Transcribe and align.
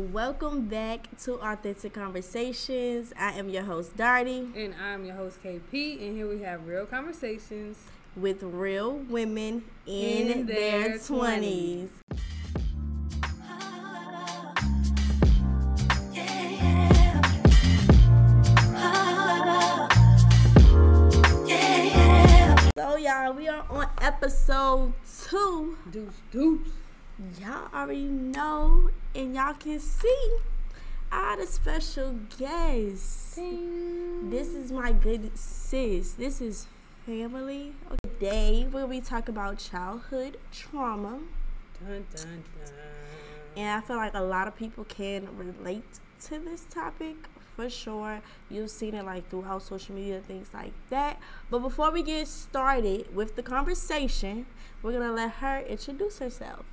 welcome 0.00 0.62
back 0.62 1.06
to 1.24 1.34
Authentic 1.34 1.92
Conversations. 1.92 3.12
I 3.18 3.32
am 3.32 3.50
your 3.50 3.62
host, 3.62 3.96
Darty. 3.96 4.50
And 4.56 4.74
I'm 4.82 5.04
your 5.04 5.14
host, 5.14 5.42
KP, 5.42 6.00
and 6.00 6.16
here 6.16 6.26
we 6.26 6.40
have 6.40 6.66
real 6.66 6.86
conversations 6.86 7.76
with 8.16 8.42
real 8.42 8.92
women 8.92 9.62
in, 9.86 10.30
in 10.30 10.46
their, 10.46 10.88
their 10.88 10.98
20s. 10.98 11.88
20s. 11.88 11.88
So 22.74 22.96
y'all, 22.96 23.34
we 23.34 23.48
are 23.48 23.66
on 23.68 23.86
episode 24.00 24.94
two. 25.28 25.76
Deuce, 25.90 26.14
deuce. 26.32 26.68
Y'all 27.38 27.68
already 27.74 28.04
know, 28.04 28.88
and 29.14 29.34
y'all 29.34 29.54
can 29.54 29.80
see 29.80 30.30
I 31.12 31.30
had 31.30 31.38
a 31.40 31.46
special 31.46 32.14
guest. 32.38 33.34
Ding. 33.34 34.30
This 34.30 34.48
is 34.48 34.70
my 34.70 34.92
good 34.92 35.36
sis. 35.36 36.12
This 36.12 36.40
is 36.40 36.68
family. 37.04 37.72
Today 38.04 38.68
we'll 38.70 38.86
be 38.86 39.00
talking 39.00 39.34
about 39.34 39.58
childhood 39.58 40.36
trauma. 40.52 41.18
Dun, 41.80 42.06
dun, 42.14 42.44
dun. 42.64 42.74
And 43.56 43.82
I 43.82 43.84
feel 43.84 43.96
like 43.96 44.14
a 44.14 44.22
lot 44.22 44.46
of 44.46 44.54
people 44.54 44.84
can 44.84 45.36
relate 45.36 45.98
to 46.26 46.38
this 46.38 46.64
topic 46.70 47.16
for 47.56 47.68
sure. 47.68 48.22
You've 48.48 48.70
seen 48.70 48.94
it 48.94 49.04
like 49.04 49.28
throughout 49.28 49.64
social 49.64 49.96
media, 49.96 50.20
things 50.20 50.50
like 50.54 50.72
that. 50.90 51.18
But 51.50 51.58
before 51.58 51.90
we 51.90 52.04
get 52.04 52.28
started 52.28 53.12
with 53.12 53.34
the 53.34 53.42
conversation, 53.42 54.46
we're 54.80 54.92
gonna 54.92 55.12
let 55.12 55.32
her 55.32 55.58
introduce 55.58 56.20
herself. 56.20 56.64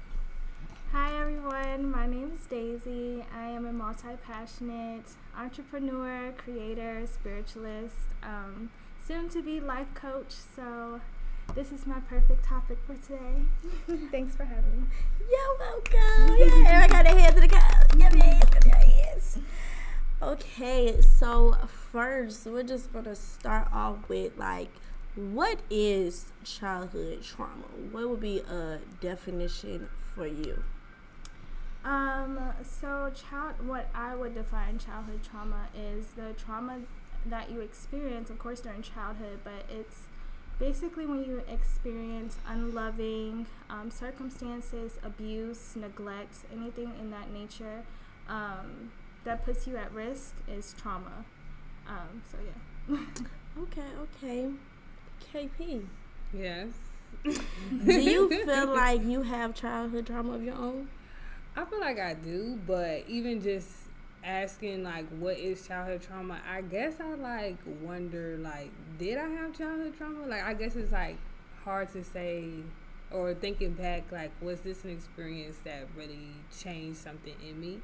Hi 0.94 1.20
everyone, 1.20 1.92
my 1.92 2.08
name 2.08 2.32
is 2.34 2.46
Daisy. 2.48 3.26
I 3.36 3.50
am 3.50 3.66
a 3.66 3.74
multi 3.74 4.08
passionate 4.26 5.04
entrepreneur, 5.38 6.32
creator, 6.38 7.06
spiritualist, 7.06 7.96
um, 8.24 8.72
soon 9.06 9.28
to 9.30 9.42
be 9.42 9.60
life 9.60 9.94
coach. 9.94 10.34
So, 10.56 11.02
this 11.56 11.74
is 11.74 11.86
my 11.86 12.00
perfect 12.00 12.46
topic 12.46 12.78
for 12.88 12.96
today. 12.96 13.42
Thanks 14.12 14.38
for 14.38 14.46
having 14.46 14.82
me. 14.82 14.88
You're 15.30 15.58
welcome. 15.60 16.38
Yeah, 16.64 16.84
I 16.84 16.88
got 16.88 17.06
a 17.06 17.10
hand 17.10 17.36
to 17.36 17.42
the 17.42 17.50
cup. 17.50 17.98
Give 17.98 18.14
me 18.14 18.40
hands. 18.72 19.40
Okay, 20.22 21.02
so 21.02 21.58
first, 21.92 22.46
we're 22.46 22.64
just 22.64 22.94
gonna 22.94 23.16
start 23.16 23.68
off 23.74 24.08
with 24.08 24.38
like, 24.38 24.70
what 25.16 25.60
is 25.70 26.32
childhood 26.46 27.24
trauma? 27.24 27.66
What 27.92 28.08
would 28.10 28.22
be 28.22 28.40
a 28.40 28.80
definition 29.02 29.90
for 30.16 30.26
you? 30.26 30.64
Um, 31.88 32.38
so 32.64 33.10
child, 33.16 33.66
what 33.66 33.88
I 33.96 34.14
would 34.14 34.36
define 34.36 34.78
childhood 34.78 35.22
trauma 35.24 35.70
is 35.74 36.08
the 36.18 36.34
trauma 36.34 36.80
that 37.26 37.50
you 37.50 37.62
experience, 37.62 38.30
of 38.30 38.38
course, 38.38 38.60
during 38.60 38.82
childhood, 38.82 39.40
but 39.46 39.64
it's 39.70 40.02
basically 40.60 41.06
when 41.06 41.24
you 41.24 41.42
experience 41.50 42.40
unloving 42.46 43.46
um, 43.70 43.90
circumstances, 43.90 45.00
abuse, 45.02 45.78
neglect, 45.78 46.36
anything 46.52 46.92
in 47.00 47.10
that 47.12 47.32
nature 47.32 47.84
um, 48.28 48.92
that 49.24 49.46
puts 49.46 49.66
you 49.66 49.78
at 49.78 49.90
risk 49.94 50.34
is 50.46 50.76
trauma. 50.78 51.24
Um, 51.88 52.22
so 52.30 52.38
yeah. 52.44 52.98
okay. 53.62 53.88
Okay. 54.22 54.52
KP. 55.34 55.86
Yes. 56.34 56.68
Do 57.24 57.94
you 57.94 58.28
feel 58.46 58.76
like 58.76 59.06
you 59.06 59.22
have 59.22 59.56
childhood 59.56 60.08
trauma 60.08 60.34
of 60.34 60.44
your 60.44 60.56
own? 60.56 60.90
I 61.58 61.66
feel 61.66 61.80
like 61.80 62.00
I 62.00 62.14
do, 62.14 62.60
but 62.68 63.06
even 63.08 63.42
just 63.42 63.68
asking 64.24 64.84
like 64.84 65.08
what 65.18 65.40
is 65.40 65.68
childhood 65.68 66.04
trauma, 66.04 66.38
I 66.48 66.62
guess 66.62 67.00
I 67.00 67.16
like 67.16 67.58
wonder 67.82 68.38
like 68.38 68.70
did 69.00 69.18
I 69.18 69.28
have 69.28 69.58
childhood 69.58 69.98
trauma? 69.98 70.28
Like 70.28 70.44
I 70.44 70.54
guess 70.54 70.76
it's 70.76 70.92
like 70.92 71.18
hard 71.64 71.92
to 71.94 72.04
say 72.04 72.46
or 73.10 73.34
thinking 73.34 73.72
back 73.72 74.04
like 74.12 74.32
was 74.40 74.62
this 74.62 74.84
an 74.84 74.92
experience 74.92 75.58
that 75.64 75.88
really 75.98 76.30
changed 76.56 77.00
something 77.00 77.36
in 77.48 77.60
me? 77.60 77.80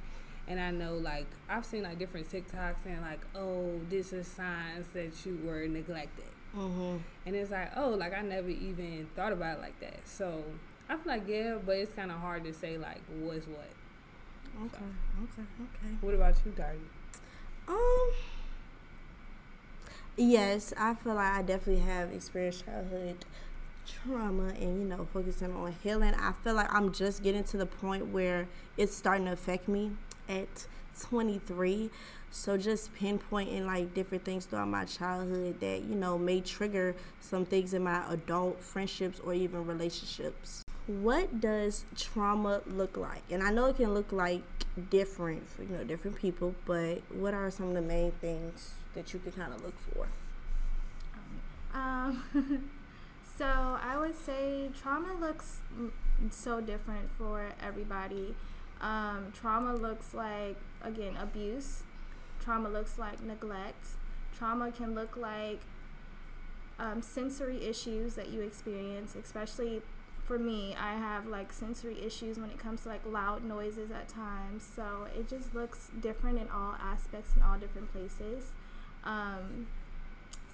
And 0.47 0.59
I 0.59 0.69
know 0.69 0.93
like 0.93 1.25
I've 1.49 1.65
seen 1.65 1.81
like 1.81 1.97
different 1.97 2.31
TikToks 2.31 2.83
saying 2.83 3.01
like, 3.01 3.21
oh, 3.35 3.81
this 3.89 4.13
is 4.13 4.27
signs 4.27 4.85
that 4.93 5.25
you 5.25 5.39
were 5.43 5.67
neglected. 5.67 6.25
Mm-hmm. 6.55 6.97
And 7.25 7.35
it's 7.35 7.49
like, 7.49 7.71
oh, 7.75 7.89
like 7.89 8.13
I 8.13 8.21
never 8.21 8.49
even 8.49 9.07
thought 9.15 9.33
about 9.33 9.57
it 9.57 9.61
like 9.61 9.79
that. 9.79 10.01
So 10.05 10.43
I 10.93 10.95
feel 10.95 11.11
like 11.11 11.27
yeah, 11.27 11.57
but 11.65 11.77
it's 11.77 11.95
kind 11.95 12.11
of 12.11 12.17
hard 12.17 12.43
to 12.43 12.53
say 12.53 12.77
like 12.77 13.01
what's 13.19 13.47
what. 13.47 13.65
Okay, 14.65 14.77
so. 14.77 15.23
okay, 15.23 15.47
okay. 15.59 15.95
What 16.01 16.13
about 16.13 16.35
you, 16.45 16.51
Darty? 16.51 16.77
Um. 17.67 18.11
Yes, 20.15 20.71
I 20.77 20.93
feel 20.93 21.15
like 21.15 21.33
I 21.33 21.41
definitely 21.41 21.81
have 21.81 22.11
experienced 22.11 22.65
childhood 22.65 23.25
trauma 23.87 24.49
and 24.49 24.81
you 24.83 24.87
know 24.87 25.07
focusing 25.11 25.51
on 25.55 25.73
healing. 25.81 26.13
I 26.13 26.33
feel 26.43 26.53
like 26.53 26.71
I'm 26.71 26.93
just 26.93 27.23
getting 27.23 27.43
to 27.45 27.57
the 27.57 27.65
point 27.65 28.09
where 28.09 28.47
it's 28.77 28.95
starting 28.95 29.25
to 29.25 29.31
affect 29.31 29.67
me 29.67 29.93
at 30.29 30.67
23. 31.01 31.89
So 32.29 32.55
just 32.55 32.93
pinpointing 32.93 33.65
like 33.65 33.95
different 33.95 34.25
things 34.25 34.45
throughout 34.45 34.67
my 34.67 34.85
childhood 34.85 35.59
that 35.59 35.85
you 35.85 35.95
know 35.95 36.19
may 36.19 36.41
trigger 36.41 36.95
some 37.19 37.45
things 37.45 37.73
in 37.73 37.83
my 37.83 38.03
adult 38.13 38.61
friendships 38.61 39.19
or 39.19 39.33
even 39.33 39.65
relationships 39.65 40.62
what 40.87 41.39
does 41.39 41.85
trauma 41.95 42.61
look 42.67 42.97
like? 42.97 43.23
And 43.31 43.41
I 43.41 43.51
know 43.51 43.65
it 43.67 43.77
can 43.77 43.93
look 43.93 44.11
like 44.11 44.43
different 44.89 45.47
for 45.47 45.63
you 45.63 45.69
know 45.69 45.83
different 45.83 46.17
people, 46.17 46.55
but 46.65 47.01
what 47.11 47.33
are 47.33 47.49
some 47.51 47.69
of 47.69 47.73
the 47.73 47.81
main 47.81 48.11
things 48.11 48.75
that 48.93 49.13
you 49.13 49.19
can 49.19 49.31
kind 49.31 49.53
of 49.53 49.63
look 49.63 49.75
for? 49.79 50.07
Um, 51.73 52.23
so 53.37 53.45
I 53.45 53.97
would 53.97 54.15
say 54.15 54.69
trauma 54.79 55.13
looks 55.19 55.59
so 56.29 56.61
different 56.61 57.09
for 57.17 57.49
everybody. 57.61 58.35
Um, 58.81 59.31
trauma 59.33 59.75
looks 59.75 60.13
like 60.13 60.57
again 60.81 61.15
abuse. 61.17 61.83
Trauma 62.43 62.69
looks 62.69 62.99
like 62.99 63.23
neglect. 63.23 63.85
Trauma 64.37 64.71
can 64.71 64.93
look 64.93 65.15
like 65.15 65.61
um, 66.77 67.01
sensory 67.01 67.63
issues 67.63 68.15
that 68.15 68.29
you 68.29 68.41
experience, 68.41 69.15
especially 69.15 69.81
for 70.25 70.39
me, 70.39 70.75
I 70.79 70.93
have 70.93 71.27
like 71.27 71.51
sensory 71.51 72.01
issues 72.01 72.37
when 72.39 72.49
it 72.49 72.57
comes 72.57 72.83
to 72.83 72.89
like 72.89 73.01
loud 73.05 73.43
noises 73.43 73.91
at 73.91 74.07
times. 74.07 74.67
So 74.75 75.07
it 75.17 75.27
just 75.27 75.53
looks 75.53 75.89
different 75.99 76.39
in 76.39 76.49
all 76.49 76.75
aspects 76.81 77.35
in 77.35 77.41
all 77.41 77.57
different 77.57 77.91
places. 77.91 78.51
Um, 79.03 79.67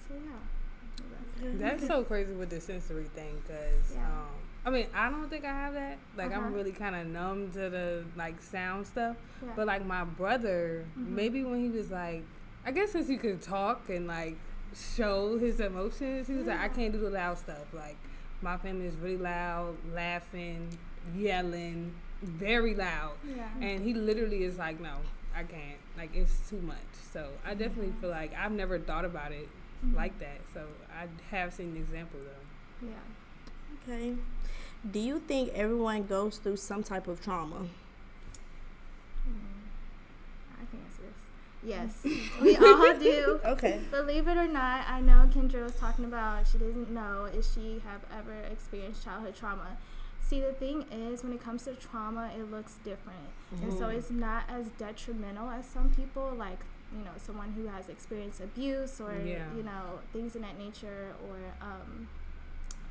so 0.08 0.14
yeah. 0.14 1.52
That's 1.54 1.86
so 1.86 2.02
crazy 2.02 2.34
with 2.34 2.50
the 2.50 2.60
sensory 2.60 3.08
thing 3.14 3.40
because 3.46 3.94
yeah. 3.94 4.04
um, 4.04 4.26
I 4.66 4.70
mean 4.70 4.86
I 4.92 5.08
don't 5.08 5.30
think 5.30 5.44
I 5.44 5.52
have 5.52 5.74
that. 5.74 5.98
Like 6.16 6.32
uh-huh. 6.32 6.40
I'm 6.40 6.52
really 6.52 6.72
kind 6.72 6.96
of 6.96 7.06
numb 7.06 7.50
to 7.52 7.70
the 7.70 8.04
like 8.16 8.42
sound 8.42 8.86
stuff. 8.86 9.16
Yeah. 9.42 9.50
But 9.56 9.66
like 9.66 9.86
my 9.86 10.04
brother, 10.04 10.84
mm-hmm. 10.98 11.14
maybe 11.14 11.44
when 11.44 11.60
he 11.60 11.70
was 11.70 11.90
like, 11.90 12.24
I 12.66 12.72
guess 12.72 12.92
since 12.92 13.08
he 13.08 13.16
could 13.16 13.40
talk 13.40 13.88
and 13.88 14.06
like 14.06 14.36
show 14.96 15.38
his 15.38 15.60
emotions, 15.60 16.26
he 16.26 16.34
was 16.34 16.46
yeah. 16.46 16.54
like, 16.54 16.72
I 16.72 16.74
can't 16.74 16.92
do 16.92 16.98
the 16.98 17.10
loud 17.10 17.38
stuff. 17.38 17.72
Like 17.72 17.96
my 18.42 18.56
family 18.56 18.86
is 18.86 18.96
really 18.96 19.16
loud, 19.16 19.76
laughing, 19.94 20.78
yelling, 21.16 21.94
very 22.22 22.74
loud. 22.74 23.12
Yeah. 23.26 23.48
And 23.60 23.84
he 23.84 23.94
literally 23.94 24.44
is 24.44 24.58
like, 24.58 24.80
no, 24.80 24.96
I 25.34 25.42
can't. 25.42 25.78
Like 25.96 26.14
it's 26.14 26.48
too 26.48 26.60
much. 26.60 26.76
So 27.12 27.28
I 27.44 27.54
definitely 27.54 27.92
feel 28.00 28.10
like 28.10 28.32
I've 28.34 28.52
never 28.52 28.78
thought 28.78 29.04
about 29.04 29.32
it 29.32 29.48
mm-hmm. 29.84 29.96
like 29.96 30.18
that. 30.20 30.40
So 30.54 30.66
I 30.92 31.06
have 31.34 31.52
seen 31.52 31.74
the 31.74 31.80
example 31.80 32.20
though. 32.24 32.88
Yeah. 32.88 33.94
Okay. 33.94 34.14
Do 34.90 34.98
you 34.98 35.20
think 35.20 35.52
everyone 35.54 36.04
goes 36.04 36.38
through 36.38 36.56
some 36.56 36.82
type 36.82 37.06
of 37.06 37.20
trauma? 37.20 37.66
Yes, 41.62 41.92
we 42.40 42.56
all 42.56 42.94
do. 42.98 43.40
okay. 43.44 43.80
Believe 43.90 44.28
it 44.28 44.36
or 44.36 44.48
not, 44.48 44.88
I 44.88 45.00
know 45.00 45.28
Kendra 45.32 45.62
was 45.62 45.74
talking 45.74 46.04
about 46.04 46.46
she 46.46 46.58
doesn't 46.58 46.90
know 46.90 47.28
if 47.32 47.46
she 47.54 47.82
have 47.84 48.00
ever 48.16 48.34
experienced 48.50 49.04
childhood 49.04 49.34
trauma. 49.34 49.76
See, 50.22 50.40
the 50.40 50.52
thing 50.52 50.84
is, 50.92 51.22
when 51.22 51.32
it 51.32 51.42
comes 51.42 51.64
to 51.64 51.74
trauma, 51.74 52.30
it 52.36 52.50
looks 52.50 52.76
different, 52.84 53.28
mm-hmm. 53.54 53.64
and 53.64 53.72
so 53.72 53.86
mm-hmm. 53.86 53.98
it's 53.98 54.10
not 54.10 54.44
as 54.48 54.66
detrimental 54.78 55.50
as 55.50 55.66
some 55.66 55.90
people 55.90 56.32
like 56.36 56.60
you 56.96 57.04
know 57.04 57.12
someone 57.16 57.52
who 57.52 57.66
has 57.66 57.88
experienced 57.88 58.40
abuse 58.40 59.00
or 59.00 59.14
yeah. 59.24 59.44
you 59.56 59.62
know 59.62 60.00
things 60.12 60.34
in 60.34 60.42
that 60.42 60.58
nature 60.58 61.14
or 61.28 61.36
um, 61.60 62.08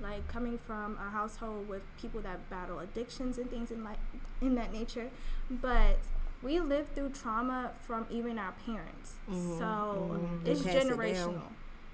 like 0.01 0.27
coming 0.27 0.57
from 0.57 0.97
a 1.05 1.09
household 1.09 1.67
with 1.67 1.81
people 2.01 2.21
that 2.21 2.49
battle 2.49 2.79
addictions 2.79 3.37
and 3.37 3.49
things 3.49 3.71
in 3.71 3.83
like 3.83 3.99
in 4.41 4.55
that 4.55 4.71
nature 4.71 5.09
but 5.49 5.97
we 6.41 6.59
live 6.59 6.87
through 6.89 7.09
trauma 7.09 7.71
from 7.81 8.05
even 8.09 8.39
our 8.39 8.53
parents. 8.65 9.13
Mm-hmm. 9.29 9.57
So 9.57 9.63
mm-hmm. 9.63 10.47
it's 10.47 10.61
generational. 10.61 11.51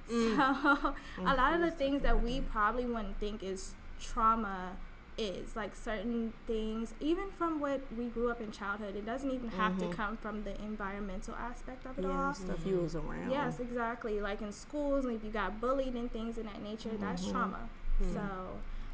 It 0.08 0.12
mm. 0.12 0.36
So 0.36 0.44
mm-hmm. 0.44 1.28
a 1.28 1.36
lot 1.36 1.54
of 1.54 1.62
the 1.62 1.72
things 1.72 2.02
that 2.04 2.22
we 2.22 2.42
probably 2.42 2.86
wouldn't 2.86 3.20
think 3.20 3.42
is 3.44 3.74
trauma 4.00 4.74
is 5.18 5.56
like 5.56 5.76
certain 5.76 6.34
things 6.46 6.94
even 7.00 7.32
from 7.32 7.60
what 7.60 7.80
we 7.98 8.06
grew 8.08 8.30
up 8.30 8.42
in 8.42 8.52
childhood 8.52 8.96
it 8.96 9.06
doesn't 9.06 9.32
even 9.32 9.48
have 9.50 9.74
mm-hmm. 9.74 9.90
to 9.90 9.96
come 9.96 10.18
from 10.18 10.44
the 10.44 10.54
environmental 10.62 11.34
aspect 11.36 11.86
of 11.86 11.98
it 11.98 12.02
yeah, 12.02 12.26
all 12.26 12.34
stuff 12.34 12.58
mm-hmm. 12.60 12.70
you 12.70 12.78
was 12.80 12.96
around 12.96 13.32
yes 13.32 13.60
exactly 13.62 14.20
like 14.20 14.42
in 14.42 14.52
schools 14.52 15.06
and 15.06 15.16
if 15.16 15.24
you 15.24 15.30
got 15.30 15.62
bullied 15.62 15.94
and 15.94 16.12
things 16.12 16.38
in 16.38 16.46
that 16.46 16.62
nature 16.62 16.90
mm-hmm. 16.90 17.02
that's 17.02 17.26
trauma 17.28 17.70
mm-hmm. 18.02 18.14
so 18.14 18.22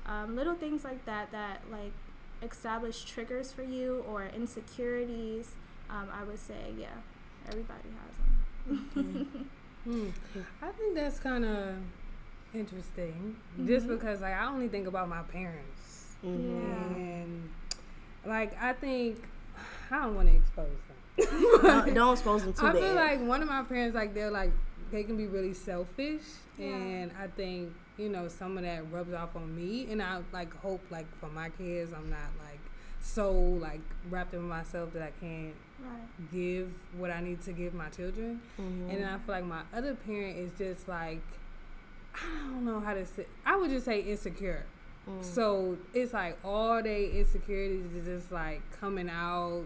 um, 0.06 0.36
little 0.36 0.56
things 0.56 0.84
like 0.84 1.04
that 1.06 1.32
that 1.32 1.62
like 1.72 1.94
establish 2.42 3.04
triggers 3.04 3.52
for 3.52 3.64
you 3.64 4.04
or 4.10 4.26
insecurities 4.36 5.52
um, 5.90 6.08
i 6.14 6.24
would 6.24 6.40
say 6.40 6.74
yeah 6.78 6.88
everybody 7.48 7.90
has 8.00 8.96
them 8.96 9.44
i 10.62 10.68
think 10.70 10.96
that's 10.96 11.20
kind 11.20 11.46
of 11.46 11.76
interesting 12.54 13.36
just 13.66 13.86
mm-hmm. 13.86 13.96
because 13.96 14.22
like 14.22 14.34
i 14.34 14.46
only 14.46 14.68
think 14.68 14.88
about 14.88 15.08
my 15.08 15.22
parents 15.24 16.02
Mm-hmm. 16.26 16.96
And 16.96 17.50
like 18.26 18.62
I 18.62 18.74
think 18.74 19.24
I 19.90 20.04
don't 20.04 20.16
want 20.16 20.30
to 20.30 20.36
expose 20.36 20.68
them. 20.68 21.62
don't, 21.62 21.94
don't 21.94 22.14
expose 22.14 22.44
them 22.44 22.54
too 22.54 22.66
I 22.66 22.74
bad. 22.74 22.82
feel 22.82 22.96
like 22.96 23.22
one 23.22 23.42
of 23.42 23.50
my 23.50 23.64
parents 23.64 23.96
like 23.96 24.14
they're 24.14 24.32
like 24.32 24.52
they 24.92 25.04
can 25.04 25.18
be 25.18 25.26
really 25.26 25.54
selfish, 25.54 26.22
yeah. 26.58 26.68
and 26.68 27.12
I 27.20 27.28
think 27.28 27.74
you 27.98 28.10
know 28.10 28.28
some 28.28 28.58
of 28.58 28.64
that 28.64 28.92
rubs 28.92 29.14
off 29.14 29.36
on 29.36 29.56
me. 29.56 29.88
And 29.92 30.02
I 30.02 30.20
like 30.32 30.56
hope 30.62 30.82
like 30.90 31.08
for 31.20 31.30
my 31.30 31.50
kids, 31.50 31.94
I'm 31.94 32.10
not 32.10 32.20
like 32.40 32.60
so 33.02 33.32
like 33.32 33.82
wrapped 34.10 34.34
in 34.34 34.44
myself 34.44 34.94
that 34.94 35.02
I 35.02 35.12
can't 35.20 35.56
right. 35.80 36.32
give 36.32 36.72
what 36.98 37.12
I 37.12 37.22
need 37.22 37.42
to 37.44 37.52
give 37.54 37.74
my 37.74 37.90
children. 37.90 38.42
Mm-hmm. 38.60 38.90
And 38.90 39.06
I 39.06 39.18
feel 39.18 39.36
like 39.36 39.46
my 39.46 39.62
other 39.74 39.96
parent 39.96 40.38
is 40.38 40.52
just 40.58 40.88
like 40.88 41.22
I 42.16 42.48
don't 42.50 42.66
know 42.66 42.80
how 42.80 42.94
to 42.94 43.06
say. 43.06 43.26
I 43.46 43.56
would 43.56 43.70
just 43.70 43.86
say 43.86 44.02
insecure. 44.02 44.66
Mm. 45.10 45.24
So 45.24 45.78
it's 45.94 46.14
like 46.14 46.38
all 46.44 46.82
day 46.82 47.12
insecurities 47.12 47.92
is 47.94 48.06
just 48.06 48.32
like 48.32 48.62
coming 48.80 49.10
out 49.10 49.64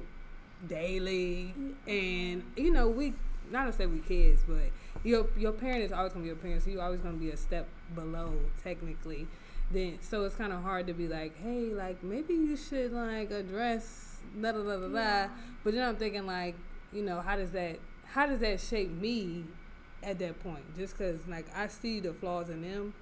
daily, 0.68 1.54
and 1.88 2.44
you 2.56 2.71
know 2.71 2.88
we 2.88 3.13
not 3.51 3.66
to 3.66 3.74
say 3.74 3.86
we 3.86 4.00
kids, 4.00 4.44
but 4.48 4.71
your 5.03 5.27
your 5.38 5.51
parent 5.51 5.83
is 5.83 5.92
always 5.92 6.13
gonna 6.13 6.24
be 6.24 6.27
your 6.27 6.36
parent, 6.36 6.63
so 6.63 6.69
you're 6.69 6.81
always 6.81 7.01
gonna 7.01 7.18
be 7.18 7.30
a 7.30 7.38
step 7.38 7.68
below 7.94 8.33
technically. 8.63 9.27
Then 9.71 10.00
so 10.01 10.24
it's 10.25 10.36
kind 10.36 10.53
of 10.53 10.62
hard 10.62 10.88
to 10.88 10.94
be 10.94 11.07
like, 11.07 11.38
hey, 11.42 11.74
like 11.74 12.03
maybe 12.03 12.33
you 12.33 12.56
should 12.57 12.94
like 12.94 13.31
address 13.31 14.18
da 14.39 14.51
da 14.51 14.63
da 14.63 14.77
da 14.77 14.88
da. 14.88 15.33
But 15.63 15.74
then 15.74 15.88
I'm 15.88 15.95
thinking 15.95 16.25
like, 16.25 16.56
you 16.94 17.03
know, 17.03 17.21
how 17.21 17.36
does 17.36 17.51
that 17.51 17.80
how 18.07 18.25
does 18.25 18.39
that 18.39 18.59
shape 18.59 18.92
me 18.92 19.45
at 20.03 20.19
that 20.19 20.42
point? 20.44 20.77
Just 20.77 20.97
because 20.97 21.19
like 21.27 21.47
I 21.56 21.68
see 21.68 22.00
the 22.00 22.13
flaws 22.13 22.50
in 22.50 22.62
them 22.62 22.94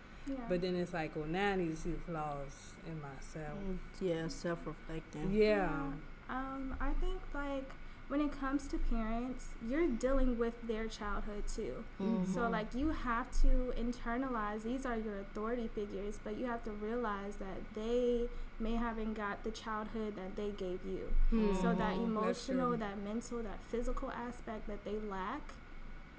but 0.47 0.61
then 0.61 0.75
it's 0.75 0.93
like, 0.93 1.15
well, 1.15 1.25
now 1.25 1.51
I 1.51 1.55
need 1.55 1.75
to 1.75 1.75
see 1.75 1.91
the 1.91 1.99
flaws 1.99 2.73
in 2.87 2.99
myself. 3.01 3.59
Mm, 3.59 3.77
yeah, 4.01 4.27
self 4.27 4.65
reflecting. 4.65 5.31
Yeah. 5.31 5.69
yeah. 5.69 5.91
Um, 6.29 6.75
I 6.79 6.91
think 7.01 7.19
like 7.33 7.69
when 8.13 8.21
it 8.21 8.39
comes 8.39 8.67
to 8.67 8.77
parents, 8.77 9.55
you're 9.67 9.87
dealing 9.87 10.37
with 10.37 10.53
their 10.67 10.85
childhood 10.85 11.45
too. 11.47 11.83
Mm-hmm. 11.99 12.31
So 12.31 12.47
like 12.47 12.75
you 12.75 12.89
have 12.89 13.31
to 13.41 13.73
internalize 13.75 14.61
these 14.61 14.85
are 14.85 14.95
your 14.95 15.21
authority 15.21 15.67
figures, 15.73 16.19
but 16.23 16.37
you 16.37 16.45
have 16.45 16.63
to 16.65 16.69
realize 16.69 17.37
that 17.37 17.73
they 17.73 18.25
may 18.59 18.75
haven't 18.75 19.15
got 19.15 19.43
the 19.43 19.49
childhood 19.49 20.15
that 20.15 20.35
they 20.35 20.51
gave 20.51 20.81
you. 20.85 21.11
Mm-hmm. 21.31 21.59
So 21.59 21.73
that 21.73 21.93
emotional, 21.93 22.77
that 22.77 22.99
mental, 23.03 23.41
that 23.41 23.57
physical 23.71 24.11
aspect 24.11 24.67
that 24.67 24.85
they 24.85 24.99
lack 25.09 25.41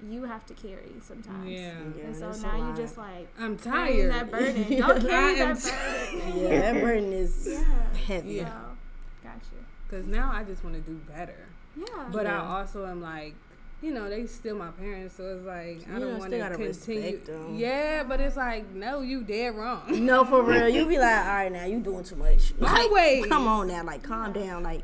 you 0.05 0.25
have 0.25 0.45
to 0.47 0.53
carry 0.53 0.91
sometimes. 1.01 1.49
Yeah. 1.49 1.75
yeah 1.97 2.03
and 2.07 2.15
so 2.17 2.29
now 2.45 2.57
you 2.57 2.75
just 2.75 2.97
like 2.97 3.29
I'm 3.39 3.57
tired. 3.57 4.11
That 4.11 4.29
burden. 4.29 4.79
Don't 4.79 4.99
carry 4.99 5.35
that 5.39 5.63
burden. 5.63 6.37
yeah, 6.41 6.73
that 6.73 6.81
burden 6.81 7.13
is 7.13 7.47
yeah. 7.49 7.97
heavy. 8.05 8.33
Yeah. 8.33 8.49
So, 8.49 8.77
gotcha. 9.23 9.65
Because 9.87 10.07
now 10.07 10.33
I 10.33 10.43
just 10.43 10.61
want 10.61 10.75
to 10.75 10.81
do 10.81 10.99
better. 11.07 11.47
Yeah. 11.75 11.85
But 12.11 12.25
yeah. 12.25 12.41
I 12.41 12.59
also 12.59 12.85
am 12.85 13.01
like, 13.01 13.35
you 13.81 13.93
know, 13.93 14.09
they 14.09 14.25
still 14.25 14.55
my 14.55 14.71
parents, 14.71 15.15
so 15.15 15.35
it's 15.35 15.45
like 15.45 15.87
I 15.93 15.99
don't 15.99 16.17
want 16.17 16.31
to 16.31 16.49
continue. 16.55 17.19
Yeah, 17.53 18.03
but 18.03 18.19
it's 18.19 18.37
like, 18.37 18.71
no, 18.73 19.01
you 19.01 19.21
dead 19.21 19.55
wrong. 19.55 20.05
No, 20.05 20.23
for 20.25 20.41
real. 20.49 20.69
You 20.69 20.87
be 20.87 20.97
like, 20.97 21.25
all 21.25 21.33
right, 21.33 21.51
now 21.51 21.65
you 21.65 21.79
doing 21.79 22.03
too 22.03 22.15
much. 22.15 22.53
Like, 22.57 22.79
Always. 22.79 23.25
Come 23.27 23.47
on 23.47 23.67
now, 23.67 23.83
like 23.83 24.01
calm 24.01 24.33
down. 24.33 24.63
Like 24.63 24.83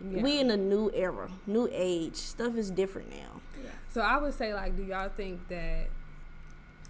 yeah. 0.00 0.22
we 0.22 0.40
in 0.40 0.50
a 0.50 0.56
new 0.56 0.90
era, 0.94 1.30
new 1.46 1.68
age. 1.72 2.16
Stuff 2.16 2.56
is 2.56 2.70
different 2.70 3.10
now. 3.10 3.40
Yeah. 3.62 3.70
So 3.90 4.00
I 4.00 4.18
would 4.18 4.34
say, 4.34 4.54
like, 4.54 4.76
do 4.76 4.84
y'all 4.84 5.08
think 5.08 5.48
that, 5.48 5.88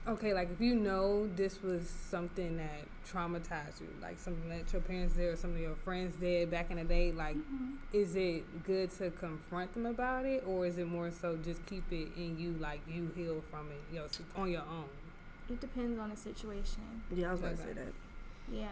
okay, 0.07 0.35
like, 0.35 0.51
if 0.53 0.61
you 0.61 0.75
know 0.75 1.29
this 1.35 1.63
was 1.63 1.89
something 1.89 2.59
that 2.59 2.85
traumatized 3.13 3.81
you, 3.81 3.89
like 4.03 4.19
something 4.19 4.49
that 4.49 4.73
your 4.73 4.83
parents 4.83 5.15
did 5.15 5.33
or 5.33 5.37
some 5.37 5.53
of 5.53 5.59
your 5.59 5.75
friends 5.77 6.17
did 6.17 6.51
back 6.51 6.71
in 6.71 6.77
the 6.77 6.85
day, 6.85 7.13
like, 7.13 7.37
mm-hmm. 7.37 7.75
is 7.93 8.17
it 8.17 8.65
good 8.65 8.91
to 8.99 9.11
confront 9.11 9.73
them 9.75 9.87
about 9.87 10.27
it, 10.27 10.45
or 10.47 10.67
is 10.67 10.79
it 10.79 10.87
more 10.87 11.11
so 11.11 11.37
just 11.37 11.65
keep 11.67 11.85
it 11.91 12.09
in 12.17 12.39
you, 12.39 12.57
like, 12.61 12.81
you 12.89 13.11
heal 13.15 13.43
from 13.51 13.69
it 13.71 13.81
you 13.93 14.01
know, 14.01 14.07
on 14.37 14.51
your 14.51 14.63
own? 14.63 14.85
It 15.51 15.61
depends 15.61 15.99
on 15.99 16.11
the 16.11 16.17
situation. 16.17 17.03
Yeah, 17.15 17.29
I 17.29 17.33
was 17.33 17.41
going 17.41 17.57
to 17.57 17.63
say 17.63 17.73
that. 17.73 17.93
Yeah. 18.53 18.69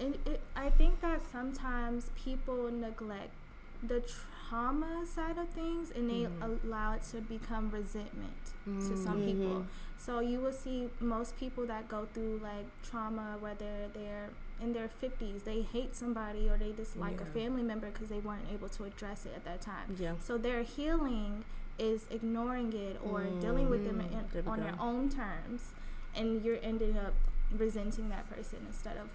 And 0.00 0.14
it, 0.26 0.40
I 0.56 0.70
think 0.70 1.00
that 1.00 1.20
sometimes 1.30 2.10
people 2.14 2.70
neglect 2.70 3.34
the 3.82 4.02
trauma 4.48 5.04
side 5.06 5.38
of 5.38 5.48
things 5.48 5.90
and 5.94 6.08
they 6.08 6.26
mm-hmm. 6.28 6.66
allow 6.66 6.92
it 6.92 7.02
to 7.10 7.20
become 7.22 7.70
resentment 7.70 8.52
mm-hmm. 8.68 8.78
to 8.80 8.96
some 8.96 9.24
people. 9.24 9.46
Mm-hmm. 9.46 9.62
So 9.98 10.20
you 10.20 10.40
will 10.40 10.52
see 10.52 10.88
most 11.00 11.38
people 11.38 11.66
that 11.66 11.88
go 11.88 12.06
through 12.12 12.40
like 12.42 12.66
trauma, 12.82 13.36
whether 13.40 13.88
they're 13.94 14.30
in 14.60 14.72
their 14.72 14.90
50s, 15.02 15.44
they 15.44 15.62
hate 15.62 15.94
somebody 15.96 16.48
or 16.48 16.56
they 16.56 16.72
dislike 16.72 17.16
yeah. 17.16 17.22
a 17.22 17.26
family 17.26 17.62
member 17.62 17.88
because 17.90 18.08
they 18.08 18.18
weren't 18.18 18.46
able 18.52 18.68
to 18.70 18.84
address 18.84 19.26
it 19.26 19.32
at 19.34 19.44
that 19.44 19.60
time. 19.60 19.96
Yeah. 19.98 20.14
So 20.20 20.38
their 20.38 20.62
healing 20.62 21.44
is 21.78 22.04
ignoring 22.10 22.72
it 22.72 23.00
or 23.02 23.24
dealing 23.40 23.70
with 23.70 23.84
them 23.84 24.00
mm-hmm. 24.00 24.38
in, 24.38 24.46
on 24.46 24.60
their 24.60 24.74
own 24.78 25.08
terms, 25.08 25.70
and 26.14 26.44
you're 26.44 26.58
ending 26.62 26.96
up 26.98 27.14
resenting 27.56 28.08
that 28.10 28.28
person 28.30 28.58
instead 28.66 28.96
of 28.96 29.08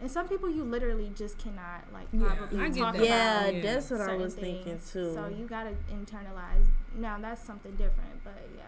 and 0.00 0.10
some 0.10 0.28
people 0.28 0.50
you 0.50 0.64
literally 0.64 1.10
just 1.14 1.38
cannot 1.38 1.84
like 1.92 2.10
probably 2.10 2.58
yeah, 2.58 2.68
talk 2.70 2.96
that. 2.96 3.04
Yeah, 3.04 3.48
yeah, 3.48 3.62
that's 3.62 3.90
what 3.90 4.00
I 4.00 4.16
was 4.16 4.34
things. 4.34 4.64
thinking 4.64 4.80
too. 4.92 5.14
So 5.14 5.28
you 5.28 5.46
gotta 5.46 5.74
internalize. 5.92 6.66
Now 6.96 7.18
that's 7.20 7.42
something 7.44 7.72
different, 7.72 8.24
but 8.24 8.48
yeah. 8.56 8.62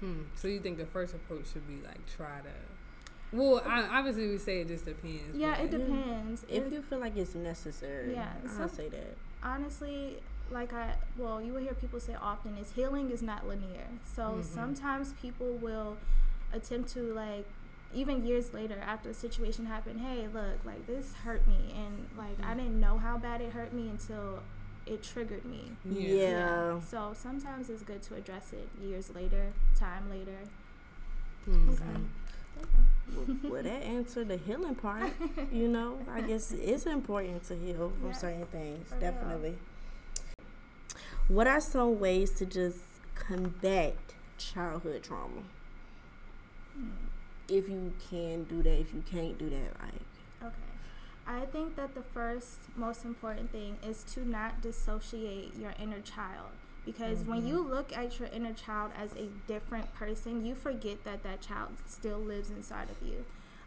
Hmm. 0.00 0.22
So 0.34 0.48
you 0.48 0.60
think 0.60 0.78
the 0.78 0.86
first 0.86 1.14
approach 1.14 1.52
should 1.52 1.66
be 1.66 1.86
like 1.86 2.00
try 2.16 2.40
to. 2.40 3.36
Well, 3.36 3.62
I, 3.66 3.98
obviously 3.98 4.28
we 4.28 4.38
say 4.38 4.60
it 4.60 4.68
just 4.68 4.84
depends. 4.84 5.36
Yeah, 5.36 5.56
it 5.56 5.70
depends. 5.70 6.46
If 6.48 6.72
you 6.72 6.80
feel 6.80 7.00
like 7.00 7.16
it's 7.16 7.34
necessary, 7.34 8.14
yeah, 8.14 8.32
I'll 8.58 8.68
say 8.68 8.88
that. 8.88 9.16
Honestly, 9.42 10.18
like 10.50 10.72
I 10.72 10.94
well, 11.18 11.42
you 11.42 11.52
will 11.52 11.60
hear 11.60 11.74
people 11.74 12.00
say 12.00 12.14
often 12.14 12.56
is 12.56 12.72
healing 12.72 13.10
is 13.10 13.22
not 13.22 13.46
linear. 13.46 13.88
So 14.14 14.22
mm-hmm. 14.22 14.42
sometimes 14.42 15.12
people 15.20 15.54
will 15.54 15.96
attempt 16.52 16.92
to 16.94 17.12
like 17.12 17.46
even 17.94 18.26
years 18.26 18.52
later 18.52 18.76
after 18.84 19.08
the 19.08 19.14
situation 19.14 19.66
happened, 19.66 20.00
hey, 20.00 20.28
look, 20.32 20.64
like 20.64 20.86
this 20.86 21.14
hurt 21.24 21.46
me, 21.46 21.74
and 21.76 22.08
like 22.16 22.36
I 22.44 22.54
didn't 22.54 22.80
know 22.80 22.98
how 22.98 23.18
bad 23.18 23.40
it 23.40 23.52
hurt 23.52 23.72
me 23.72 23.88
until 23.88 24.40
it 24.86 25.02
triggered 25.02 25.44
me. 25.44 25.72
Yeah. 25.84 26.14
yeah. 26.14 26.80
So 26.80 27.12
sometimes 27.14 27.70
it's 27.70 27.82
good 27.82 28.02
to 28.04 28.14
address 28.14 28.52
it 28.52 28.68
years 28.82 29.14
later, 29.14 29.52
time 29.78 30.10
later. 30.10 30.38
Mm-hmm. 31.48 31.74
So, 31.74 33.48
well, 33.48 33.62
that 33.62 33.82
answered 33.82 34.28
the 34.28 34.36
healing 34.36 34.74
part. 34.74 35.12
you 35.52 35.68
know, 35.76 35.98
I 36.10 36.20
guess 36.22 36.52
it's 36.52 36.86
important 36.86 37.44
to 37.44 37.56
heal 37.56 37.92
from 38.00 38.08
yes, 38.08 38.20
certain 38.20 38.46
things. 38.46 38.90
Definitely. 39.00 39.50
Real. 39.50 40.46
What 41.28 41.46
are 41.46 41.60
some 41.60 41.98
ways 41.98 42.30
to 42.32 42.46
just 42.46 42.78
combat 43.14 43.96
childhood 44.38 45.02
trauma? 45.02 45.42
If 47.48 47.68
you 47.68 47.92
can 48.10 48.44
do 48.44 48.62
that, 48.62 48.80
if 48.80 48.92
you 48.92 49.02
can't 49.10 49.38
do 49.38 49.48
that, 49.50 49.80
like. 49.80 50.02
Okay. 50.42 50.56
I 51.26 51.46
think 51.46 51.76
that 51.76 51.94
the 51.94 52.02
first 52.02 52.60
most 52.76 53.04
important 53.04 53.50
thing 53.50 53.78
is 53.86 54.04
to 54.14 54.28
not 54.28 54.62
dissociate 54.62 55.56
your 55.56 55.74
inner 55.80 56.00
child. 56.00 56.50
Because 56.84 57.18
mm-hmm. 57.18 57.30
when 57.30 57.46
you 57.46 57.58
look 57.58 57.96
at 57.96 58.20
your 58.20 58.28
inner 58.28 58.52
child 58.52 58.92
as 58.96 59.12
a 59.16 59.28
different 59.48 59.92
person, 59.94 60.46
you 60.46 60.54
forget 60.54 61.04
that 61.04 61.24
that 61.24 61.40
child 61.40 61.70
still 61.86 62.18
lives 62.18 62.50
inside 62.50 62.88
of 62.90 63.06
you. 63.06 63.24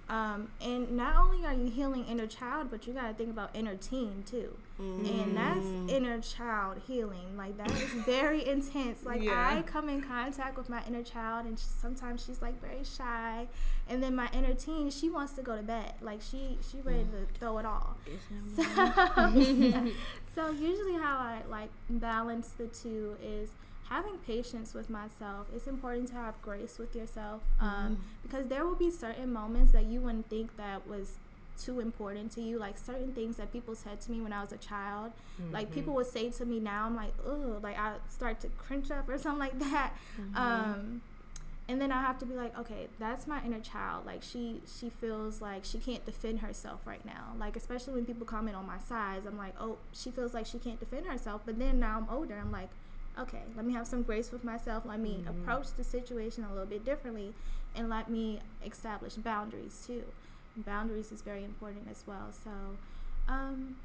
Um, 0.10 0.50
and 0.60 0.92
not 0.98 1.18
only 1.18 1.46
are 1.46 1.54
you 1.54 1.70
healing 1.70 2.04
inner 2.06 2.25
child, 2.25 2.70
but 2.72 2.88
you 2.88 2.94
got 2.94 3.08
to 3.10 3.13
think 3.13 3.30
about 3.30 3.56
inner 3.56 3.75
teen 3.75 4.24
too. 4.25 4.58
Mm. 4.82 5.24
And 5.24 5.38
that's 5.38 5.60
mm. 5.60 5.89
inner 5.92 6.20
child 6.20 6.82
healing. 6.88 7.38
Like 7.38 7.58
that 7.58 7.70
is 7.72 7.92
very 8.06 8.48
intense. 8.48 9.04
Like 9.04 9.22
yeah. 9.22 9.56
I 9.56 9.62
come 9.62 9.88
in 9.88 10.01
contact 10.01 10.58
with 10.58 10.68
my 10.68 10.82
inner 10.88 11.04
child, 11.04 11.46
and 11.46 11.60
she, 11.60 11.66
sometimes 11.66 12.25
she's 12.25 12.42
like 12.42 12.60
very 12.60 12.84
shy, 12.84 13.48
and 13.88 14.01
then 14.01 14.16
my 14.16 14.30
inner 14.34 14.56
teen, 14.56 14.89
she 14.89 15.12
wants 15.12 15.34
to 15.34 15.44
go 15.44 15.56
to 15.56 15.62
bed. 15.62 15.94
Like 16.01 16.22
she 16.24 16.58
she 16.68 16.82
ready 16.82 17.04
to 17.04 17.39
throw 17.39 17.60
it 17.60 17.66
all. 17.66 17.98
So, 18.56 18.63
so 20.36 20.51
usually 20.51 20.94
how 20.94 21.18
I 21.18 21.42
like 21.50 21.70
balance 21.89 22.50
the 22.58 22.68
two 22.68 23.16
is 23.22 23.51
having 23.89 24.17
patience 24.19 24.74
with 24.74 24.89
myself. 24.89 25.48
It's 25.53 25.67
important 25.67 26.10
to 26.10 26.13
have 26.15 26.39
grace 26.41 26.77
with 26.77 26.96
yourself 26.96 27.41
um, 27.60 27.69
mm-hmm. 27.69 27.96
because 28.24 28.48
there 28.48 28.65
will 28.65 28.75
be 28.75 28.91
certain 28.91 29.34
moments 29.34 29.72
that 29.72 29.86
you 29.86 30.01
wouldn't 30.01 30.29
think 30.29 30.55
that 30.58 30.88
was 30.88 31.15
too 31.60 31.79
important 31.79 32.31
to 32.34 32.41
you. 32.41 32.60
Like 32.60 32.77
certain 32.77 33.12
things 33.13 33.38
that 33.38 33.51
people 33.51 33.75
said 33.75 34.00
to 34.01 34.12
me 34.12 34.22
when 34.22 34.31
I 34.31 34.41
was 34.41 34.51
a 34.51 34.58
child, 34.58 35.12
mm-hmm. 35.41 35.53
like 35.53 35.72
people 35.72 35.93
would 35.96 36.08
say 36.08 36.29
to 36.29 36.46
me 36.46 36.60
now, 36.60 36.86
I'm 36.86 36.96
like, 36.96 37.13
oh, 37.25 37.60
like 37.62 37.77
I 37.77 37.96
start 38.10 38.39
to 38.41 38.48
cringe 38.50 38.91
up 38.91 39.10
or 39.10 39.17
something 39.17 39.39
like 39.39 39.60
that. 39.60 39.93
Mm-hmm. 40.19 40.38
Um, 40.38 41.01
and 41.67 41.79
then 41.79 41.91
I 41.91 42.01
have 42.01 42.17
to 42.19 42.25
be 42.25 42.34
like, 42.34 42.58
okay, 42.58 42.88
that's 42.98 43.27
my 43.27 43.43
inner 43.43 43.60
child. 43.60 44.05
Like 44.05 44.24
she 44.24 44.62
she 44.79 44.89
feels 44.89 45.41
like 45.41 45.65
she 45.65 45.77
can't 45.77 46.03
defend 46.05 46.39
herself 46.39 46.81
right 46.86 47.05
now. 47.05 47.34
Like 47.39 47.55
especially 47.55 47.93
when 47.93 48.05
people 48.05 48.25
comment 48.25 48.55
on 48.55 48.65
my 48.65 48.79
size, 48.79 49.22
I'm 49.27 49.38
like, 49.38 49.53
oh, 49.60 49.77
she 49.93 50.10
feels 50.12 50.34
like 50.34 50.46
she 50.46 50.58
can't 50.58 50.79
defend 50.79 51.05
herself. 51.05 51.41
But 51.46 51.60
then 51.60 51.79
now 51.79 51.98
I'm 51.98 52.15
older, 52.15 52.39
I'm 52.39 52.51
like, 52.51 52.69
okay, 53.18 53.42
let 53.56 53.66
me 53.66 53.74
have 53.74 53.88
some 53.88 54.04
grace 54.04 54.32
with 54.32 54.44
myself. 54.44 54.84
Let 54.86 55.00
me 55.00 55.20
mm-hmm. 55.22 55.30
approach 55.30 55.74
the 55.75 55.84
situation 55.84 56.44
a 56.44 56.50
little 56.50 56.66
bit 56.66 56.86
differently, 56.86 57.34
and 57.75 57.89
let 57.89 58.10
me 58.10 58.39
establish 58.66 59.16
boundaries 59.16 59.84
too. 59.86 60.04
Boundaries 60.58 61.12
is 61.12 61.22
very 61.22 61.44
important 61.44 61.88
as 61.89 62.04
well. 62.06 62.28
So, 62.32 62.51
um, 63.28 63.78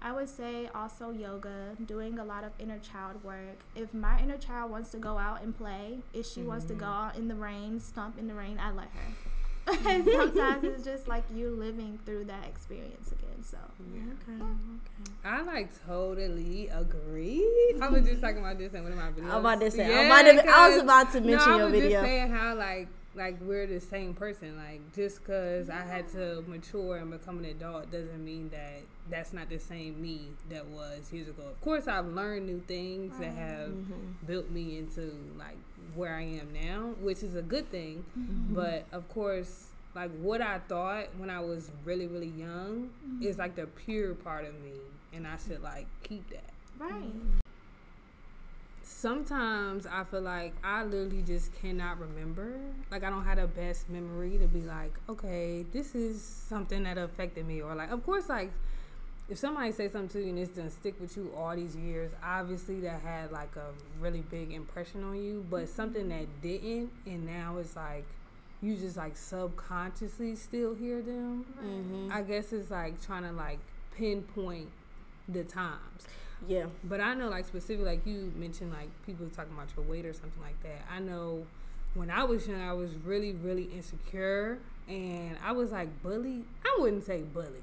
I 0.00 0.12
would 0.12 0.28
say 0.28 0.68
also 0.74 1.10
yoga, 1.10 1.76
doing 1.84 2.18
a 2.18 2.24
lot 2.24 2.44
of 2.44 2.52
inner 2.58 2.78
child 2.78 3.24
work. 3.24 3.60
If 3.74 3.94
my 3.94 4.20
inner 4.20 4.36
child 4.36 4.70
wants 4.70 4.90
to 4.90 4.98
go 4.98 5.16
out 5.16 5.42
and 5.42 5.56
play, 5.56 6.00
if 6.12 6.26
she 6.26 6.40
mm-hmm. 6.40 6.50
wants 6.50 6.66
to 6.66 6.74
go 6.74 6.84
mm-hmm. 6.84 7.08
out 7.08 7.16
in 7.16 7.28
the 7.28 7.34
rain, 7.34 7.80
stomp 7.80 8.18
in 8.18 8.28
the 8.28 8.34
rain, 8.34 8.58
I 8.60 8.70
let 8.70 8.88
her. 8.88 9.33
And 9.66 10.04
sometimes 10.12 10.64
it's 10.64 10.84
just 10.90 11.08
like 11.08 11.24
you 11.34 11.50
living 11.50 11.98
through 12.04 12.24
that 12.24 12.46
experience 12.46 13.12
again. 13.12 13.42
So 13.42 13.58
yeah. 13.94 14.00
okay, 14.00 14.42
okay. 14.42 15.12
I 15.24 15.42
like 15.42 15.70
totally 15.86 16.68
agree. 16.68 17.44
I 17.80 17.88
was 17.88 18.04
just 18.06 18.20
talking 18.20 18.38
about 18.38 18.58
this 18.58 18.74
in 18.74 18.82
one 18.82 18.92
of 18.92 18.98
my 18.98 19.10
videos. 19.10 19.30
I'm 19.32 19.40
about 19.40 19.60
to 19.60 19.70
say. 19.70 19.88
Yeah, 19.88 20.42
i 20.54 20.68
was 20.68 20.82
about 20.82 21.12
to 21.12 21.20
mention 21.20 21.50
no, 21.50 21.58
your 21.58 21.68
video. 21.70 21.80
I 21.80 21.84
was 21.84 21.92
just 21.92 22.04
saying 22.04 22.30
how 22.30 22.54
like 22.54 22.88
like 23.14 23.40
we're 23.40 23.66
the 23.66 23.80
same 23.80 24.14
person. 24.14 24.56
Like 24.56 24.80
just 24.94 25.20
because 25.20 25.70
I 25.70 25.82
had 25.82 26.08
to 26.10 26.42
mature 26.46 26.96
and 26.96 27.10
become 27.10 27.38
an 27.38 27.46
adult 27.46 27.90
doesn't 27.90 28.24
mean 28.24 28.50
that 28.50 28.82
that's 29.10 29.32
not 29.32 29.48
the 29.48 29.58
same 29.58 30.00
me 30.00 30.28
that 30.50 30.66
was 30.66 31.12
years 31.12 31.28
ago. 31.28 31.42
Of 31.42 31.60
course, 31.60 31.86
I've 31.86 32.06
learned 32.06 32.46
new 32.46 32.62
things 32.66 33.16
that 33.18 33.32
have 33.32 33.68
mm-hmm. 33.68 34.26
built 34.26 34.50
me 34.50 34.78
into 34.78 35.14
like 35.38 35.56
where 35.94 36.14
I 36.14 36.22
am 36.22 36.52
now, 36.52 36.94
which 37.00 37.22
is 37.22 37.34
a 37.34 37.42
good 37.42 37.70
thing. 37.70 38.04
Mm-hmm. 38.18 38.54
But 38.54 38.86
of 38.92 39.08
course, 39.08 39.66
like 39.94 40.10
what 40.18 40.40
I 40.40 40.58
thought 40.60 41.06
when 41.18 41.30
I 41.30 41.40
was 41.40 41.70
really 41.84 42.06
really 42.06 42.32
young 42.36 42.90
mm-hmm. 43.06 43.22
is 43.22 43.38
like 43.38 43.56
the 43.56 43.66
pure 43.66 44.14
part 44.14 44.44
of 44.46 44.54
me, 44.62 44.72
and 45.12 45.26
I 45.26 45.36
should 45.36 45.62
like 45.62 45.86
keep 46.02 46.28
that. 46.30 46.50
Right 46.78 47.12
sometimes 49.04 49.86
I 49.86 50.04
feel 50.04 50.22
like 50.22 50.54
I 50.64 50.82
literally 50.82 51.20
just 51.20 51.52
cannot 51.60 52.00
remember. 52.00 52.54
Like 52.90 53.04
I 53.04 53.10
don't 53.10 53.24
have 53.24 53.36
the 53.36 53.46
best 53.46 53.90
memory 53.90 54.38
to 54.38 54.46
be 54.46 54.62
like, 54.62 54.94
okay, 55.10 55.66
this 55.72 55.94
is 55.94 56.22
something 56.22 56.84
that 56.84 56.96
affected 56.96 57.46
me, 57.46 57.60
or 57.60 57.74
like, 57.74 57.90
of 57.90 58.02
course, 58.02 58.30
like 58.30 58.50
if 59.28 59.38
somebody 59.38 59.72
say 59.72 59.88
something 59.88 60.08
to 60.10 60.20
you 60.20 60.30
and 60.30 60.38
it's 60.38 60.56
gonna 60.56 60.70
stick 60.70 61.00
with 61.00 61.16
you 61.16 61.32
all 61.36 61.54
these 61.56 61.74
years, 61.76 62.10
obviously 62.22 62.80
that 62.80 63.00
had 63.00 63.32
like 63.32 63.56
a 63.56 63.72
really 64.00 64.22
big 64.30 64.52
impression 64.52 65.02
on 65.04 65.22
you. 65.22 65.44
But 65.48 65.68
something 65.68 66.08
that 66.10 66.26
didn't, 66.42 66.90
and 67.06 67.26
now 67.26 67.56
it's 67.58 67.76
like 67.76 68.04
you 68.60 68.76
just 68.76 68.96
like 68.96 69.16
subconsciously 69.16 70.36
still 70.36 70.74
hear 70.74 71.00
them. 71.00 71.44
Mm-hmm. 71.58 72.10
I 72.12 72.22
guess 72.22 72.52
it's 72.52 72.70
like 72.70 73.02
trying 73.04 73.22
to 73.22 73.32
like 73.32 73.58
pinpoint 73.96 74.68
the 75.28 75.44
times. 75.44 76.06
Yeah. 76.46 76.66
But 76.82 77.00
I 77.00 77.14
know, 77.14 77.28
like, 77.28 77.46
specifically, 77.46 77.86
like 77.86 78.06
you 78.06 78.32
mentioned, 78.36 78.72
like 78.72 78.88
people 79.06 79.26
talking 79.34 79.54
about 79.54 79.68
your 79.76 79.86
weight 79.86 80.04
or 80.04 80.12
something 80.12 80.42
like 80.42 80.62
that. 80.62 80.84
I 80.92 80.98
know 80.98 81.46
when 81.94 82.10
I 82.10 82.24
was 82.24 82.46
young, 82.46 82.60
I 82.60 82.72
was 82.72 82.90
really, 83.04 83.32
really 83.32 83.64
insecure. 83.64 84.58
And 84.88 85.38
I 85.42 85.52
was 85.52 85.72
like 85.72 86.02
bullied. 86.02 86.44
I 86.64 86.76
wouldn't 86.78 87.04
say 87.04 87.22
bullied, 87.22 87.62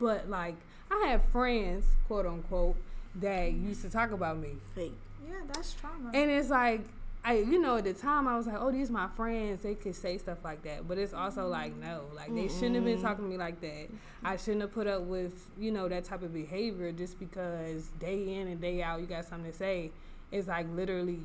but 0.00 0.30
like 0.30 0.56
I 0.92 1.06
had 1.08 1.22
friends, 1.24 1.84
quote 2.06 2.26
unquote, 2.26 2.76
that 3.16 3.52
used 3.52 3.82
to 3.82 3.90
talk 3.90 4.12
about 4.12 4.38
me. 4.38 4.56
Fake. 4.74 4.92
Yeah, 5.26 5.34
that's 5.52 5.72
trauma. 5.74 6.10
And 6.14 6.30
it's 6.30 6.50
like 6.50 6.82
I, 7.24 7.34
you 7.34 7.60
know, 7.60 7.76
at 7.76 7.84
the 7.84 7.92
time 7.92 8.26
I 8.26 8.36
was 8.36 8.48
like, 8.48 8.56
oh, 8.58 8.72
these 8.72 8.90
my 8.90 9.06
friends. 9.08 9.62
They 9.62 9.74
could 9.74 9.94
say 9.94 10.18
stuff 10.18 10.38
like 10.42 10.62
that, 10.64 10.88
but 10.88 10.98
it's 10.98 11.14
also 11.14 11.42
mm-hmm. 11.42 11.50
like, 11.50 11.76
no, 11.76 12.02
like 12.14 12.34
they 12.34 12.48
shouldn't 12.48 12.74
have 12.74 12.84
been 12.84 13.00
talking 13.00 13.24
to 13.24 13.30
me 13.30 13.36
like 13.36 13.60
that. 13.60 13.88
I 14.24 14.36
shouldn't 14.36 14.62
have 14.62 14.72
put 14.72 14.88
up 14.88 15.02
with, 15.02 15.50
you 15.58 15.70
know, 15.70 15.88
that 15.88 16.04
type 16.04 16.22
of 16.22 16.34
behavior 16.34 16.90
just 16.90 17.20
because 17.20 17.86
day 18.00 18.34
in 18.34 18.48
and 18.48 18.60
day 18.60 18.82
out 18.82 19.00
you 19.00 19.06
got 19.06 19.24
something 19.24 19.50
to 19.50 19.56
say. 19.56 19.92
It's 20.32 20.48
like 20.48 20.66
literally 20.74 21.20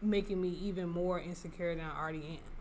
making 0.00 0.40
me 0.40 0.56
even 0.62 0.88
more 0.88 1.20
insecure 1.20 1.74
than 1.74 1.84
I 1.84 2.00
already 2.00 2.18
am. 2.18 2.53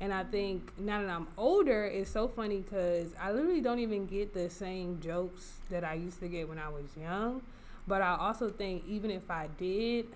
And 0.00 0.12
I 0.12 0.24
think 0.24 0.78
now 0.78 1.00
that 1.00 1.10
I'm 1.10 1.26
older, 1.38 1.84
it's 1.84 2.10
so 2.10 2.28
funny 2.28 2.58
because 2.58 3.08
I 3.20 3.32
literally 3.32 3.62
don't 3.62 3.78
even 3.78 4.06
get 4.06 4.34
the 4.34 4.50
same 4.50 5.00
jokes 5.00 5.54
that 5.70 5.84
I 5.84 5.94
used 5.94 6.20
to 6.20 6.28
get 6.28 6.48
when 6.48 6.58
I 6.58 6.68
was 6.68 6.84
young. 7.00 7.40
But 7.88 8.02
I 8.02 8.16
also 8.18 8.50
think 8.50 8.84
even 8.86 9.10
if 9.10 9.30
I 9.30 9.48
did, 9.58 10.06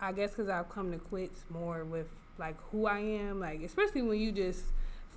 I 0.00 0.12
guess 0.12 0.30
because 0.30 0.48
I've 0.48 0.68
come 0.68 0.90
to 0.92 0.98
quits 0.98 1.42
more 1.50 1.84
with 1.84 2.06
like 2.38 2.56
who 2.72 2.86
I 2.86 2.98
am, 3.00 3.38
like 3.38 3.62
especially 3.62 4.02
when 4.02 4.18
you 4.18 4.32
just 4.32 4.64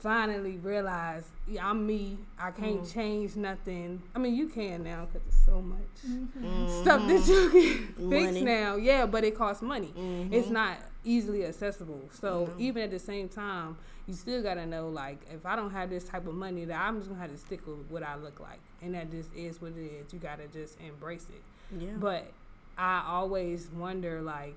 finally 0.03 0.57
realized 0.57 1.27
yeah, 1.48 1.69
I'm 1.69 1.88
me. 1.88 2.17
I 2.38 2.51
can't 2.51 2.81
mm. 2.81 2.93
change 2.93 3.36
nothing. 3.36 4.01
I 4.13 4.19
mean, 4.19 4.36
you 4.36 4.48
can 4.48 4.83
now 4.83 5.05
because 5.05 5.22
there's 5.24 5.45
so 5.45 5.62
much 5.62 5.79
mm-hmm. 6.07 6.81
stuff 6.81 7.07
that 7.07 7.27
you 7.27 7.50
can 7.98 8.10
fix 8.10 8.41
now. 8.41 8.75
Yeah, 8.75 9.05
but 9.05 9.24
it 9.24 9.36
costs 9.36 9.62
money. 9.62 9.93
Mm-hmm. 9.98 10.33
It's 10.33 10.50
not 10.50 10.77
easily 11.03 11.45
accessible. 11.45 12.01
So 12.12 12.48
mm-hmm. 12.48 12.62
even 12.62 12.83
at 12.83 12.91
the 12.91 13.00
same 13.00 13.27
time, 13.29 13.77
you 14.07 14.13
still 14.13 14.43
gotta 14.43 14.65
know 14.65 14.89
like 14.89 15.19
if 15.33 15.45
I 15.45 15.55
don't 15.55 15.72
have 15.72 15.89
this 15.89 16.03
type 16.03 16.27
of 16.27 16.33
money, 16.33 16.65
that 16.65 16.79
I'm 16.79 16.98
just 16.98 17.10
gonna 17.10 17.22
have 17.22 17.31
to 17.31 17.38
stick 17.38 17.65
with 17.65 17.86
what 17.89 18.03
I 18.03 18.15
look 18.15 18.39
like, 18.39 18.60
and 18.81 18.93
that 18.95 19.12
just 19.12 19.33
is 19.33 19.62
what 19.62 19.72
it 19.77 19.86
is. 19.86 20.13
You 20.13 20.19
gotta 20.19 20.48
just 20.48 20.79
embrace 20.81 21.27
it. 21.29 21.81
Yeah. 21.81 21.91
But 21.98 22.31
I 22.77 23.03
always 23.07 23.67
wonder 23.74 24.22
like 24.22 24.55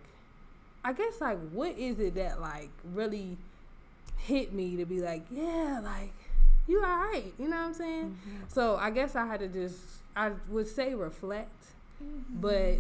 I 0.84 0.92
guess 0.92 1.20
like 1.20 1.38
what 1.50 1.76
is 1.76 1.98
it 1.98 2.14
that 2.14 2.40
like 2.40 2.70
really 2.94 3.36
hit 4.16 4.52
me 4.52 4.76
to 4.76 4.84
be 4.84 5.00
like, 5.00 5.25
yeah, 5.30 5.80
like 5.82 6.14
you 6.66 6.82
all 6.82 6.98
right, 6.98 7.32
you 7.38 7.48
know 7.48 7.56
what 7.56 7.66
I'm 7.66 7.75
saying? 7.75 8.10
Mm-hmm. 8.10 8.44
So 8.48 8.76
I 8.76 8.90
guess 8.90 9.14
I 9.14 9.26
had 9.26 9.40
to 9.40 9.48
just 9.48 9.78
I 10.14 10.32
would 10.48 10.66
say 10.66 10.94
reflect, 10.94 11.64
mm-hmm. 12.02 12.40
but 12.40 12.76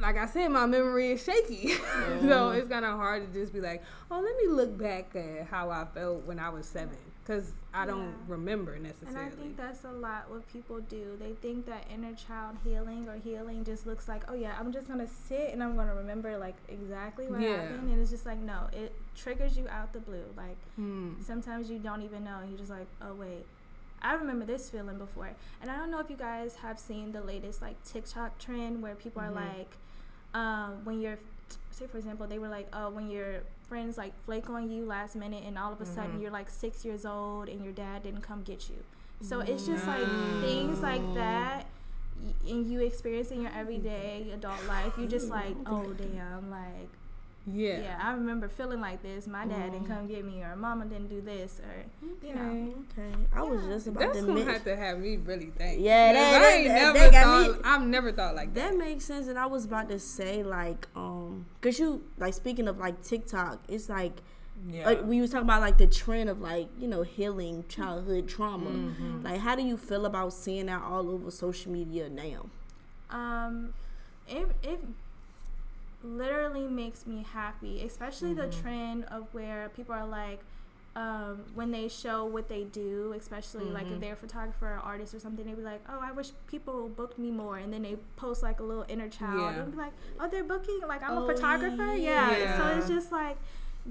like 0.00 0.16
I 0.16 0.26
said, 0.26 0.48
my 0.48 0.66
memory 0.66 1.12
is 1.12 1.24
shaky, 1.24 1.68
yeah. 1.68 2.20
so 2.20 2.50
it's 2.50 2.68
kind 2.68 2.84
of 2.84 2.96
hard 2.96 3.32
to 3.32 3.40
just 3.40 3.52
be 3.52 3.60
like, 3.60 3.82
oh, 4.10 4.20
let 4.20 4.36
me 4.36 4.54
look 4.54 4.76
back 4.78 5.14
at 5.14 5.46
how 5.46 5.70
I 5.70 5.84
felt 5.94 6.24
when 6.24 6.38
I 6.38 6.48
was 6.48 6.66
seven 6.66 6.96
because 7.26 7.52
I 7.74 7.80
yeah. 7.80 7.86
don't 7.86 8.14
remember 8.28 8.78
necessarily. 8.78 9.18
And 9.18 9.32
I 9.32 9.36
think 9.36 9.56
that's 9.56 9.84
a 9.84 9.90
lot 9.90 10.30
what 10.30 10.50
people 10.52 10.80
do. 10.80 11.16
They 11.18 11.32
think 11.32 11.66
that 11.66 11.84
inner 11.92 12.14
child 12.14 12.56
healing 12.62 13.08
or 13.08 13.16
healing 13.16 13.64
just 13.64 13.86
looks 13.86 14.06
like, 14.06 14.22
oh 14.28 14.34
yeah, 14.34 14.54
I'm 14.58 14.72
just 14.72 14.86
gonna 14.86 15.08
sit 15.08 15.50
and 15.52 15.62
I'm 15.62 15.76
gonna 15.76 15.94
remember 15.94 16.38
like 16.38 16.54
exactly 16.68 17.26
what 17.26 17.40
yeah. 17.40 17.62
happened, 17.62 17.90
and 17.90 18.00
it's 18.00 18.10
just 18.10 18.26
like 18.26 18.38
no, 18.38 18.68
it 18.72 18.94
triggers 19.16 19.58
you 19.58 19.66
out 19.68 19.92
the 19.92 19.98
blue. 19.98 20.24
Like 20.36 20.56
hmm. 20.76 21.14
sometimes 21.20 21.68
you 21.68 21.78
don't 21.78 22.02
even 22.02 22.24
know, 22.24 22.38
you're 22.48 22.58
just 22.58 22.70
like, 22.70 22.86
oh 23.02 23.14
wait. 23.14 23.44
I 24.02 24.12
remember 24.12 24.44
this 24.44 24.68
feeling 24.70 24.98
before, 24.98 25.30
and 25.60 25.70
I 25.70 25.76
don't 25.78 25.90
know 25.90 25.98
if 25.98 26.10
you 26.10 26.16
guys 26.16 26.56
have 26.56 26.78
seen 26.78 27.12
the 27.12 27.22
latest 27.22 27.60
like 27.60 27.82
TikTok 27.82 28.38
trend 28.38 28.82
where 28.82 28.94
people 28.94 29.22
mm-hmm. 29.22 29.38
are 29.38 29.56
like, 29.56 29.76
um, 30.34 30.84
when 30.84 31.00
you're, 31.00 31.18
say 31.76 31.86
for 31.86 31.98
example, 31.98 32.26
they 32.26 32.38
were 32.38 32.48
like, 32.48 32.68
oh, 32.72 32.90
when 32.90 33.10
you're 33.10 33.42
friends 33.68 33.98
like 33.98 34.12
flake 34.24 34.48
on 34.48 34.70
you 34.70 34.84
last 34.84 35.16
minute 35.16 35.44
and 35.46 35.58
all 35.58 35.72
of 35.72 35.80
a 35.80 35.84
mm-hmm. 35.84 35.94
sudden 35.94 36.20
you're 36.20 36.30
like 36.30 36.48
six 36.48 36.84
years 36.84 37.04
old 37.04 37.48
and 37.48 37.62
your 37.64 37.72
dad 37.72 38.02
didn't 38.02 38.22
come 38.22 38.42
get 38.42 38.68
you. 38.68 38.76
So 39.20 39.40
it's 39.40 39.66
just 39.66 39.86
like 39.86 40.06
things 40.42 40.80
like 40.80 41.14
that 41.14 41.66
and 42.46 42.70
you 42.70 42.80
experience 42.80 43.30
in 43.30 43.42
your 43.42 43.52
everyday 43.52 44.30
adult 44.32 44.64
life, 44.66 44.92
you 44.98 45.06
just 45.06 45.28
like, 45.28 45.54
oh 45.66 45.92
damn, 45.92 46.50
like 46.50 46.88
yeah. 47.52 47.80
Yeah, 47.80 48.00
I 48.02 48.12
remember 48.12 48.48
feeling 48.48 48.80
like 48.80 49.02
this. 49.02 49.26
My 49.26 49.46
dad 49.46 49.70
mm. 49.70 49.72
didn't 49.72 49.86
come 49.86 50.06
get 50.08 50.24
me, 50.24 50.42
or 50.42 50.56
mama 50.56 50.84
didn't 50.86 51.08
do 51.08 51.20
this, 51.20 51.60
or 51.60 51.84
okay. 52.08 52.28
you 52.28 52.34
know. 52.34 52.74
Okay. 52.92 53.16
I 53.32 53.42
was 53.42 53.64
just 53.64 53.86
about 53.86 54.00
That's 54.00 54.18
to. 54.18 54.26
That's 54.26 54.38
gonna 54.38 54.52
have 54.52 54.64
to 54.64 54.76
have 54.76 54.98
me 54.98 55.16
really 55.16 55.50
think. 55.56 55.80
Yeah, 55.80 56.12
that, 56.12 56.42
I 56.42 56.54
ain't 56.56 56.68
that, 56.68 56.94
never 56.94 57.10
that 57.10 57.24
thought. 57.24 57.52
Me, 57.52 57.60
I've 57.64 57.82
never 57.82 58.12
thought 58.12 58.34
like 58.34 58.52
that. 58.54 58.72
That 58.72 58.78
makes 58.78 59.04
sense, 59.04 59.28
and 59.28 59.38
I 59.38 59.46
was 59.46 59.64
about 59.64 59.88
to 59.90 59.98
say 60.00 60.42
like, 60.42 60.88
um, 60.96 61.46
cause 61.60 61.78
you 61.78 62.02
like 62.18 62.34
speaking 62.34 62.66
of 62.68 62.78
like 62.78 63.02
TikTok, 63.02 63.60
it's 63.68 63.88
like. 63.88 64.22
Yeah. 64.70 64.86
Like 64.86 65.04
we 65.04 65.20
was 65.20 65.30
talking 65.30 65.44
about 65.44 65.60
like 65.60 65.76
the 65.76 65.86
trend 65.86 66.30
of 66.30 66.40
like 66.40 66.68
you 66.80 66.88
know 66.88 67.02
healing 67.02 67.66
childhood 67.68 68.26
trauma. 68.26 68.70
Mm-hmm. 68.70 69.22
Like, 69.22 69.40
how 69.40 69.54
do 69.54 69.62
you 69.62 69.76
feel 69.76 70.06
about 70.06 70.32
seeing 70.32 70.66
that 70.66 70.80
all 70.82 71.10
over 71.10 71.30
social 71.30 71.70
media 71.70 72.08
now? 72.08 72.46
Um, 73.10 73.74
it 74.26 74.48
it 74.62 74.80
literally 76.02 76.66
makes 76.66 77.06
me 77.06 77.24
happy, 77.32 77.82
especially 77.82 78.30
mm-hmm. 78.30 78.50
the 78.50 78.56
trend 78.56 79.04
of 79.04 79.26
where 79.32 79.70
people 79.70 79.94
are 79.94 80.06
like, 80.06 80.40
um, 80.96 81.44
when 81.54 81.72
they 81.72 81.88
show 81.88 82.24
what 82.24 82.48
they 82.48 82.64
do, 82.64 83.14
especially 83.18 83.64
mm-hmm. 83.64 83.74
like 83.74 83.82
if 83.82 83.90
mm-hmm. 83.90 84.00
they're 84.00 84.12
a 84.14 84.16
photographer 84.16 84.66
or 84.66 84.78
artist 84.78 85.14
or 85.14 85.20
something, 85.20 85.44
they 85.44 85.52
be 85.52 85.60
like, 85.60 85.82
"Oh, 85.90 86.00
I 86.00 86.10
wish 86.10 86.30
people 86.46 86.88
booked 86.88 87.18
me 87.18 87.30
more," 87.30 87.58
and 87.58 87.70
then 87.70 87.82
they 87.82 87.96
post 88.16 88.42
like 88.42 88.60
a 88.60 88.62
little 88.62 88.86
inner 88.88 89.08
child 89.10 89.54
yeah. 89.54 89.62
and 89.62 89.72
be 89.72 89.76
like, 89.76 89.92
"Oh, 90.18 90.26
they're 90.26 90.42
booking 90.42 90.80
like 90.88 91.02
I'm 91.02 91.18
oh, 91.18 91.28
a 91.28 91.34
photographer, 91.34 91.94
yeah. 91.94 92.34
yeah." 92.38 92.56
So 92.56 92.78
it's 92.78 92.88
just 92.88 93.12
like 93.12 93.36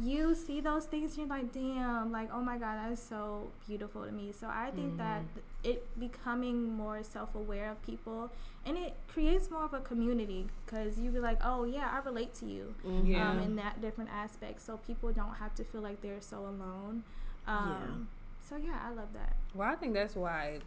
you 0.01 0.35
see 0.35 0.61
those 0.61 0.85
things, 0.85 1.17
you're 1.17 1.27
like, 1.27 1.53
damn, 1.53 2.11
like, 2.11 2.29
oh 2.33 2.41
my 2.41 2.57
God, 2.57 2.75
that 2.77 2.91
is 2.91 2.99
so 2.99 3.51
beautiful 3.67 4.05
to 4.05 4.11
me. 4.11 4.31
So 4.31 4.47
I 4.47 4.71
think 4.71 4.93
mm-hmm. 4.93 4.97
that 4.97 5.21
it 5.63 5.87
becoming 5.99 6.75
more 6.75 7.01
self 7.03 7.33
aware 7.35 7.71
of 7.71 7.81
people 7.85 8.31
and 8.65 8.77
it 8.77 8.95
creates 9.07 9.49
more 9.49 9.63
of 9.63 9.73
a 9.73 9.79
community 9.79 10.47
because 10.65 10.99
you 10.99 11.11
be 11.11 11.19
like, 11.19 11.39
oh 11.43 11.63
yeah, 11.63 11.89
I 11.91 11.99
relate 12.05 12.33
to 12.35 12.45
you 12.45 12.75
mm-hmm. 12.85 13.11
yeah. 13.11 13.29
um, 13.29 13.39
in 13.39 13.55
that 13.57 13.81
different 13.81 14.09
aspect. 14.11 14.61
So 14.61 14.77
people 14.77 15.11
don't 15.11 15.35
have 15.35 15.55
to 15.55 15.63
feel 15.63 15.81
like 15.81 16.01
they're 16.01 16.21
so 16.21 16.39
alone. 16.39 17.03
Um, 17.47 18.07
yeah. 18.41 18.49
So 18.49 18.57
yeah, 18.57 18.79
I 18.83 18.89
love 18.89 19.09
that. 19.13 19.35
Well, 19.53 19.69
I 19.69 19.75
think 19.75 19.93
that's 19.93 20.15
why 20.15 20.57
it 20.57 20.61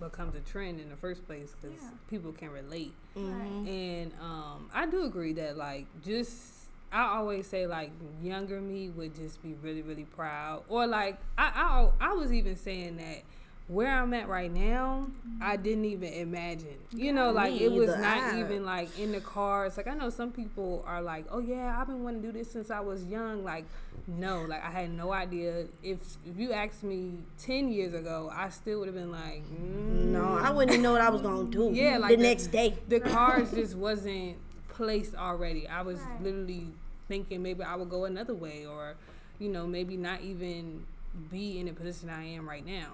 becomes 0.00 0.34
a 0.34 0.40
trend 0.40 0.80
in 0.80 0.90
the 0.90 0.96
first 0.96 1.26
place 1.26 1.54
because 1.60 1.78
yeah. 1.80 1.90
people 2.10 2.32
can 2.32 2.50
relate. 2.50 2.92
Mm-hmm. 3.16 3.66
And 3.66 4.12
um, 4.20 4.70
I 4.74 4.86
do 4.86 5.04
agree 5.04 5.32
that 5.34 5.56
like 5.56 5.86
just 6.04 6.55
I 6.92 7.16
always 7.18 7.46
say 7.46 7.66
like 7.66 7.90
younger 8.22 8.60
me 8.60 8.90
would 8.90 9.14
just 9.14 9.42
be 9.42 9.54
really 9.62 9.82
really 9.82 10.04
proud, 10.04 10.64
or 10.68 10.86
like 10.86 11.18
I 11.36 11.90
I, 12.00 12.10
I 12.10 12.12
was 12.14 12.32
even 12.32 12.56
saying 12.56 12.96
that 12.98 13.22
where 13.68 13.90
I'm 13.90 14.14
at 14.14 14.28
right 14.28 14.52
now, 14.52 15.08
I 15.40 15.56
didn't 15.56 15.86
even 15.86 16.12
imagine. 16.12 16.78
You 16.92 17.12
know, 17.12 17.32
like 17.32 17.60
it 17.60 17.72
was 17.72 17.88
not 17.96 18.34
even 18.34 18.64
like 18.64 18.96
in 18.98 19.10
the 19.10 19.20
cards. 19.20 19.76
Like 19.76 19.88
I 19.88 19.94
know 19.94 20.08
some 20.08 20.30
people 20.30 20.84
are 20.86 21.02
like, 21.02 21.26
"Oh 21.30 21.40
yeah, 21.40 21.76
I've 21.78 21.88
been 21.88 22.04
wanting 22.04 22.22
to 22.22 22.28
do 22.28 22.38
this 22.38 22.50
since 22.50 22.70
I 22.70 22.80
was 22.80 23.04
young." 23.04 23.42
Like, 23.42 23.64
no, 24.06 24.42
like 24.42 24.64
I 24.64 24.70
had 24.70 24.90
no 24.90 25.12
idea. 25.12 25.66
If 25.82 25.98
if 26.24 26.38
you 26.38 26.52
asked 26.52 26.84
me 26.84 27.24
ten 27.38 27.72
years 27.72 27.92
ago, 27.92 28.30
I 28.32 28.50
still 28.50 28.80
would 28.80 28.86
have 28.88 28.94
been 28.94 29.10
like, 29.10 29.42
mm. 29.50 30.06
"No, 30.06 30.24
I 30.24 30.50
wouldn't 30.50 30.80
know 30.80 30.92
what 30.92 31.00
I 31.00 31.10
was 31.10 31.22
gonna 31.22 31.50
do." 31.50 31.70
Yeah, 31.72 31.98
like 31.98 32.10
the, 32.10 32.16
the 32.16 32.22
next 32.22 32.46
day, 32.48 32.76
the 32.86 33.00
cards 33.00 33.50
just 33.50 33.74
wasn't 33.74 34.36
placed 34.76 35.14
already. 35.14 35.66
I 35.68 35.82
was 35.82 36.00
right. 36.00 36.22
literally 36.22 36.68
thinking 37.08 37.42
maybe 37.42 37.62
I 37.62 37.76
would 37.76 37.90
go 37.90 38.04
another 38.04 38.34
way, 38.34 38.66
or 38.66 38.96
you 39.38 39.48
know, 39.48 39.66
maybe 39.66 39.96
not 39.96 40.22
even 40.22 40.84
be 41.30 41.58
in 41.58 41.66
the 41.66 41.72
position 41.72 42.10
I 42.10 42.24
am 42.24 42.48
right 42.48 42.64
now. 42.64 42.88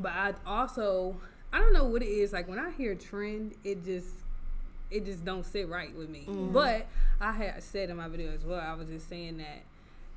But 0.00 0.12
I 0.12 0.34
also 0.46 1.16
I 1.52 1.58
don't 1.58 1.72
know 1.72 1.84
what 1.84 2.02
it 2.02 2.08
is. 2.08 2.32
Like 2.32 2.48
when 2.48 2.58
I 2.58 2.70
hear 2.70 2.94
trend, 2.94 3.54
it 3.64 3.84
just 3.84 4.08
it 4.90 5.04
just 5.04 5.24
don't 5.24 5.44
sit 5.44 5.68
right 5.68 5.94
with 5.94 6.08
me. 6.08 6.24
Mm. 6.26 6.52
But 6.52 6.86
I 7.20 7.32
had 7.32 7.62
said 7.62 7.90
in 7.90 7.96
my 7.96 8.08
video 8.08 8.32
as 8.32 8.44
well, 8.44 8.60
I 8.60 8.74
was 8.74 8.88
just 8.88 9.08
saying 9.08 9.38
that 9.38 9.62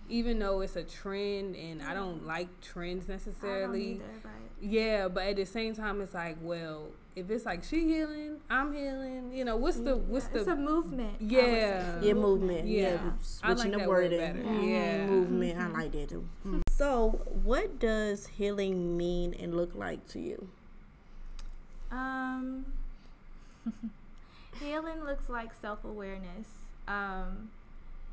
even 0.10 0.40
though 0.40 0.62
it's 0.62 0.76
a 0.76 0.84
trend 0.84 1.56
and 1.56 1.82
I 1.82 1.94
don't 1.94 2.26
like 2.26 2.48
trends 2.62 3.08
necessarily. 3.08 3.94
Either, 3.94 4.04
right? 4.24 4.34
Yeah, 4.62 5.08
but 5.08 5.24
at 5.24 5.36
the 5.38 5.46
same 5.46 5.76
time 5.76 6.02
it's 6.02 6.14
like, 6.14 6.38
well, 6.42 6.88
if 7.16 7.30
it's 7.30 7.46
like 7.46 7.64
she 7.64 7.82
healing, 7.82 8.38
I'm 8.50 8.74
healing. 8.74 9.32
You 9.34 9.46
know, 9.46 9.58
what's 9.58 9.78
the 9.78 9.98
what's 9.98 10.28
yeah, 10.28 10.34
the? 10.34 10.40
It's 10.40 10.48
a 10.48 10.56
movement. 10.56 11.16
Yeah, 11.20 12.00
yeah, 12.02 12.14
movement. 12.14 12.68
Yeah, 12.68 12.82
yeah. 12.82 13.12
switching 13.22 13.72
like 13.72 13.82
the 13.82 13.90
word 13.90 14.12
Mm-hmm. 14.12 14.64
Yeah, 14.64 15.06
movement. 15.06 15.58
Mm-hmm. 15.58 15.76
I 15.76 15.82
like 15.82 15.92
that 15.94 16.10
too. 16.10 16.26
Mm-hmm. 16.46 16.62
So, 16.70 17.22
what 17.44 17.80
does 17.80 18.28
healing 18.28 18.98
mean 18.98 19.34
and 19.40 19.56
look 19.56 19.76
like 19.76 20.08
to 20.10 20.20
you? 20.20 20.50
Um, 21.92 22.66
healing 24.60 25.04
looks 25.04 25.30
like 25.30 25.54
self 25.54 25.84
awareness. 25.84 26.48
Um, 26.88 27.52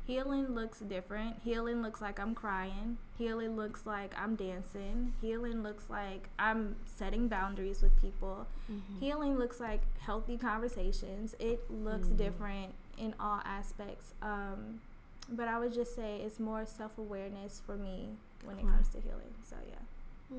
Healing 0.09 0.55
looks 0.55 0.79
different. 0.79 1.35
Healing 1.43 1.83
looks 1.83 2.01
like 2.01 2.19
I'm 2.19 2.33
crying. 2.33 2.97
Healing 3.19 3.55
looks 3.55 3.85
like 3.85 4.11
I'm 4.19 4.35
dancing. 4.35 5.13
Healing 5.21 5.61
looks 5.61 5.87
like 5.87 6.29
I'm 6.39 6.77
setting 6.87 7.27
boundaries 7.27 7.83
with 7.83 7.95
people. 8.01 8.47
Mm-hmm. 8.71 8.99
Healing 8.99 9.37
looks 9.37 9.59
like 9.59 9.81
healthy 9.99 10.35
conversations. 10.35 11.35
It 11.37 11.61
looks 11.69 12.07
mm-hmm. 12.07 12.17
different 12.17 12.73
in 12.97 13.13
all 13.19 13.41
aspects. 13.45 14.15
Um, 14.23 14.81
but 15.29 15.47
I 15.47 15.59
would 15.59 15.75
just 15.75 15.95
say 15.95 16.21
it's 16.25 16.39
more 16.39 16.65
self 16.65 16.97
awareness 16.97 17.61
for 17.63 17.77
me 17.77 18.09
when 18.43 18.57
it 18.57 18.63
comes 18.63 18.89
to 18.89 18.99
healing. 18.99 19.35
So 19.47 19.57
yeah. 19.69 19.75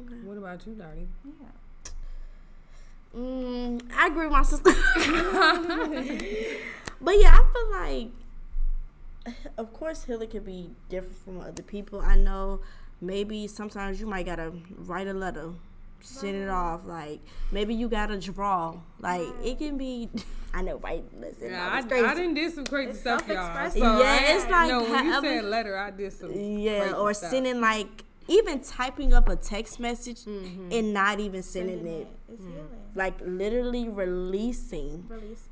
Okay. 0.00 0.20
What 0.24 0.36
about 0.36 0.66
you, 0.66 0.72
Darty? 0.72 1.06
Yeah. 1.24 1.92
Mm, 3.16 3.82
I 3.96 4.08
agree 4.08 4.26
with 4.26 4.32
my 4.32 4.42
sister. 4.42 4.64
but 7.00 7.12
yeah, 7.20 7.38
I 7.38 7.44
feel 7.52 7.70
like 7.70 8.10
of 9.58 9.72
course 9.72 10.04
healing 10.04 10.30
can 10.30 10.44
be 10.44 10.70
different 10.88 11.16
from 11.18 11.40
other 11.40 11.62
people. 11.62 12.00
I 12.00 12.16
know 12.16 12.60
maybe 13.00 13.46
sometimes 13.46 14.00
you 14.00 14.06
might 14.06 14.26
gotta 14.26 14.52
write 14.76 15.08
a 15.08 15.14
letter, 15.14 15.50
send 16.00 16.36
it 16.36 16.48
off. 16.48 16.84
Like 16.84 17.20
maybe 17.50 17.74
you 17.74 17.88
gotta 17.88 18.18
draw. 18.18 18.80
Like 19.00 19.28
it 19.44 19.58
can 19.58 19.76
be. 19.76 20.08
I 20.52 20.62
know, 20.62 20.78
right? 20.78 21.04
Listen, 21.20 21.50
yeah, 21.52 21.68
I, 21.72 21.78
I, 21.78 22.14
didn't 22.14 22.34
did 22.34 22.52
some 22.52 22.64
crazy 22.64 22.90
it's 22.90 23.00
stuff, 23.00 23.28
y'all. 23.28 23.70
So 23.70 23.78
yeah, 24.00 24.34
it's 24.34 24.50
like 24.50 24.68
no. 24.68 24.82
When 24.82 25.06
you 25.06 25.20
said 25.20 25.44
letter, 25.44 25.78
I 25.78 25.92
did 25.92 26.12
some. 26.12 26.32
Yeah, 26.32 26.94
or 26.94 27.14
stuff. 27.14 27.30
sending 27.30 27.60
like 27.60 28.04
even 28.26 28.60
typing 28.60 29.12
up 29.12 29.28
a 29.28 29.36
text 29.36 29.78
message 29.78 30.24
mm-hmm. 30.24 30.72
and 30.72 30.92
not 30.92 31.20
even 31.20 31.44
sending, 31.44 31.76
sending 31.76 32.00
it. 32.00 32.08
it. 32.28 32.40
Mm-hmm. 32.40 32.98
Like 32.98 33.20
literally 33.24 33.88
releasing. 33.88 35.06
Release 35.08 35.48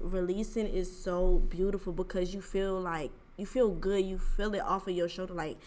releasing 0.00 0.66
is 0.66 0.94
so 0.94 1.42
beautiful 1.48 1.92
because 1.92 2.34
you 2.34 2.40
feel 2.40 2.80
like 2.80 3.10
you 3.36 3.46
feel 3.46 3.70
good. 3.70 4.04
You 4.04 4.18
feel 4.18 4.54
it 4.54 4.62
off 4.62 4.86
of 4.88 4.94
your 4.94 5.08
shoulder. 5.08 5.34
Like 5.34 5.58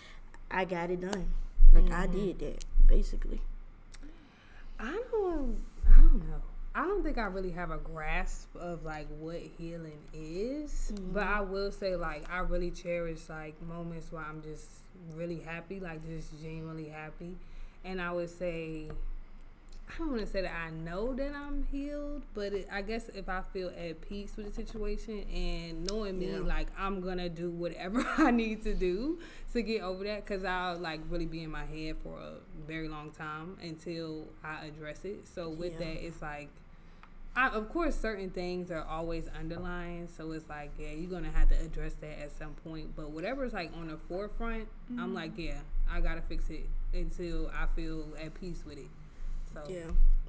I 0.49 0.65
got 0.65 0.89
it 0.89 1.01
done. 1.01 1.33
Like 1.71 1.85
mm-hmm. 1.85 1.93
I 1.93 2.07
did 2.07 2.39
that 2.39 2.65
basically. 2.87 3.41
I 4.79 5.01
don't. 5.11 5.57
I 5.89 5.99
don't 5.99 6.27
know. 6.27 6.41
I 6.75 6.83
don't 6.83 7.03
think 7.03 7.17
I 7.17 7.23
really 7.23 7.51
have 7.51 7.71
a 7.71 7.77
grasp 7.77 8.55
of 8.55 8.85
like 8.85 9.07
what 9.19 9.39
healing 9.57 9.99
is, 10.13 10.91
mm-hmm. 10.93 11.13
but 11.13 11.23
I 11.23 11.41
will 11.41 11.71
say 11.71 11.95
like 11.95 12.29
I 12.31 12.39
really 12.39 12.71
cherish 12.71 13.27
like 13.27 13.61
moments 13.67 14.11
where 14.11 14.21
I'm 14.21 14.41
just 14.41 14.65
really 15.15 15.39
happy, 15.39 15.79
like 15.79 16.05
just 16.05 16.39
genuinely 16.41 16.87
happy, 16.87 17.35
and 17.83 18.01
I 18.01 18.11
would 18.11 18.29
say 18.29 18.89
I 19.89 19.97
don't 19.97 20.09
want 20.11 20.21
to 20.21 20.27
say 20.27 20.41
that 20.41 20.53
I 20.53 20.69
know 20.69 21.13
that 21.15 21.33
I'm 21.33 21.65
healed, 21.71 22.23
but 22.35 22.53
it, 22.53 22.67
I 22.71 22.81
guess 22.83 23.09
if 23.09 23.27
I 23.27 23.41
feel 23.51 23.69
at 23.69 24.01
peace 24.07 24.37
with 24.37 24.45
the 24.45 24.51
situation 24.51 25.25
and 25.33 25.85
knowing 25.85 26.19
me, 26.19 26.31
yeah. 26.31 26.39
like 26.39 26.67
I'm 26.77 27.01
gonna 27.01 27.29
do 27.29 27.49
whatever 27.49 28.05
I 28.17 28.31
need 28.31 28.63
to 28.63 28.73
do 28.73 29.19
to 29.53 29.61
get 29.61 29.81
over 29.81 30.03
that, 30.03 30.25
because 30.25 30.45
I'll 30.45 30.77
like 30.77 31.01
really 31.09 31.25
be 31.25 31.43
in 31.43 31.49
my 31.49 31.65
head 31.65 31.95
for 32.03 32.19
a 32.19 32.33
very 32.67 32.87
long 32.87 33.11
time 33.11 33.57
until 33.63 34.27
I 34.43 34.67
address 34.67 35.05
it. 35.05 35.27
So 35.27 35.49
with 35.49 35.73
yeah. 35.73 35.79
that, 35.79 36.05
it's 36.05 36.21
like. 36.21 36.49
I, 37.35 37.49
of 37.49 37.69
course, 37.69 37.95
certain 37.95 38.31
things 38.31 38.71
are 38.71 38.83
always 38.83 39.29
underlying, 39.39 40.09
so 40.17 40.31
it's 40.31 40.49
like, 40.49 40.71
yeah, 40.79 40.89
you're 40.89 41.11
gonna 41.11 41.29
have 41.29 41.47
to 41.49 41.55
address 41.63 41.93
that 42.01 42.19
at 42.19 42.31
some 42.37 42.53
point. 42.65 42.95
But 42.95 43.11
whatever's 43.11 43.53
like 43.53 43.71
on 43.77 43.87
the 43.87 43.97
forefront, 44.09 44.63
mm-hmm. 44.63 44.99
I'm 44.99 45.13
like, 45.13 45.33
yeah, 45.37 45.59
I 45.89 46.01
gotta 46.01 46.21
fix 46.21 46.49
it 46.49 46.67
until 46.91 47.49
I 47.55 47.67
feel 47.75 48.07
at 48.19 48.33
peace 48.33 48.63
with 48.65 48.79
it. 48.79 48.89
So 49.53 49.61
yeah, 49.67 49.83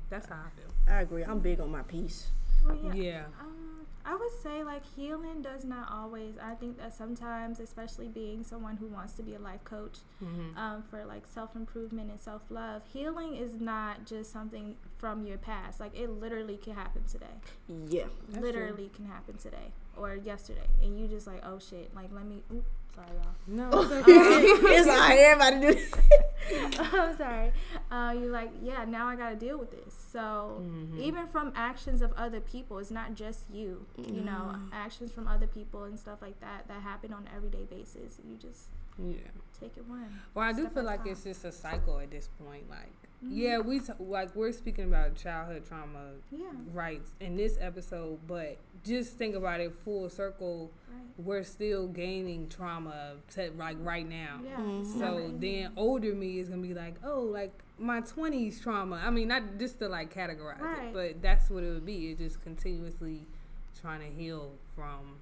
that's 0.08 0.28
how 0.28 0.36
I 0.36 0.60
feel. 0.60 0.94
I 0.94 1.00
agree. 1.00 1.22
I'm 1.22 1.40
big 1.40 1.60
on 1.60 1.70
my 1.70 1.82
peace. 1.82 2.28
Well, 2.64 2.78
yeah. 2.82 2.94
yeah. 2.94 3.24
Um, 3.40 3.86
I 4.04 4.16
would 4.16 4.32
say 4.42 4.64
like 4.64 4.82
healing 4.96 5.42
does 5.42 5.64
not 5.64 5.90
always. 5.92 6.34
I 6.42 6.54
think 6.54 6.78
that 6.78 6.94
sometimes, 6.94 7.60
especially 7.60 8.08
being 8.08 8.42
someone 8.42 8.76
who 8.76 8.86
wants 8.86 9.12
to 9.14 9.22
be 9.22 9.34
a 9.34 9.38
life 9.38 9.62
coach 9.64 9.98
mm-hmm. 10.22 10.56
um, 10.58 10.82
for 10.90 11.04
like 11.04 11.26
self 11.26 11.54
improvement 11.54 12.10
and 12.10 12.18
self 12.18 12.42
love, 12.50 12.82
healing 12.92 13.36
is 13.36 13.54
not 13.60 14.06
just 14.06 14.32
something 14.32 14.76
from 14.98 15.26
your 15.26 15.38
past. 15.38 15.80
Like 15.80 15.96
it 15.96 16.10
literally 16.10 16.56
can 16.56 16.74
happen 16.74 17.02
today. 17.04 17.26
Yeah, 17.68 18.06
literally 18.30 18.88
true. 18.88 18.96
can 18.96 19.06
happen 19.06 19.36
today 19.36 19.72
or 19.96 20.16
yesterday, 20.16 20.68
and 20.82 20.98
you 20.98 21.06
just 21.06 21.26
like, 21.26 21.44
oh 21.44 21.58
shit, 21.58 21.94
like 21.94 22.08
let 22.12 22.24
me. 22.26 22.42
Sorry, 22.94 23.08
y'all. 23.22 23.30
No, 23.46 23.70
it's 24.06 24.86
like 24.86 25.18
everybody 25.18 25.60
do. 25.60 26.78
I'm 26.78 27.16
sorry. 27.16 27.52
Uh, 27.90 28.14
you're 28.18 28.30
like, 28.30 28.50
yeah, 28.62 28.84
now 28.84 29.06
I 29.06 29.16
got 29.16 29.30
to 29.30 29.36
deal 29.36 29.58
with 29.58 29.70
this. 29.70 29.94
So 30.12 30.60
mm-hmm. 30.62 31.00
even 31.00 31.26
from 31.28 31.52
actions 31.54 32.02
of 32.02 32.12
other 32.14 32.40
people, 32.40 32.78
it's 32.78 32.90
not 32.90 33.14
just 33.14 33.44
you. 33.52 33.86
Mm-hmm. 33.98 34.14
You 34.14 34.20
know, 34.22 34.52
mm-hmm. 34.52 34.72
actions 34.72 35.12
from 35.12 35.28
other 35.28 35.46
people 35.46 35.84
and 35.84 35.98
stuff 35.98 36.18
like 36.20 36.40
that 36.40 36.68
that 36.68 36.82
happen 36.82 37.12
on 37.12 37.22
an 37.22 37.28
everyday 37.36 37.64
basis. 37.64 38.18
You 38.26 38.36
just 38.36 38.68
yeah 38.98 39.14
take 39.58 39.76
it 39.76 39.86
one. 39.88 40.20
Well, 40.34 40.44
I 40.44 40.52
do 40.52 40.68
feel 40.68 40.84
like 40.84 41.00
time. 41.00 41.12
it's 41.12 41.24
just 41.24 41.44
a 41.44 41.52
cycle 41.52 41.98
at 42.00 42.10
this 42.10 42.28
point. 42.44 42.68
Like 42.68 42.92
Mm-hmm. 43.24 43.36
Yeah, 43.36 43.58
we 43.58 43.80
t- 43.80 43.92
like 43.98 44.34
we're 44.34 44.52
speaking 44.52 44.84
about 44.84 45.14
childhood 45.14 45.66
trauma 45.66 46.12
yeah. 46.30 46.46
rights 46.72 47.10
in 47.20 47.36
this 47.36 47.58
episode, 47.60 48.18
but 48.26 48.56
just 48.84 49.16
think 49.18 49.34
about 49.34 49.60
it 49.60 49.74
full 49.74 50.08
circle. 50.08 50.70
Right. 50.90 51.02
We're 51.18 51.44
still 51.44 51.86
gaining 51.86 52.48
trauma 52.48 53.16
to, 53.34 53.50
like 53.58 53.76
right 53.80 54.08
now. 54.08 54.40
Yeah. 54.42 54.56
Mm-hmm. 54.56 54.98
So 54.98 55.30
then 55.38 55.72
older 55.76 56.14
me 56.14 56.38
is 56.38 56.48
gonna 56.48 56.62
be 56.62 56.72
like, 56.72 56.94
oh, 57.04 57.20
like 57.20 57.52
my 57.78 58.00
twenties 58.00 58.58
trauma. 58.58 59.02
I 59.04 59.10
mean, 59.10 59.28
not 59.28 59.42
just 59.58 59.78
to 59.80 59.88
like 59.88 60.14
categorize 60.14 60.60
right. 60.60 60.84
it, 60.84 60.94
but 60.94 61.22
that's 61.22 61.50
what 61.50 61.62
it 61.62 61.70
would 61.72 61.84
be. 61.84 62.10
It's 62.10 62.20
just 62.20 62.42
continuously 62.42 63.26
trying 63.80 64.00
to 64.00 64.06
heal 64.06 64.52
from. 64.74 65.18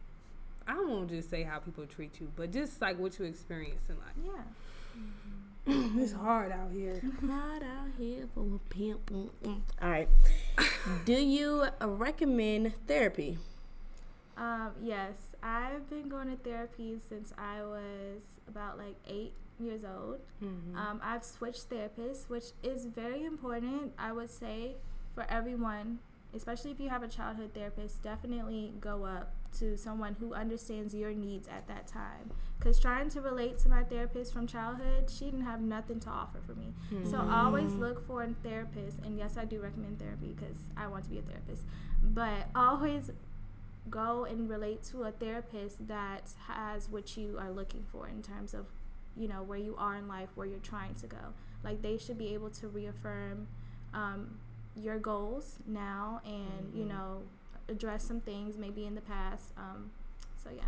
I 0.68 0.76
won't 0.76 1.08
just 1.08 1.30
say 1.30 1.42
how 1.42 1.58
people 1.58 1.86
treat 1.86 2.20
you, 2.20 2.30
but 2.36 2.52
just 2.52 2.80
like 2.80 2.98
what 2.98 3.18
you 3.18 3.24
experience 3.24 3.88
in 3.88 3.96
life. 3.96 4.14
Yeah. 4.24 4.42
It's 5.70 6.12
hard 6.12 6.50
out 6.50 6.70
here. 6.72 7.00
Hard 7.26 7.62
out 7.62 7.88
here 7.98 8.26
for 8.34 8.40
a 8.40 8.58
pimp. 8.74 9.10
All 9.12 9.60
right. 9.82 10.08
Do 11.04 11.12
you 11.12 11.66
recommend 11.82 12.72
therapy? 12.86 13.36
Um, 14.38 14.70
yes, 14.82 15.34
I've 15.42 15.90
been 15.90 16.08
going 16.08 16.28
to 16.30 16.36
therapy 16.36 16.98
since 17.06 17.34
I 17.36 17.62
was 17.62 18.22
about 18.48 18.78
like 18.78 18.94
eight 19.06 19.34
years 19.60 19.84
old. 19.84 20.20
Mm-hmm. 20.42 20.78
Um, 20.78 21.00
I've 21.02 21.24
switched 21.24 21.68
therapists, 21.68 22.28
which 22.28 22.44
is 22.62 22.86
very 22.86 23.24
important, 23.24 23.92
I 23.98 24.12
would 24.12 24.30
say, 24.30 24.76
for 25.14 25.26
everyone, 25.28 25.98
especially 26.34 26.70
if 26.70 26.80
you 26.80 26.88
have 26.88 27.02
a 27.02 27.08
childhood 27.08 27.50
therapist. 27.52 28.02
Definitely 28.02 28.72
go 28.80 29.04
up 29.04 29.34
to 29.58 29.76
someone 29.76 30.16
who 30.20 30.34
understands 30.34 30.94
your 30.94 31.12
needs 31.12 31.48
at 31.48 31.66
that 31.68 31.86
time. 31.86 32.30
Because 32.58 32.78
trying 32.78 33.08
to 33.10 33.20
relate 33.20 33.58
to 33.58 33.68
my 33.68 33.84
therapist 33.84 34.32
from 34.32 34.46
childhood, 34.46 35.10
she 35.10 35.26
didn't 35.26 35.44
have 35.44 35.60
nothing 35.60 36.00
to 36.00 36.10
offer 36.10 36.38
for 36.44 36.54
me. 36.54 36.74
Mm-hmm. 36.92 37.10
So 37.10 37.18
always 37.30 37.72
look 37.72 38.06
for 38.06 38.22
a 38.22 38.28
therapist. 38.42 38.98
And 39.04 39.16
yes, 39.16 39.36
I 39.36 39.44
do 39.44 39.60
recommend 39.60 40.00
therapy 40.00 40.34
because 40.36 40.58
I 40.76 40.86
want 40.88 41.04
to 41.04 41.10
be 41.10 41.18
a 41.18 41.22
therapist. 41.22 41.62
But 42.02 42.48
always 42.54 43.10
go 43.90 44.24
and 44.24 44.48
relate 44.48 44.82
to 44.84 45.04
a 45.04 45.10
therapist 45.10 45.88
that 45.88 46.30
has 46.46 46.88
what 46.88 47.16
you 47.16 47.38
are 47.38 47.50
looking 47.50 47.84
for 47.90 48.08
in 48.08 48.22
terms 48.22 48.54
of 48.54 48.66
you 49.16 49.26
know 49.28 49.42
where 49.42 49.58
you 49.58 49.74
are 49.78 49.96
in 49.96 50.06
life 50.06 50.28
where 50.34 50.46
you're 50.46 50.58
trying 50.58 50.94
to 50.94 51.06
go 51.06 51.32
like 51.64 51.82
they 51.82 51.96
should 51.96 52.18
be 52.18 52.34
able 52.34 52.50
to 52.50 52.68
reaffirm 52.68 53.48
um, 53.94 54.38
your 54.76 54.98
goals 54.98 55.56
now 55.66 56.20
and 56.24 56.68
mm-hmm. 56.68 56.78
you 56.78 56.84
know 56.84 57.22
address 57.68 58.04
some 58.04 58.20
things 58.20 58.56
maybe 58.56 58.86
in 58.86 58.94
the 58.94 59.00
past 59.00 59.52
um, 59.56 59.90
so 60.42 60.50
yeah 60.54 60.62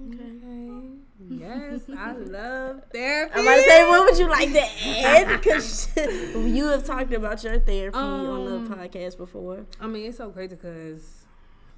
Okay. 0.00 0.16
okay. 0.16 0.80
Yes, 1.28 1.82
I 1.96 2.12
love 2.16 2.82
therapy. 2.92 3.32
I'm 3.34 3.46
about 3.46 3.56
to 3.56 3.62
say, 3.62 3.88
what 3.88 4.04
would 4.04 4.18
you 4.18 4.28
like 4.28 4.52
to 4.52 4.64
add? 5.06 5.28
Because 5.28 5.88
you 6.34 6.66
have 6.68 6.84
talked 6.84 7.12
about 7.12 7.44
your 7.44 7.60
therapy 7.60 7.96
um, 7.96 8.28
on 8.28 8.44
the 8.44 8.56
um, 8.56 8.74
podcast 8.74 9.16
before. 9.16 9.66
I 9.80 9.86
mean, 9.86 10.06
it's 10.06 10.16
so 10.16 10.30
crazy 10.30 10.56
because 10.56 11.24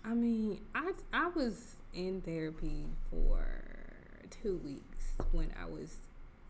I 0.05 0.15
mean, 0.15 0.61
I 0.75 0.93
I 1.13 1.29
was 1.29 1.77
in 1.93 2.21
therapy 2.21 2.87
for 3.11 3.47
two 4.31 4.61
weeks 4.65 5.13
when 5.33 5.51
I 5.61 5.67
was 5.67 5.97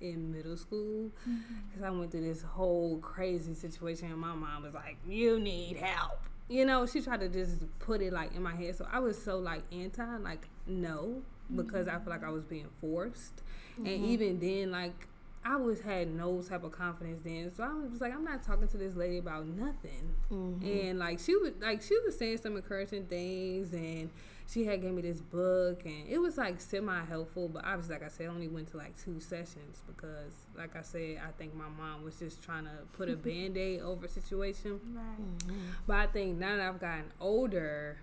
in 0.01 0.33
middle 0.33 0.57
school 0.57 1.11
because 1.25 1.83
mm-hmm. 1.83 1.85
I 1.85 1.91
went 1.91 2.11
through 2.11 2.23
this 2.23 2.43
whole 2.43 2.99
crazy 2.99 3.55
situation. 3.55 4.11
And 4.11 4.21
my 4.21 4.35
mom 4.35 4.65
was 4.65 4.75
like, 4.75 4.99
"You 5.07 5.41
need 5.41 5.77
help." 5.77 6.21
You 6.49 6.67
know, 6.67 6.87
she 6.87 7.01
tried 7.01 7.21
to 7.21 7.29
just 7.29 7.63
put 7.79 8.03
it 8.03 8.13
like 8.13 8.35
in 8.35 8.43
my 8.43 8.55
head. 8.55 8.77
So 8.77 8.87
I 8.91 8.99
was 8.99 9.23
so 9.23 9.39
like 9.39 9.63
anti, 9.73 10.17
like 10.19 10.49
no, 10.67 11.23
because 11.55 11.87
mm-hmm. 11.87 11.97
I 11.97 11.99
feel 12.01 12.11
like 12.11 12.25
I 12.25 12.31
was 12.31 12.45
being 12.45 12.69
forced. 12.81 13.43
Mm-hmm. 13.75 13.87
And 13.87 14.05
even 14.05 14.41
then, 14.41 14.71
like 14.71 15.09
I 15.45 15.57
was 15.57 15.81
had 15.81 16.09
no 16.09 16.41
type 16.43 16.65
of 16.65 16.73
confidence 16.73 17.21
then, 17.23 17.53
so 17.55 17.65
I 17.65 17.73
was 17.91 18.01
like, 18.01 18.15
I'm 18.15 18.25
not 18.25 18.43
talking 18.43 18.67
to 18.69 18.77
this 18.79 18.95
lady 18.95 19.19
about 19.19 19.47
nothing. 19.47 20.15
Mm-hmm. 20.33 20.67
And 20.67 20.99
like 20.99 21.19
she 21.19 21.37
was 21.37 21.53
like 21.61 21.83
she 21.83 21.99
was 22.01 22.17
saying 22.17 22.39
some 22.39 22.57
encouraging 22.57 23.07
things, 23.07 23.73
and 23.73 24.11
she 24.47 24.65
had 24.65 24.83
gave 24.83 24.93
me 24.93 25.03
this 25.03 25.21
book, 25.21 25.85
and 25.85 26.07
it 26.09 26.19
was 26.19 26.37
like 26.37 26.61
semi 26.61 27.05
helpful. 27.05 27.49
But 27.49 27.65
obviously, 27.65 27.95
like 27.95 28.05
I 28.05 28.09
said, 28.09 28.27
I 28.27 28.31
only 28.31 28.49
went 28.49 28.69
to 28.69 28.77
like 28.77 28.93
two 29.03 29.21
sessions 29.21 29.83
because, 29.87 30.33
like 30.57 30.77
I 30.77 30.83
said, 30.83 31.21
I 31.27 31.31
think 31.39 31.55
my 31.55 31.69
mom 31.69 32.05
was 32.05 32.19
just 32.19 32.43
trying 32.43 32.65
to 32.65 32.71
put 32.93 33.09
a 33.09 33.17
band 33.17 33.57
aid 33.57 33.81
over 33.81 34.07
a 34.07 34.09
situation. 34.09 34.81
Right. 34.95 35.49
Mm-hmm. 35.49 35.61
But 35.87 35.97
I 35.97 36.07
think 36.07 36.39
now 36.39 36.57
that 36.57 36.69
I've 36.69 36.81
gotten 36.81 37.13
older, 37.21 37.99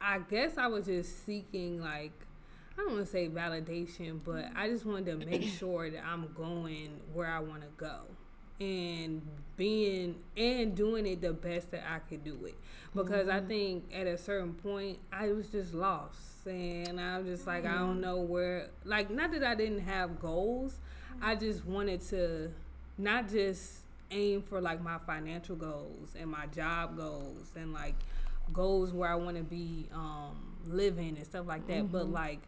I 0.00 0.18
guess 0.18 0.58
I 0.58 0.66
was 0.66 0.86
just 0.86 1.24
seeking 1.24 1.80
like 1.80 2.12
I 2.76 2.82
don't 2.82 2.92
want 2.92 3.06
to 3.06 3.10
say 3.10 3.28
validation, 3.28 4.20
but 4.24 4.50
I 4.54 4.68
just 4.68 4.86
wanted 4.86 5.20
to 5.20 5.26
make 5.26 5.42
sure 5.58 5.90
that 5.90 6.04
I'm 6.04 6.32
going 6.34 7.00
where 7.12 7.28
I 7.28 7.40
want 7.40 7.62
to 7.62 7.68
go 7.76 8.02
and 8.60 9.22
being 9.56 10.16
and 10.36 10.74
doing 10.74 11.06
it 11.06 11.20
the 11.20 11.32
best 11.32 11.70
that 11.72 11.84
I 11.88 11.98
could 11.98 12.24
do 12.24 12.44
it. 12.46 12.56
Because 12.94 13.26
mm-hmm. 13.26 13.44
I 13.44 13.48
think 13.48 13.84
at 13.94 14.06
a 14.06 14.16
certain 14.16 14.54
point 14.54 14.98
I 15.12 15.32
was 15.32 15.48
just 15.48 15.74
lost 15.74 16.46
and 16.46 17.00
I 17.00 17.18
was 17.18 17.26
just 17.26 17.46
like 17.46 17.64
mm-hmm. 17.64 17.74
I 17.74 17.78
don't 17.78 18.00
know 18.00 18.18
where 18.18 18.68
like 18.84 19.10
not 19.10 19.32
that 19.32 19.44
I 19.44 19.54
didn't 19.54 19.80
have 19.80 20.20
goals. 20.20 20.78
I 21.20 21.34
just 21.34 21.66
wanted 21.66 22.00
to 22.08 22.50
not 22.96 23.28
just 23.28 23.80
aim 24.10 24.42
for 24.42 24.60
like 24.60 24.82
my 24.82 24.98
financial 24.98 25.56
goals 25.56 26.14
and 26.18 26.30
my 26.30 26.46
job 26.46 26.96
goals 26.96 27.52
and 27.56 27.72
like 27.72 27.94
goals 28.52 28.92
where 28.92 29.10
I 29.10 29.16
want 29.16 29.36
to 29.36 29.42
be 29.42 29.88
um 29.92 30.56
living 30.66 31.16
and 31.16 31.26
stuff 31.26 31.46
like 31.46 31.66
that, 31.66 31.84
mm-hmm. 31.84 31.92
but 31.92 32.08
like 32.08 32.40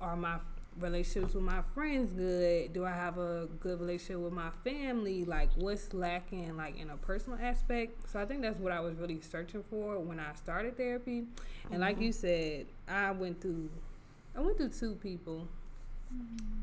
are 0.00 0.16
my 0.16 0.38
relationships 0.78 1.34
with 1.34 1.44
my 1.44 1.62
friends 1.74 2.12
good? 2.12 2.72
Do 2.72 2.84
I 2.84 2.92
have 2.92 3.18
a 3.18 3.48
good 3.60 3.80
relationship 3.80 4.18
with 4.18 4.32
my 4.32 4.50
family? 4.64 5.24
Like 5.24 5.50
what's 5.56 5.92
lacking 5.92 6.56
like 6.56 6.78
in 6.78 6.90
a 6.90 6.96
personal 6.96 7.38
aspect? 7.40 8.10
So 8.10 8.20
I 8.20 8.24
think 8.24 8.42
that's 8.42 8.58
what 8.58 8.72
I 8.72 8.80
was 8.80 8.94
really 8.96 9.20
searching 9.20 9.64
for 9.70 9.98
when 9.98 10.18
I 10.18 10.34
started 10.34 10.76
therapy. 10.76 11.18
And 11.18 11.72
mm-hmm. 11.72 11.80
like 11.80 12.00
you 12.00 12.12
said, 12.12 12.66
I 12.88 13.10
went 13.12 13.40
through 13.40 13.70
I 14.34 14.40
went 14.40 14.56
through 14.56 14.70
two 14.70 14.94
people. 14.94 15.48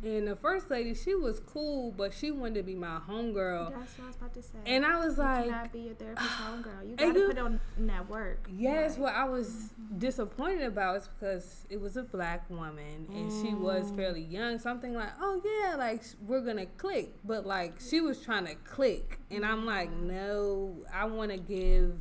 And 0.01 0.27
the 0.27 0.35
first 0.35 0.69
lady, 0.69 0.93
she 0.93 1.13
was 1.13 1.41
cool, 1.41 1.91
but 1.91 2.13
she 2.13 2.31
wanted 2.31 2.55
to 2.55 2.63
be 2.63 2.73
my 2.73 2.99
homegirl. 3.05 3.71
That's 3.71 3.97
what 3.97 4.03
I 4.03 4.07
was 4.07 4.15
about 4.15 4.33
to 4.35 4.41
say. 4.41 4.57
And 4.65 4.85
I 4.85 5.05
was 5.05 5.17
like, 5.17 5.45
you 5.45 5.51
like, 5.51 5.57
cannot 5.57 5.73
be 5.73 5.79
your 5.79 5.95
therapist 5.95 6.29
homegirl. 6.29 6.89
You 6.89 6.95
gotta 6.95 7.19
you, 7.19 7.27
put 7.27 7.38
on 7.38 7.59
that 7.79 8.09
work. 8.09 8.47
Yes, 8.49 8.97
what 8.97 9.13
I 9.13 9.25
was 9.25 9.49
mm-hmm. 9.49 9.99
disappointed 9.99 10.63
about 10.63 10.97
is 10.97 11.09
because 11.09 11.65
it 11.69 11.81
was 11.81 11.97
a 11.97 12.03
black 12.03 12.49
woman 12.49 13.07
and 13.09 13.29
mm. 13.29 13.41
she 13.41 13.53
was 13.53 13.91
mm. 13.91 13.97
fairly 13.97 14.21
young. 14.21 14.57
Something 14.57 14.93
like, 14.93 15.12
oh 15.19 15.41
yeah, 15.43 15.75
like 15.75 16.03
we're 16.25 16.41
gonna 16.41 16.65
click, 16.65 17.13
but 17.25 17.45
like 17.45 17.81
she 17.81 17.99
was 17.99 18.21
trying 18.21 18.45
to 18.45 18.55
click, 18.55 19.19
and 19.29 19.45
I'm 19.45 19.65
like, 19.65 19.91
no, 19.91 20.77
I 20.93 21.05
want 21.05 21.31
to 21.31 21.38
give 21.38 21.99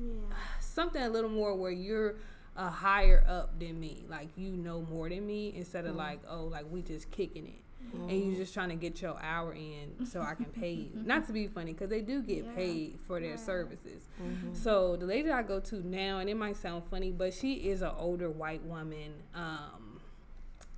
yeah. 0.00 0.14
something 0.60 1.02
a 1.02 1.08
little 1.08 1.30
more 1.30 1.54
where 1.54 1.70
you're 1.70 2.16
a 2.56 2.70
higher 2.70 3.24
up 3.28 3.58
than 3.58 3.78
me. 3.78 4.04
Like 4.08 4.28
you 4.36 4.50
know 4.50 4.82
more 4.90 5.08
than 5.08 5.26
me 5.26 5.52
instead 5.56 5.86
of 5.86 5.94
mm 5.94 5.98
like, 5.98 6.20
oh, 6.28 6.44
like 6.44 6.64
we 6.70 6.82
just 6.82 7.10
kicking 7.10 7.46
it. 7.46 7.96
mm 7.96 8.10
And 8.10 8.24
you 8.24 8.36
just 8.36 8.52
trying 8.52 8.68
to 8.70 8.74
get 8.74 9.00
your 9.00 9.18
hour 9.22 9.52
in 9.52 10.06
so 10.06 10.20
I 10.20 10.34
can 10.34 10.46
pay 10.46 10.72
you. 10.72 10.90
Not 10.94 11.26
to 11.26 11.32
be 11.32 11.46
funny, 11.46 11.72
because 11.72 11.90
they 11.90 12.02
do 12.02 12.22
get 12.22 12.44
yeah. 12.44 12.52
paid 12.54 12.98
for 13.06 13.20
their 13.20 13.36
services. 13.36 14.08
Mm-hmm. 14.22 14.54
So 14.54 14.96
the 14.96 15.06
lady 15.06 15.30
I 15.30 15.42
go 15.42 15.60
to 15.60 15.86
now, 15.86 16.18
and 16.18 16.28
it 16.28 16.36
might 16.36 16.56
sound 16.56 16.84
funny, 16.90 17.10
but 17.12 17.32
she 17.32 17.54
is 17.54 17.82
an 17.82 17.92
older 17.96 18.30
white 18.30 18.62
woman. 18.64 19.14
Um, 19.34 20.00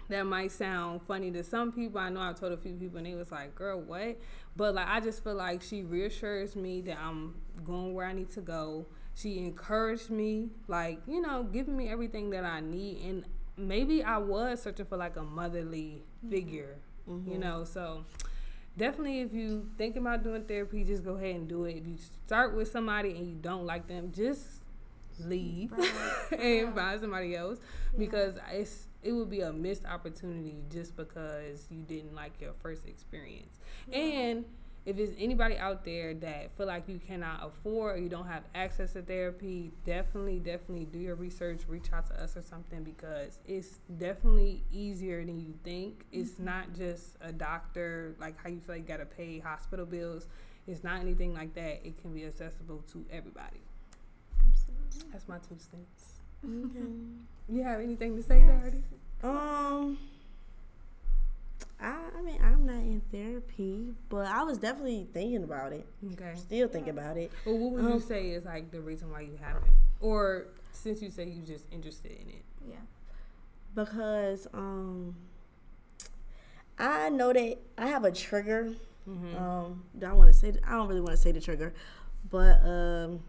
that 0.08 0.24
might 0.24 0.50
sound 0.50 1.02
funny 1.02 1.30
to 1.32 1.44
some 1.44 1.70
people. 1.70 2.00
I 2.00 2.08
know 2.08 2.20
I've 2.20 2.40
told 2.40 2.52
a 2.52 2.56
few 2.56 2.72
people, 2.72 2.98
and 2.98 3.06
they 3.06 3.14
was 3.14 3.30
like, 3.30 3.54
"Girl, 3.54 3.80
what?" 3.80 4.16
But 4.56 4.74
like, 4.74 4.88
I 4.88 5.00
just 5.00 5.22
feel 5.22 5.34
like 5.34 5.62
she 5.62 5.82
reassures 5.82 6.56
me 6.56 6.80
that 6.82 6.98
I'm 6.98 7.34
going 7.64 7.92
where 7.94 8.06
I 8.06 8.12
need 8.12 8.30
to 8.30 8.40
go 8.40 8.86
she 9.20 9.38
encouraged 9.38 10.10
me, 10.10 10.50
like, 10.68 11.00
you 11.06 11.20
know, 11.20 11.42
giving 11.42 11.76
me 11.76 11.88
everything 11.88 12.30
that 12.30 12.44
I 12.44 12.60
need. 12.60 13.02
And 13.02 13.24
maybe 13.56 14.02
I 14.02 14.18
was 14.18 14.62
searching 14.62 14.86
for 14.86 14.96
like 14.96 15.16
a 15.16 15.22
motherly 15.22 16.02
mm-hmm. 16.24 16.30
figure, 16.30 16.76
mm-hmm. 17.08 17.32
you 17.32 17.38
know. 17.38 17.64
So 17.64 18.04
definitely, 18.76 19.20
if 19.20 19.34
you 19.34 19.68
think 19.76 19.96
about 19.96 20.22
doing 20.22 20.44
therapy, 20.44 20.84
just 20.84 21.04
go 21.04 21.16
ahead 21.16 21.34
and 21.34 21.48
do 21.48 21.64
it. 21.64 21.76
If 21.76 21.86
you 21.86 21.96
start 22.26 22.54
with 22.54 22.70
somebody 22.70 23.10
and 23.10 23.26
you 23.26 23.34
don't 23.34 23.66
like 23.66 23.88
them, 23.88 24.12
just 24.14 24.44
leave 25.20 25.72
right. 25.72 25.90
and 26.32 26.40
yeah. 26.40 26.72
find 26.72 27.00
somebody 27.00 27.34
else 27.34 27.58
yeah. 27.92 27.98
because 27.98 28.34
it's 28.52 28.86
it 29.02 29.12
would 29.12 29.30
be 29.30 29.40
a 29.40 29.52
missed 29.52 29.84
opportunity 29.84 30.62
just 30.70 30.96
because 30.96 31.66
you 31.70 31.82
didn't 31.82 32.14
like 32.14 32.40
your 32.40 32.52
first 32.60 32.86
experience. 32.86 33.58
Yeah. 33.90 33.98
And 33.98 34.44
if 34.88 34.98
it's 34.98 35.12
anybody 35.18 35.58
out 35.58 35.84
there 35.84 36.14
that 36.14 36.56
feel 36.56 36.66
like 36.66 36.88
you 36.88 36.98
cannot 36.98 37.46
afford 37.46 37.96
or 37.96 37.98
you 38.00 38.08
don't 38.08 38.26
have 38.26 38.42
access 38.54 38.94
to 38.94 39.02
therapy, 39.02 39.70
definitely, 39.84 40.38
definitely 40.38 40.86
do 40.86 40.98
your 40.98 41.14
research, 41.14 41.60
reach 41.68 41.92
out 41.92 42.06
to 42.06 42.22
us 42.22 42.38
or 42.38 42.42
something 42.42 42.82
because 42.84 43.38
it's 43.46 43.80
definitely 43.98 44.64
easier 44.72 45.22
than 45.22 45.38
you 45.40 45.52
think. 45.62 46.06
It's 46.10 46.30
mm-hmm. 46.30 46.46
not 46.46 46.74
just 46.74 47.16
a 47.20 47.30
doctor, 47.30 48.14
like 48.18 48.42
how 48.42 48.48
you 48.48 48.60
feel 48.60 48.76
like 48.76 48.88
you 48.88 48.88
gotta 48.88 49.04
pay 49.04 49.40
hospital 49.40 49.84
bills. 49.84 50.26
It's 50.66 50.82
not 50.82 51.00
anything 51.00 51.34
like 51.34 51.52
that. 51.52 51.86
It 51.86 52.00
can 52.00 52.14
be 52.14 52.24
accessible 52.24 52.82
to 52.92 53.04
everybody. 53.10 53.60
Absolutely. 54.40 55.10
That's 55.12 55.28
my 55.28 55.36
two 55.36 55.58
cents. 55.58 56.14
Okay. 56.42 56.86
you 57.50 57.62
have 57.62 57.80
anything 57.80 58.16
to 58.16 58.22
say, 58.22 58.42
yes. 58.46 58.74
Um 59.22 59.98
I, 61.80 61.96
I 62.18 62.22
mean, 62.22 62.40
I'm 62.42 62.66
not 62.66 62.76
in 62.76 63.02
therapy, 63.12 63.94
but 64.08 64.26
I 64.26 64.42
was 64.42 64.58
definitely 64.58 65.06
thinking 65.12 65.44
about 65.44 65.72
it. 65.72 65.86
Okay. 66.12 66.32
Still 66.36 66.68
thinking 66.68 66.90
about 66.90 67.16
it. 67.16 67.30
Well, 67.44 67.56
what 67.58 67.72
would 67.72 67.84
um, 67.84 67.92
you 67.94 68.00
say 68.00 68.30
is 68.30 68.44
like 68.44 68.70
the 68.70 68.80
reason 68.80 69.10
why 69.10 69.20
you 69.20 69.38
haven't? 69.40 69.72
Or 70.00 70.48
since 70.72 71.00
you 71.02 71.10
say 71.10 71.26
you're 71.26 71.46
just 71.46 71.66
interested 71.72 72.12
in 72.12 72.28
it? 72.28 72.44
Yeah. 72.68 72.76
Because 73.74 74.48
um 74.52 75.14
I 76.78 77.08
know 77.08 77.32
that 77.32 77.58
I 77.76 77.88
have 77.88 78.04
a 78.04 78.12
trigger. 78.12 78.72
Mm-hmm. 79.08 79.36
Um, 79.36 79.84
do 79.98 80.06
I 80.06 80.12
want 80.12 80.28
to 80.28 80.34
say? 80.34 80.52
I 80.66 80.72
don't 80.72 80.88
really 80.88 81.00
want 81.00 81.12
to 81.12 81.16
say 81.16 81.32
the 81.32 81.40
trigger, 81.40 81.72
but 82.30 82.62
um, 82.64 83.20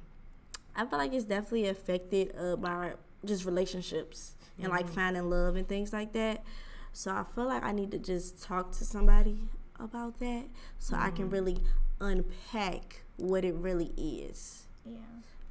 I 0.75 0.85
feel 0.85 0.99
like 0.99 1.13
it's 1.13 1.25
definitely 1.25 1.67
affected 1.67 2.33
uh, 2.37 2.57
by 2.57 2.93
just 3.25 3.45
relationships 3.45 4.35
mm-hmm. 4.41 4.65
and 4.65 4.73
like 4.73 4.85
mm-hmm. 4.85 4.95
finding 4.95 5.29
love 5.29 5.55
and 5.55 5.67
things 5.67 5.93
like 5.93 6.13
that. 6.13 6.43
So 6.93 7.11
I 7.11 7.23
feel 7.23 7.45
like 7.45 7.63
I 7.63 7.71
need 7.71 7.91
to 7.91 7.99
just 7.99 8.41
talk 8.43 8.71
to 8.73 8.85
somebody 8.85 9.37
about 9.79 10.19
that 10.19 10.45
so 10.77 10.95
mm-hmm. 10.95 11.05
I 11.05 11.09
can 11.11 11.25
mm-hmm. 11.25 11.33
really 11.33 11.57
unpack 12.01 13.01
what 13.17 13.45
it 13.45 13.55
really 13.55 13.93
is. 13.97 14.65
Yeah. 14.85 14.97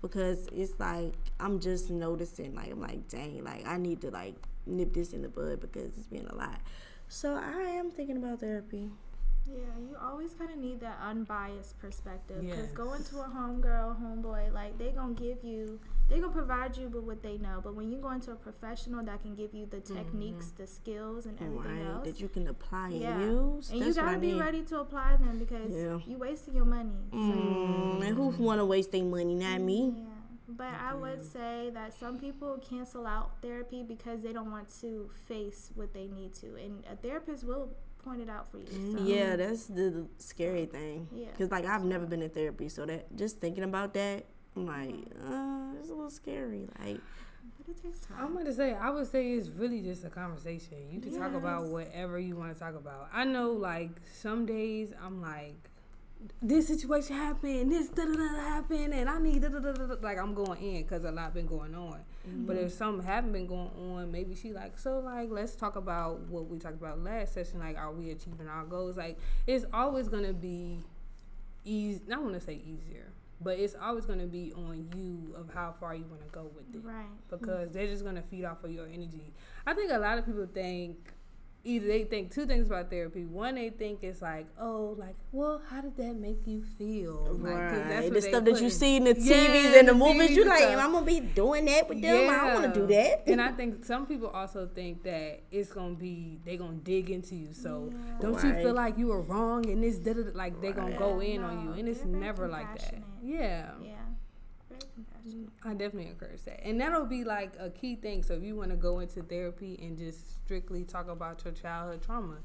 because 0.02 0.48
it's 0.52 0.78
like 0.78 1.14
I'm 1.38 1.60
just 1.60 1.90
noticing 1.90 2.54
like 2.54 2.70
I'm 2.70 2.80
like 2.80 3.08
dang 3.08 3.44
like 3.44 3.66
I 3.66 3.76
need 3.76 4.00
to 4.00 4.10
like 4.10 4.34
nip 4.66 4.92
this 4.92 5.12
in 5.12 5.22
the 5.22 5.28
bud 5.28 5.60
because 5.60 5.96
it's 5.96 6.06
been 6.06 6.26
a 6.26 6.34
lot. 6.34 6.60
So 7.08 7.34
I 7.34 7.70
am 7.70 7.90
thinking 7.90 8.16
about 8.16 8.40
therapy. 8.40 8.90
Yeah, 9.50 9.60
you 9.80 9.96
always 10.02 10.34
kind 10.34 10.50
of 10.50 10.58
need 10.58 10.80
that 10.80 10.98
unbiased 11.02 11.78
perspective 11.78 12.42
because 12.42 12.58
yes. 12.58 12.72
going 12.72 13.02
to 13.04 13.20
a 13.20 13.24
homegirl, 13.34 14.00
homeboy, 14.00 14.52
like 14.52 14.78
they 14.78 14.90
gonna 14.90 15.14
give 15.14 15.42
you, 15.42 15.80
they 16.08 16.18
gonna 16.20 16.32
provide 16.32 16.76
you 16.76 16.88
with 16.88 17.04
what 17.04 17.22
they 17.22 17.38
know. 17.38 17.60
But 17.62 17.74
when 17.74 17.90
you 17.90 17.98
go 17.98 18.10
into 18.10 18.32
a 18.32 18.34
professional 18.34 19.04
that 19.04 19.22
can 19.22 19.34
give 19.34 19.54
you 19.54 19.66
the 19.66 19.80
techniques, 19.80 20.46
mm-hmm. 20.46 20.62
the 20.62 20.66
skills, 20.66 21.26
and 21.26 21.40
everything 21.40 21.84
right, 21.84 21.94
else 21.94 22.06
that 22.06 22.20
you 22.20 22.28
can 22.28 22.48
apply 22.48 22.90
yeah. 22.90 23.18
and 23.18 23.22
use, 23.22 23.70
and 23.70 23.80
you 23.80 23.94
gotta 23.94 24.18
be 24.18 24.34
ready 24.34 24.62
to 24.64 24.80
apply 24.80 25.16
them 25.16 25.38
because 25.38 25.72
yeah. 25.72 25.98
you 26.06 26.18
wasting 26.18 26.54
your 26.54 26.66
money. 26.66 26.90
So. 27.10 27.16
Mm, 27.16 28.06
and 28.06 28.16
who 28.16 28.28
wanna 28.42 28.66
waste 28.66 28.92
their 28.92 29.04
money? 29.04 29.34
Not 29.34 29.60
me. 29.60 29.94
Yeah. 29.96 30.04
But 30.50 30.74
I 30.80 30.94
would 30.94 31.24
say 31.30 31.70
that 31.74 31.92
some 31.92 32.18
people 32.18 32.58
cancel 32.58 33.06
out 33.06 33.42
therapy 33.42 33.82
because 33.82 34.22
they 34.22 34.32
don't 34.32 34.50
want 34.50 34.68
to 34.80 35.10
face 35.26 35.70
what 35.74 35.92
they 35.92 36.08
need 36.08 36.34
to, 36.36 36.54
and 36.56 36.84
a 36.90 36.96
therapist 36.96 37.44
will 37.44 37.70
point 38.04 38.20
it 38.20 38.30
out 38.30 38.50
for 38.50 38.58
you. 38.58 38.96
So. 38.96 39.04
Yeah, 39.04 39.36
that's 39.36 39.66
the 39.66 40.06
scary 40.18 40.66
thing. 40.66 41.08
Yeah, 41.14 41.26
because 41.30 41.50
like 41.50 41.64
I've 41.64 41.84
never 41.84 42.06
been 42.06 42.22
in 42.22 42.30
therapy, 42.30 42.68
so 42.68 42.86
that 42.86 43.14
just 43.16 43.40
thinking 43.40 43.64
about 43.64 43.94
that, 43.94 44.26
I'm 44.56 44.66
like, 44.66 44.94
uh, 45.26 45.78
it's 45.78 45.90
a 45.90 45.94
little 45.94 46.10
scary. 46.10 46.68
Like, 46.78 47.00
but 47.58 47.68
it 47.68 47.82
takes 47.82 48.00
time. 48.00 48.18
I'm 48.20 48.36
gonna 48.36 48.52
say, 48.52 48.74
I 48.74 48.90
would 48.90 49.06
say 49.06 49.32
it's 49.32 49.48
really 49.48 49.82
just 49.82 50.04
a 50.04 50.10
conversation. 50.10 50.78
You 50.90 51.00
can 51.00 51.12
yes. 51.12 51.20
talk 51.20 51.34
about 51.34 51.66
whatever 51.66 52.18
you 52.18 52.36
want 52.36 52.52
to 52.54 52.58
talk 52.58 52.74
about. 52.74 53.08
I 53.12 53.24
know, 53.24 53.52
like 53.52 53.90
some 54.12 54.46
days 54.46 54.92
I'm 55.02 55.20
like 55.20 55.68
this 56.42 56.66
situation 56.66 57.16
happened, 57.16 57.70
this 57.70 57.88
da 57.88 58.04
da 58.04 58.12
da 58.12 58.40
happened, 58.40 58.92
and 58.94 59.08
I 59.08 59.18
need 59.18 59.42
da 59.42 59.48
da 59.48 59.60
da 59.60 59.72
da. 59.72 59.94
Like 60.00 60.18
I'm 60.18 60.34
going 60.34 60.60
in 60.60 60.82
because 60.82 61.04
a 61.04 61.12
lot 61.12 61.34
been 61.34 61.46
going 61.46 61.74
on. 61.74 62.00
Mm-hmm. 62.28 62.46
But 62.46 62.56
if 62.56 62.72
something 62.72 63.04
haven't 63.06 63.32
been 63.32 63.46
going 63.46 63.70
on, 63.76 64.12
maybe 64.12 64.34
she 64.34 64.52
like 64.52 64.78
so 64.78 64.98
like 65.00 65.30
let's 65.30 65.56
talk 65.56 65.76
about 65.76 66.20
what 66.28 66.46
we 66.46 66.58
talked 66.58 66.76
about 66.76 67.02
last 67.02 67.34
session. 67.34 67.60
Like, 67.60 67.76
are 67.76 67.92
we 67.92 68.10
achieving 68.10 68.48
our 68.48 68.64
goals? 68.64 68.96
Like, 68.96 69.18
it's 69.46 69.64
always 69.72 70.08
gonna 70.08 70.32
be 70.32 70.80
easy. 71.64 72.00
I 72.12 72.18
want 72.18 72.34
to 72.34 72.40
say 72.40 72.60
easier, 72.64 73.12
but 73.40 73.58
it's 73.58 73.74
always 73.80 74.06
gonna 74.06 74.26
be 74.26 74.52
on 74.54 74.88
you 74.94 75.34
of 75.34 75.52
how 75.52 75.72
far 75.72 75.94
you 75.94 76.04
want 76.04 76.22
to 76.22 76.28
go 76.28 76.50
with 76.54 76.74
it. 76.74 76.86
Right. 76.86 77.06
Because 77.30 77.68
mm-hmm. 77.68 77.72
they're 77.72 77.86
just 77.86 78.04
gonna 78.04 78.22
feed 78.22 78.44
off 78.44 78.62
of 78.64 78.70
your 78.70 78.86
energy. 78.86 79.32
I 79.66 79.74
think 79.74 79.90
a 79.90 79.98
lot 79.98 80.18
of 80.18 80.26
people 80.26 80.46
think 80.52 81.12
either 81.64 81.86
they 81.86 82.04
think 82.04 82.32
two 82.32 82.46
things 82.46 82.66
about 82.66 82.90
therapy. 82.90 83.24
One, 83.24 83.56
they 83.56 83.70
think 83.70 84.02
it's 84.02 84.22
like, 84.22 84.46
oh, 84.58 84.94
like, 84.98 85.16
well, 85.32 85.60
how 85.68 85.80
did 85.80 85.96
that 85.96 86.14
make 86.14 86.46
you 86.46 86.62
feel? 86.78 87.38
Like, 87.40 87.54
right. 87.54 88.12
the 88.12 88.22
stuff 88.22 88.44
that 88.44 88.60
you 88.60 88.70
see 88.70 88.96
in 88.96 89.04
the 89.04 89.14
TVs 89.14 89.24
yeah, 89.24 89.78
and 89.80 89.88
the, 89.88 89.92
the 89.92 89.98
movies, 89.98 90.30
you're 90.30 90.46
like, 90.46 90.62
I'm 90.62 90.92
gonna 90.92 91.04
be 91.04 91.20
doing 91.20 91.64
that 91.66 91.88
with 91.88 92.00
them. 92.00 92.24
Yeah. 92.24 92.30
I 92.30 92.46
don't 92.46 92.62
want 92.62 92.74
to 92.74 92.80
do 92.80 92.86
that. 92.88 93.24
and 93.26 93.40
I 93.40 93.52
think 93.52 93.84
some 93.84 94.06
people 94.06 94.28
also 94.28 94.66
think 94.66 95.02
that 95.02 95.42
it's 95.50 95.72
gonna 95.72 95.94
be 95.94 96.38
they 96.44 96.56
gonna 96.56 96.74
dig 96.74 97.10
into 97.10 97.34
you. 97.34 97.52
So 97.52 97.90
yeah. 97.92 98.18
don't 98.20 98.34
right. 98.34 98.44
you 98.44 98.54
feel 98.62 98.74
like 98.74 98.96
you 98.96 99.08
were 99.08 99.20
wrong 99.20 99.68
and 99.68 99.82
this, 99.82 100.00
like 100.34 100.60
they 100.60 100.72
gonna 100.72 100.96
go 100.96 101.20
in 101.20 101.42
no, 101.42 101.48
on 101.48 101.64
you, 101.64 101.72
and 101.72 101.88
it's 101.88 102.04
never 102.04 102.48
like 102.48 102.78
that. 102.78 102.94
Yeah. 103.22 103.70
Yeah. 103.82 103.92
I 105.64 105.70
definitely 105.70 106.06
encourage 106.06 106.42
that. 106.44 106.64
And 106.64 106.80
that'll 106.80 107.06
be 107.06 107.24
like 107.24 107.54
a 107.58 107.70
key 107.70 107.96
thing. 107.96 108.22
So 108.22 108.34
if 108.34 108.42
you 108.42 108.56
want 108.56 108.70
to 108.70 108.76
go 108.76 109.00
into 109.00 109.22
therapy 109.22 109.78
and 109.82 109.96
just 109.98 110.44
strictly 110.44 110.84
talk 110.84 111.08
about 111.08 111.44
your 111.44 111.52
childhood 111.54 112.02
trauma, 112.02 112.38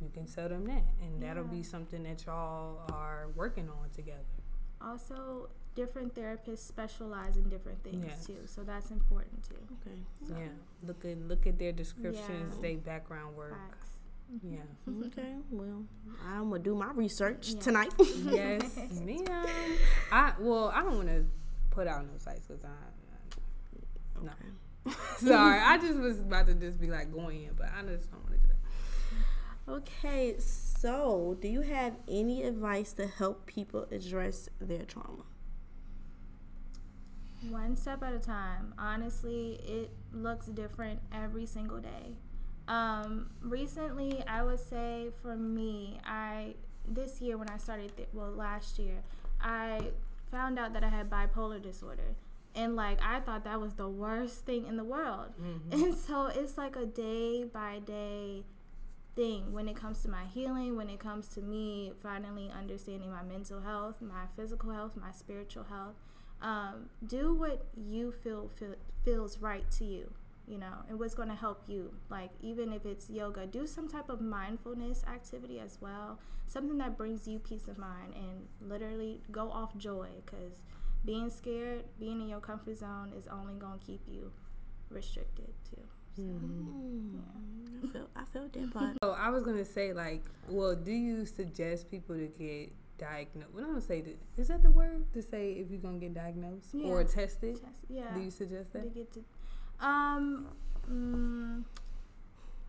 you 0.00 0.10
can 0.12 0.26
tell 0.26 0.48
them 0.48 0.64
that. 0.66 0.84
And 1.02 1.22
that'll 1.22 1.44
be 1.44 1.62
something 1.62 2.02
that 2.04 2.24
y'all 2.26 2.80
are 2.92 3.28
working 3.34 3.68
on 3.68 3.90
together. 3.94 4.24
Also, 4.80 5.48
different 5.74 6.14
therapists 6.14 6.66
specialize 6.66 7.36
in 7.36 7.48
different 7.48 7.82
things 7.84 8.04
yes. 8.06 8.26
too. 8.26 8.38
So 8.46 8.62
that's 8.62 8.90
important 8.90 9.48
too. 9.48 9.56
Okay. 9.86 9.98
So. 10.26 10.34
Yeah. 10.38 10.48
Look 10.86 11.04
at 11.04 11.18
look 11.28 11.46
at 11.46 11.58
their 11.58 11.72
descriptions, 11.72 12.54
yeah. 12.56 12.62
their 12.62 12.76
background 12.78 13.36
work. 13.36 13.52
Facts. 13.52 13.88
Yeah. 14.42 14.58
Mm-hmm. 14.88 15.04
okay. 15.06 15.34
Well, 15.50 15.84
I'm 16.26 16.50
gonna 16.50 16.62
do 16.62 16.74
my 16.74 16.92
research 16.92 17.50
yeah. 17.50 17.60
tonight. 17.60 17.92
yes, 17.98 18.62
ma'am. 19.04 19.46
I 20.12 20.32
well, 20.38 20.72
I 20.74 20.82
don't 20.82 20.96
want 20.96 21.08
to 21.08 21.24
put 21.70 21.86
out 21.86 22.04
no 22.04 22.18
sites 22.18 22.46
because 22.46 22.64
I, 22.64 22.68
I 22.68 24.24
no. 24.24 24.92
Sorry, 25.16 25.60
I 25.60 25.78
just 25.78 25.98
was 25.98 26.20
about 26.20 26.46
to 26.46 26.54
just 26.54 26.80
be 26.80 26.88
like 26.88 27.12
going 27.12 27.44
in, 27.44 27.54
but 27.54 27.68
I 27.76 27.82
just 27.82 28.10
don't 28.10 28.22
want 28.22 28.34
to 28.34 28.38
do 28.38 28.48
that. 28.48 29.72
Okay, 29.72 30.34
so 30.38 31.36
do 31.40 31.48
you 31.48 31.60
have 31.60 31.94
any 32.08 32.42
advice 32.42 32.92
to 32.94 33.06
help 33.06 33.46
people 33.46 33.86
address 33.90 34.48
their 34.60 34.84
trauma? 34.84 35.24
One 37.48 37.76
step 37.76 38.02
at 38.02 38.12
a 38.12 38.18
time. 38.18 38.74
Honestly, 38.78 39.60
it 39.64 39.90
looks 40.12 40.46
different 40.46 41.00
every 41.12 41.46
single 41.46 41.78
day. 41.78 42.16
Um, 42.68 43.30
recently, 43.42 44.22
I 44.26 44.42
would 44.42 44.60
say 44.60 45.10
for 45.22 45.36
me, 45.36 46.00
I 46.04 46.54
this 46.86 47.20
year 47.20 47.36
when 47.36 47.48
I 47.48 47.56
started, 47.56 47.96
th- 47.96 48.08
well, 48.12 48.30
last 48.30 48.78
year, 48.78 49.02
I 49.40 49.80
found 50.30 50.58
out 50.58 50.72
that 50.72 50.84
I 50.84 50.88
had 50.88 51.10
bipolar 51.10 51.62
disorder. 51.62 52.16
And 52.54 52.74
like 52.74 52.98
I 53.02 53.20
thought 53.20 53.44
that 53.44 53.60
was 53.60 53.74
the 53.74 53.88
worst 53.88 54.44
thing 54.44 54.66
in 54.66 54.76
the 54.76 54.84
world. 54.84 55.32
Mm-hmm. 55.40 55.72
And 55.72 55.94
so 55.94 56.26
it's 56.26 56.58
like 56.58 56.76
a 56.76 56.86
day 56.86 57.44
by 57.44 57.78
day 57.78 58.44
thing 59.14 59.52
when 59.52 59.68
it 59.68 59.76
comes 59.76 60.02
to 60.02 60.08
my 60.08 60.24
healing, 60.32 60.76
when 60.76 60.88
it 60.88 60.98
comes 60.98 61.28
to 61.28 61.40
me 61.40 61.92
finally 62.02 62.50
understanding 62.56 63.10
my 63.10 63.22
mental 63.22 63.60
health, 63.60 63.96
my 64.00 64.24
physical 64.36 64.70
health, 64.70 64.92
my 64.96 65.12
spiritual 65.12 65.64
health. 65.64 65.94
Um, 66.42 66.88
do 67.06 67.34
what 67.34 67.66
you 67.76 68.12
feel, 68.12 68.48
feel 68.48 68.76
feels 69.04 69.38
right 69.38 69.70
to 69.72 69.84
you 69.84 70.10
you 70.50 70.58
know, 70.58 70.82
and 70.88 70.98
what's 70.98 71.14
going 71.14 71.28
to 71.28 71.34
help 71.34 71.62
you. 71.68 71.94
Like, 72.10 72.30
even 72.40 72.72
if 72.72 72.84
it's 72.84 73.08
yoga, 73.08 73.46
do 73.46 73.66
some 73.66 73.88
type 73.88 74.08
of 74.08 74.20
mindfulness 74.20 75.04
activity 75.06 75.60
as 75.60 75.78
well, 75.80 76.18
something 76.46 76.78
that 76.78 76.98
brings 76.98 77.28
you 77.28 77.38
peace 77.38 77.68
of 77.68 77.78
mind 77.78 78.14
and 78.16 78.68
literally 78.68 79.20
go 79.30 79.50
off 79.50 79.76
joy 79.76 80.08
because 80.26 80.62
being 81.04 81.30
scared, 81.30 81.84
being 82.00 82.20
in 82.20 82.28
your 82.28 82.40
comfort 82.40 82.78
zone 82.78 83.12
is 83.16 83.28
only 83.28 83.54
going 83.54 83.78
to 83.78 83.86
keep 83.86 84.00
you 84.08 84.32
restricted 84.90 85.52
too. 85.70 85.82
So, 86.16 86.22
mm-hmm. 86.22 87.14
yeah. 87.14 87.88
I 87.88 87.92
feel 87.92 88.08
I 88.16 88.24
feel 88.24 88.48
that 88.52 88.74
part. 88.74 88.96
So 89.02 89.12
I 89.12 89.30
was 89.30 89.44
gonna 89.44 89.64
say 89.64 89.92
like, 89.92 90.24
well, 90.48 90.74
do 90.74 90.90
you 90.90 91.24
suggest 91.24 91.88
people 91.88 92.16
to 92.16 92.26
get 92.26 92.72
diagnosed? 92.98 93.54
Well, 93.54 93.64
I'm 93.64 93.70
gonna 93.70 93.80
say 93.80 94.00
that 94.00 94.18
is 94.36 94.48
that 94.48 94.62
the 94.62 94.70
word 94.70 95.04
to 95.14 95.22
say 95.22 95.52
if 95.52 95.70
you're 95.70 95.80
gonna 95.80 95.98
get 95.98 96.12
diagnosed 96.14 96.70
yeah. 96.72 96.88
or 96.88 97.04
tested? 97.04 97.62
Test, 97.62 97.84
yeah. 97.88 98.12
Do 98.12 98.20
you 98.20 98.30
suggest 98.30 98.72
that? 98.72 98.82
To 98.82 98.88
get 98.88 99.12
to 99.12 99.24
um, 99.80 100.48
mm, 100.90 101.64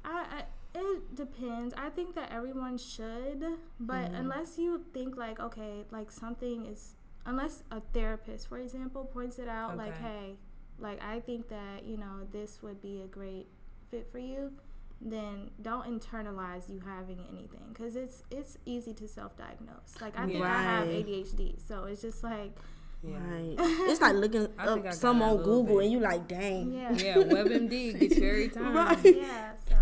I, 0.03 0.25
I 0.39 0.43
it 0.73 1.15
depends. 1.15 1.73
I 1.77 1.89
think 1.89 2.15
that 2.15 2.31
everyone 2.31 2.77
should, 2.77 3.43
but 3.79 3.93
mm-hmm. 3.95 4.15
unless 4.15 4.57
you 4.57 4.83
think 4.93 5.17
like 5.17 5.39
okay, 5.39 5.83
like 5.91 6.11
something 6.11 6.65
is 6.65 6.95
unless 7.25 7.63
a 7.71 7.81
therapist, 7.93 8.47
for 8.47 8.57
example, 8.57 9.05
points 9.05 9.37
it 9.39 9.47
out 9.47 9.71
okay. 9.71 9.77
like 9.77 10.01
hey, 10.01 10.35
like 10.79 11.03
I 11.03 11.19
think 11.19 11.49
that, 11.49 11.85
you 11.85 11.97
know, 11.97 12.27
this 12.31 12.61
would 12.61 12.81
be 12.81 13.01
a 13.01 13.07
great 13.07 13.47
fit 13.89 14.07
for 14.11 14.19
you, 14.19 14.53
then 15.01 15.51
don't 15.61 15.85
internalize 15.85 16.69
you 16.69 16.79
having 16.79 17.19
anything 17.29 17.73
cuz 17.73 17.95
it's 17.95 18.23
it's 18.31 18.57
easy 18.65 18.93
to 18.93 19.07
self-diagnose. 19.07 19.99
Like 19.99 20.17
I 20.17 20.25
think 20.25 20.43
right. 20.43 20.51
I 20.51 20.63
have 20.63 20.87
ADHD, 20.87 21.59
so 21.59 21.83
it's 21.83 22.01
just 22.01 22.23
like 22.23 22.57
yeah. 23.03 23.17
Right. 23.17 23.55
it's 23.89 24.01
like 24.01 24.15
looking 24.15 24.47
up 24.59 24.93
some 24.93 25.21
on 25.21 25.37
Google 25.37 25.77
bit. 25.77 25.83
and 25.83 25.91
you 25.91 25.99
like, 25.99 26.27
dang. 26.27 26.73
Yeah. 26.73 26.91
Yeah. 26.91 27.15
WebMD 27.15 27.99
get 27.99 28.17
you 28.17 28.29
every 28.29 28.49
time. 28.49 28.75
right. 28.75 29.15
Yeah. 29.15 29.51
So. 29.67 29.75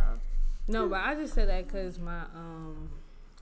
No, 0.68 0.88
but 0.88 1.02
I 1.02 1.16
just 1.16 1.34
said 1.34 1.50
that 1.50 1.68
because 1.68 2.00
my 2.00 2.22
um 2.34 2.90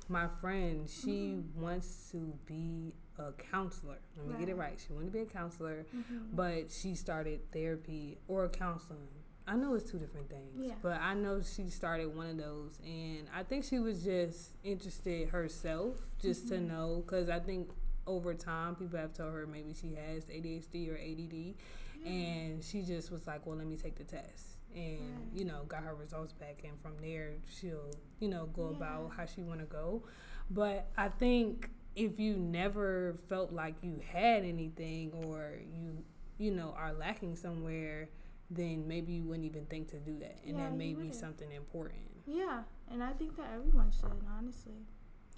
my 0.10 0.28
friend 0.40 0.90
she 0.90 1.36
mm-hmm. 1.36 1.62
wants 1.62 2.10
to 2.12 2.34
be 2.46 2.94
a 3.20 3.32
counselor. 3.34 3.98
Let 4.16 4.26
me 4.26 4.34
right. 4.34 4.40
get 4.40 4.50
it 4.50 4.56
right. 4.56 4.80
She 4.86 4.94
wanted 4.94 5.08
to 5.08 5.12
be 5.12 5.20
a 5.20 5.26
counselor, 5.26 5.86
mm-hmm. 5.96 6.36
but 6.36 6.72
she 6.72 6.96
started 6.96 7.52
therapy 7.52 8.18
or 8.28 8.48
counseling. 8.50 9.08
I 9.50 9.56
know 9.56 9.76
it's 9.76 9.90
two 9.90 9.98
different 9.98 10.30
things, 10.30 10.52
yeah. 10.58 10.74
but 10.82 11.00
I 11.02 11.14
know 11.14 11.42
she 11.42 11.70
started 11.70 12.14
one 12.14 12.28
of 12.28 12.38
those, 12.38 12.80
and 12.84 13.28
I 13.34 13.44
think 13.44 13.64
she 13.64 13.80
was 13.80 14.04
just 14.04 14.58
interested 14.62 15.30
herself, 15.30 15.96
just 16.22 16.48
mm-hmm. 16.48 16.68
to 16.68 16.74
know, 16.74 17.04
because 17.06 17.30
I 17.30 17.40
think 17.40 17.70
over 18.08 18.34
time, 18.34 18.76
people 18.76 18.98
have 18.98 19.14
told 19.14 19.34
her 19.34 19.46
maybe 19.46 19.74
she 19.74 19.96
has 19.96 20.26
ADHD 20.26 20.90
or 20.90 20.96
ADD, 20.96 21.34
mm-hmm. 21.34 22.08
and 22.08 22.64
she 22.64 22.82
just 22.82 23.12
was 23.12 23.28
like, 23.28 23.46
"Well, 23.46 23.58
let 23.58 23.68
me 23.68 23.76
take 23.76 23.96
the 23.96 24.04
test." 24.04 24.56
And 24.74 25.30
you 25.34 25.46
know, 25.46 25.64
got 25.68 25.84
her 25.84 25.94
results 25.94 26.34
back, 26.34 26.62
and 26.64 26.80
from 26.82 26.94
there, 27.02 27.34
she'll 27.60 27.92
you 28.20 28.30
know 28.30 28.48
go 28.48 28.70
yeah. 28.70 28.78
about 28.78 29.12
how 29.16 29.26
she 29.26 29.42
want 29.42 29.60
to 29.60 29.66
go. 29.66 30.04
But 30.50 30.90
I 30.98 31.10
think 31.10 31.70
if 31.96 32.20
you 32.20 32.38
never 32.38 33.16
felt 33.28 33.52
like 33.52 33.76
you 33.82 34.02
had 34.12 34.44
anything, 34.44 35.12
or 35.26 35.52
you 35.62 36.04
you 36.38 36.52
know 36.52 36.74
are 36.78 36.94
lacking 36.94 37.36
somewhere, 37.36 38.10
then 38.50 38.88
maybe 38.88 39.14
you 39.14 39.24
wouldn't 39.24 39.46
even 39.46 39.66
think 39.66 39.90
to 39.90 40.00
do 40.00 40.18
that, 40.20 40.40
and 40.46 40.58
yeah, 40.58 40.64
that 40.64 40.76
may 40.76 40.94
be 40.94 41.12
something 41.12 41.52
important. 41.52 42.00
Yeah, 42.26 42.64
and 42.92 43.04
I 43.04 43.12
think 43.12 43.36
that 43.38 43.48
everyone 43.54 43.92
should 43.92 44.12
honestly. 44.38 44.86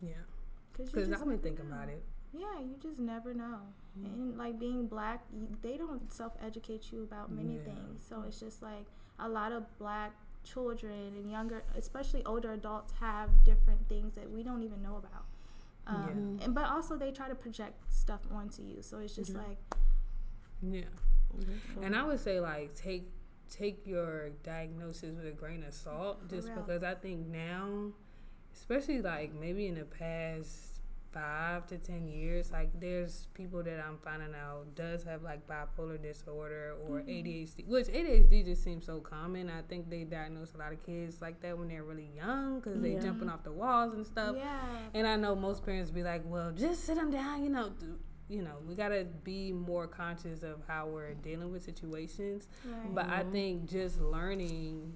Yeah, 0.02 0.14
because 0.78 1.12
I've 1.12 1.26
been 1.26 1.40
thinking 1.40 1.66
about 1.66 1.90
it 1.90 2.04
Yeah, 2.34 2.60
you 2.60 2.76
just 2.82 3.00
never 3.00 3.34
know. 3.34 3.60
Mm-hmm. 4.00 4.06
And 4.06 4.38
like 4.38 4.60
being 4.60 4.88
black, 4.88 5.24
they 5.62 5.78
don't 5.78 6.12
self 6.12 6.34
educate 6.46 6.92
you 6.92 7.04
about 7.04 7.32
many 7.32 7.56
yeah. 7.56 7.74
things. 7.74 8.06
So 8.08 8.24
it's 8.28 8.40
just 8.40 8.62
like 8.62 8.86
a 9.20 9.28
lot 9.28 9.52
of 9.52 9.64
black 9.80 10.14
children 10.44 11.14
and 11.16 11.32
younger, 11.32 11.64
especially 11.76 12.24
older 12.26 12.54
adults, 12.54 12.94
have 13.00 13.30
different 13.44 13.88
things 13.90 14.16
that 14.16 14.30
we 14.30 14.44
don't 14.44 14.64
even 14.64 14.82
know 14.82 14.98
about. 14.98 15.26
Um, 15.88 16.38
yeah. 16.40 16.46
And 16.46 16.56
but 16.56 16.66
also 16.66 16.98
they 16.98 17.12
try 17.12 17.28
to 17.28 17.36
project 17.36 17.92
stuff 17.92 18.22
onto 18.32 18.62
you. 18.62 18.82
So 18.82 19.00
it's 19.00 19.16
just 19.16 19.34
like 19.34 19.58
yeah. 20.62 20.82
Mm-hmm. 21.38 21.84
And 21.84 21.96
I 21.96 22.04
would 22.04 22.20
say 22.20 22.40
like 22.40 22.76
take 22.76 23.10
take 23.50 23.86
your 23.86 24.30
diagnosis 24.44 25.16
with 25.16 25.26
a 25.26 25.32
grain 25.32 25.64
of 25.64 25.74
salt, 25.74 26.30
just 26.30 26.54
because 26.54 26.84
I 26.84 26.94
think 26.94 27.28
now, 27.28 27.92
especially 28.54 29.02
like 29.02 29.34
maybe 29.34 29.68
in 29.68 29.76
the 29.76 29.86
past 29.86 30.79
five 31.12 31.68
to 31.68 31.78
ten 31.78 32.08
years, 32.08 32.52
like 32.52 32.70
there's 32.80 33.28
people 33.34 33.64
that 33.64 33.80
I'm 33.80 33.98
finding 34.04 34.34
out 34.36 34.76
does 34.76 35.04
have 35.04 35.24
like 35.24 35.48
bipolar 35.48 36.02
disorder 36.02 36.76
or 36.88 37.00
mm-hmm. 37.00 37.10
ADHD, 37.10 37.68
which 37.68 37.88
ADHD 37.88 38.46
just 38.46 38.64
seems 38.64 38.86
so 38.86 39.00
common. 39.00 39.50
I 39.50 39.62
think 39.68 39.90
they 39.90 40.04
diagnose 40.04 40.54
a 40.54 40.58
lot 40.58 40.74
of 40.74 40.86
kids 40.86 41.22
like 41.22 41.42
that 41.42 41.58
when 41.58 41.68
they're 41.68 41.84
really 41.84 42.10
young 42.16 42.60
because 42.60 42.82
yeah. 42.82 42.96
they 42.96 43.04
jumping 43.04 43.30
off 43.30 43.44
the 43.44 43.52
walls 43.52 43.94
and 43.94 44.06
stuff. 44.06 44.36
Yeah. 44.38 44.60
And 44.94 45.08
I 45.08 45.16
know 45.16 45.36
most 45.36 45.66
parents 45.66 45.92
be 45.92 46.04
like, 46.04 46.22
well, 46.26 46.52
just 46.52 46.86
sit 46.86 46.96
them 46.96 47.12
down, 47.12 47.44
you 47.44 47.50
know. 47.50 47.72
you 48.30 48.44
know, 48.44 48.58
we 48.68 48.76
gotta 48.76 49.08
be 49.24 49.52
more 49.52 49.88
conscious 49.88 50.44
of 50.44 50.62
how 50.68 50.86
we're 50.88 51.16
dealing 51.16 51.52
with 51.52 51.64
situations. 51.64 52.48
Right. 52.64 52.94
But 52.94 53.10
I 53.10 53.24
think 53.24 53.68
just 53.68 54.00
learning 54.00 54.94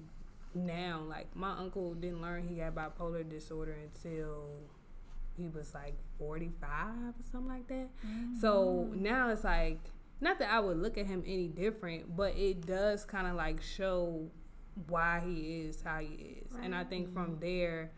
now, 0.54 1.02
like 1.08 1.34
my 1.34 1.50
uncle 1.58 1.94
didn't 1.94 2.22
learn 2.22 2.46
he 2.46 2.58
had 2.58 2.74
bipolar 2.74 3.28
disorder 3.28 3.76
until 3.82 4.46
he 5.36 5.48
was 5.48 5.74
like 5.74 5.96
45 6.18 6.68
or 6.68 7.14
something 7.30 7.48
like 7.48 7.68
that. 7.68 7.88
Mm-hmm. 8.06 8.40
So 8.40 8.90
now 8.94 9.30
it's 9.30 9.44
like, 9.44 9.80
not 10.20 10.38
that 10.38 10.50
I 10.50 10.60
would 10.60 10.78
look 10.78 10.96
at 10.96 11.06
him 11.06 11.22
any 11.26 11.48
different, 11.48 12.16
but 12.16 12.36
it 12.36 12.66
does 12.66 13.04
kind 13.04 13.26
of 13.26 13.34
like 13.34 13.62
show 13.62 14.30
why 14.88 15.22
he 15.24 15.62
is 15.62 15.82
how 15.82 15.98
he 15.98 16.40
is. 16.42 16.52
Right. 16.52 16.64
And 16.64 16.74
I 16.74 16.84
think 16.84 17.12
from 17.12 17.38
there, 17.40 17.92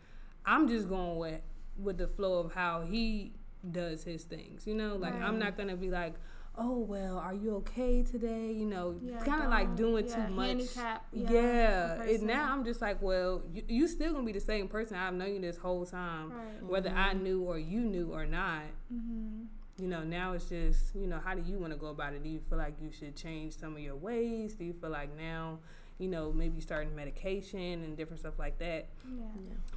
I'm 0.45 0.67
just 0.67 0.89
going 0.89 1.17
with 1.17 1.41
with 1.77 1.97
the 1.97 2.07
flow 2.07 2.39
of 2.39 2.53
how 2.53 2.81
he 2.81 3.33
does 3.71 4.03
his 4.03 4.23
things. 4.23 4.65
You 4.65 4.75
know, 4.75 4.95
like 4.95 5.13
right. 5.13 5.23
I'm 5.23 5.39
not 5.39 5.57
gonna 5.57 5.75
be 5.75 5.89
like, 5.89 6.15
oh 6.57 6.79
well, 6.79 7.19
are 7.19 7.33
you 7.33 7.55
okay 7.57 8.03
today? 8.03 8.51
You 8.51 8.65
know, 8.65 8.95
yeah, 9.01 9.19
kind 9.23 9.43
of 9.43 9.49
like 9.49 9.75
doing 9.75 10.07
yeah, 10.07 10.15
too 10.15 10.33
much. 10.33 10.47
Handicap, 10.47 11.05
yeah, 11.13 11.29
yeah. 11.31 12.03
and 12.03 12.23
now 12.23 12.51
I'm 12.51 12.65
just 12.65 12.81
like, 12.81 13.01
well, 13.01 13.43
you, 13.53 13.63
you 13.67 13.87
still 13.87 14.13
gonna 14.13 14.25
be 14.25 14.31
the 14.31 14.39
same 14.39 14.67
person 14.67 14.97
I've 14.97 15.13
known 15.13 15.33
you 15.33 15.41
this 15.41 15.57
whole 15.57 15.85
time, 15.85 16.31
right. 16.31 16.63
whether 16.63 16.89
mm-hmm. 16.89 16.97
I 16.97 17.13
knew 17.13 17.43
or 17.43 17.57
you 17.57 17.81
knew 17.81 18.13
or 18.13 18.25
not. 18.25 18.63
Mm-hmm. 18.93 19.43
You 19.79 19.87
know, 19.87 20.03
now 20.03 20.33
it's 20.33 20.45
just, 20.45 20.95
you 20.95 21.05
know, 21.05 21.19
how 21.23 21.35
do 21.35 21.43
you 21.47 21.59
want 21.59 21.71
to 21.71 21.77
go 21.77 21.87
about 21.87 22.13
it? 22.13 22.23
Do 22.23 22.29
you 22.29 22.39
feel 22.49 22.57
like 22.57 22.81
you 22.81 22.91
should 22.91 23.15
change 23.15 23.55
some 23.55 23.75
of 23.75 23.79
your 23.79 23.95
ways? 23.95 24.55
Do 24.55 24.65
you 24.65 24.73
feel 24.73 24.89
like 24.89 25.15
now, 25.15 25.59
you 25.99 26.07
know, 26.07 26.31
maybe 26.33 26.61
starting 26.61 26.95
medication 26.95 27.83
and 27.83 27.95
different 27.95 28.21
stuff 28.21 28.39
like 28.39 28.57
that? 28.57 28.89
Yeah. 29.07 29.25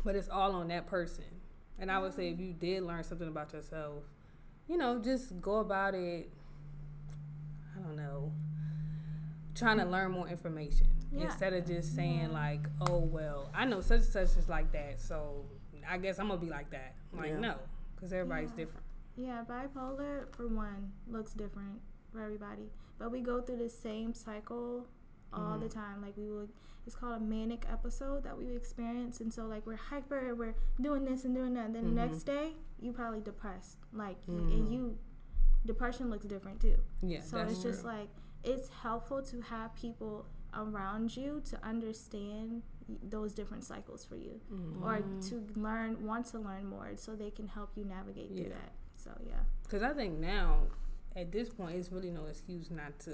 But 0.03 0.17
it's 0.17 0.31
all 0.31 0.53
on 0.53 0.69
that 0.69 0.87
person. 0.87 1.25
And 1.79 1.93
I 1.93 1.99
would 1.99 2.15
say 2.15 2.31
if 2.31 2.41
you 2.41 2.55
did 2.55 2.83
learn 2.83 3.05
something 3.05 3.29
about 3.29 3.53
yourself, 3.53 4.05
you 4.69 4.79
know, 4.79 5.01
just 5.01 5.39
go 5.43 5.57
about 5.57 5.95
it 5.95 6.31
I 7.81 7.87
don't 7.87 7.97
know, 7.97 8.33
trying 9.55 9.79
to 9.79 9.85
learn 9.85 10.13
more 10.13 10.29
information 10.29 10.89
yeah. 11.13 11.25
instead 11.25 11.53
of 11.53 11.67
just 11.67 11.95
saying 11.95 12.29
yeah. 12.29 12.29
like, 12.29 12.67
oh 12.89 12.99
well, 12.99 13.51
I 13.55 13.65
know 13.65 13.81
such 13.81 14.01
and 14.01 14.09
such 14.09 14.37
is 14.37 14.49
like 14.49 14.73
that, 14.73 15.01
so 15.01 15.45
I 15.89 15.99
guess 15.99 16.19
I'm 16.19 16.29
gonna 16.29 16.41
be 16.41 16.51
like 16.51 16.71
that. 16.71 16.95
Like 17.13 17.31
yeah. 17.31 17.39
no, 17.39 17.55
because 17.95 18.13
everybody's 18.13 18.51
different. 18.51 18.85
Yeah, 19.17 19.45
bipolar 19.49 20.35
for 20.35 20.47
one 20.47 20.93
looks 21.09 21.33
different 21.33 21.81
for 22.13 22.21
everybody, 22.21 22.71
but 22.99 23.11
we 23.11 23.21
go 23.21 23.41
through 23.41 23.59
the 23.59 23.69
same 23.69 24.15
cycle 24.15 24.87
all 25.33 25.41
mm-hmm. 25.41 25.63
the 25.63 25.69
time. 25.69 26.03
Like 26.03 26.17
we 26.17 26.31
would, 26.31 26.49
it's 26.87 26.97
called 26.97 27.21
a 27.21 27.25
manic 27.25 27.65
episode 27.71 28.25
that 28.25 28.37
we 28.37 28.55
experience, 28.55 29.21
and 29.21 29.33
so 29.33 29.47
like 29.47 29.67
we're 29.67 29.77
hyper, 29.77 30.35
we're 30.35 30.55
doing 30.81 31.05
this 31.05 31.25
and 31.25 31.35
doing 31.35 31.55
that. 31.55 31.67
And 31.67 31.75
then 31.75 31.85
mm-hmm. 31.85 31.97
the 31.97 32.07
next 32.07 32.23
day, 32.25 32.53
you 32.81 32.93
probably 32.93 33.21
depressed, 33.21 33.79
like 33.93 34.17
mm-hmm. 34.27 34.49
and 34.49 34.73
you 34.73 34.99
depression 35.67 36.11
looks 36.11 36.27
different 36.27 36.61
too. 36.61 36.77
Yeah. 37.03 37.21
So 37.21 37.39
it's 37.39 37.63
just 37.63 37.85
like 37.85 38.09
it's 38.45 38.69
helpful 38.83 39.23
to 39.23 39.41
have 39.43 39.75
people 39.75 40.27
around 40.55 41.17
you 41.17 41.43
to 41.51 41.65
understand 41.65 42.63
those 43.09 43.33
different 43.33 43.65
cycles 43.65 44.05
for 44.05 44.17
you 44.17 44.41
mm-hmm. 44.53 44.83
or 44.83 45.01
to 45.21 45.47
learn 45.55 46.05
want 46.05 46.27
to 46.27 46.39
learn 46.39 46.67
more 46.67 46.91
so 46.97 47.15
they 47.15 47.31
can 47.31 47.47
help 47.47 47.71
you 47.77 47.85
navigate 47.85 48.29
through 48.35 48.49
that 48.49 48.73
so 48.97 49.11
yeah 49.25 49.35
because 49.63 49.83
i 49.83 49.93
think 49.93 50.19
now 50.19 50.63
at 51.15 51.31
this 51.31 51.49
point 51.51 51.77
it's 51.77 51.93
really 51.93 52.11
no 52.11 52.25
excuse 52.27 52.69
not 52.71 52.99
to 52.99 53.13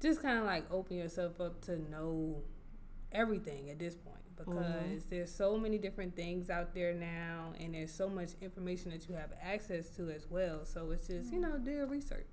just 0.00 0.20
kind 0.20 0.38
of 0.38 0.44
like 0.44 0.70
open 0.70 0.96
yourself 0.96 1.40
up 1.40 1.60
to 1.62 1.78
know 1.90 2.36
everything 3.12 3.70
at 3.70 3.78
this 3.78 3.94
point 3.94 4.16
because 4.36 4.56
mm-hmm. 4.56 5.08
there's 5.08 5.34
so 5.34 5.56
many 5.56 5.78
different 5.78 6.14
things 6.14 6.50
out 6.50 6.74
there 6.74 6.92
now 6.92 7.52
and 7.58 7.74
there's 7.74 7.92
so 7.92 8.08
much 8.08 8.30
information 8.40 8.90
that 8.90 9.08
you 9.08 9.14
have 9.14 9.30
access 9.42 9.88
to 9.90 10.10
as 10.10 10.26
well 10.30 10.64
so 10.64 10.90
it's 10.90 11.06
just 11.06 11.32
you 11.32 11.40
know 11.40 11.58
do 11.58 11.70
your 11.70 11.86
research 11.86 12.26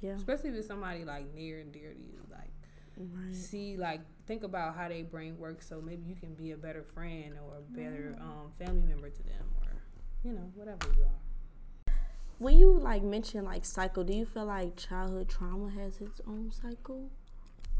yeah 0.00 0.12
especially 0.12 0.50
if 0.50 0.56
it's 0.56 0.66
somebody 0.66 1.04
like 1.04 1.32
near 1.34 1.60
and 1.60 1.72
dear 1.72 1.92
to 1.92 2.00
you 2.00 2.18
like 2.30 2.50
right. 2.98 3.34
see 3.34 3.76
like 3.76 4.00
think 4.26 4.42
about 4.42 4.76
how 4.76 4.88
their 4.88 5.04
brain 5.04 5.38
works 5.38 5.68
so 5.68 5.80
maybe 5.80 6.04
you 6.06 6.14
can 6.14 6.34
be 6.34 6.50
a 6.50 6.56
better 6.56 6.82
friend 6.82 7.34
or 7.44 7.58
a 7.58 7.62
better 7.76 8.16
mm-hmm. 8.16 8.22
um, 8.22 8.52
family 8.58 8.82
member 8.82 9.10
to 9.10 9.22
them 9.22 9.46
or 9.62 9.82
you 10.24 10.32
know 10.32 10.50
whatever 10.54 10.86
you 10.96 11.04
are 11.04 11.94
when 12.38 12.58
you 12.58 12.72
like 12.72 13.02
mention 13.02 13.44
like 13.44 13.64
cycle 13.64 14.02
do 14.02 14.12
you 14.12 14.26
feel 14.26 14.46
like 14.46 14.76
childhood 14.76 15.28
trauma 15.28 15.70
has 15.70 16.00
its 16.00 16.20
own 16.26 16.50
cycle 16.50 17.10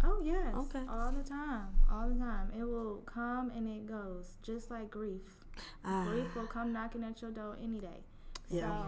Oh 0.04 0.20
yes. 0.22 0.54
Okay. 0.54 0.84
All 0.88 1.12
the 1.12 1.26
time. 1.26 1.68
All 1.90 2.08
the 2.08 2.18
time. 2.18 2.50
It 2.58 2.64
will 2.64 3.02
come 3.06 3.50
and 3.56 3.68
it 3.68 3.86
goes. 3.86 4.36
Just 4.42 4.70
like 4.70 4.90
grief. 4.90 5.22
Uh, 5.84 6.04
grief 6.04 6.34
will 6.34 6.46
come 6.46 6.72
knocking 6.72 7.02
at 7.04 7.22
your 7.22 7.30
door 7.30 7.56
any 7.62 7.78
day. 7.78 8.04
Yeah. 8.50 8.60
So 8.60 8.86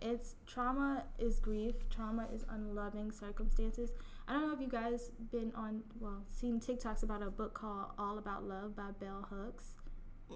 it's 0.00 0.36
trauma 0.46 1.04
is 1.18 1.40
grief. 1.40 1.74
Trauma 1.90 2.28
is 2.32 2.44
unloving 2.48 3.10
circumstances. 3.10 3.90
I 4.28 4.34
don't 4.34 4.46
know 4.46 4.54
if 4.54 4.60
you 4.60 4.68
guys 4.68 5.10
been 5.32 5.52
on 5.56 5.82
well 5.98 6.22
seen 6.28 6.60
TikToks 6.60 7.02
about 7.02 7.22
a 7.22 7.30
book 7.30 7.54
called 7.54 7.86
All 7.98 8.18
About 8.18 8.44
Love 8.44 8.76
by 8.76 8.90
Bell 9.00 9.26
Hooks. 9.30 9.72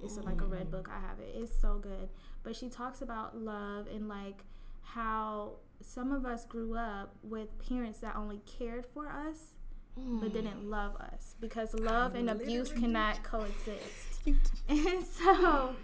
It's 0.03 0.17
like 0.17 0.41
a 0.41 0.47
red 0.47 0.71
book. 0.71 0.89
I 0.91 0.99
have 1.07 1.21
it. 1.21 1.35
It's 1.35 1.55
so 1.55 1.79
good. 1.79 2.09
But 2.43 2.57
she 2.57 2.71
talks 2.71 3.03
about 3.03 3.37
love 3.37 3.87
and 3.87 4.09
like 4.09 4.45
how 4.81 5.59
some 5.83 6.13
of 6.13 6.25
us 6.25 6.45
grew 6.47 6.77
up 6.77 7.15
with 7.23 7.49
parents 7.59 7.99
that 8.01 8.17
only 8.17 8.41
cared 8.59 8.87
for 8.87 9.09
us 9.09 9.57
mm. 9.99 10.21
but 10.21 10.33
didn't 10.33 10.69
love 10.69 10.97
us 10.97 11.35
because 11.41 11.75
love 11.75 12.15
I 12.15 12.19
and 12.19 12.31
abuse 12.31 12.73
cannot 12.73 13.23
coexist. 13.23 14.21
and 14.69 15.05
so 15.05 15.75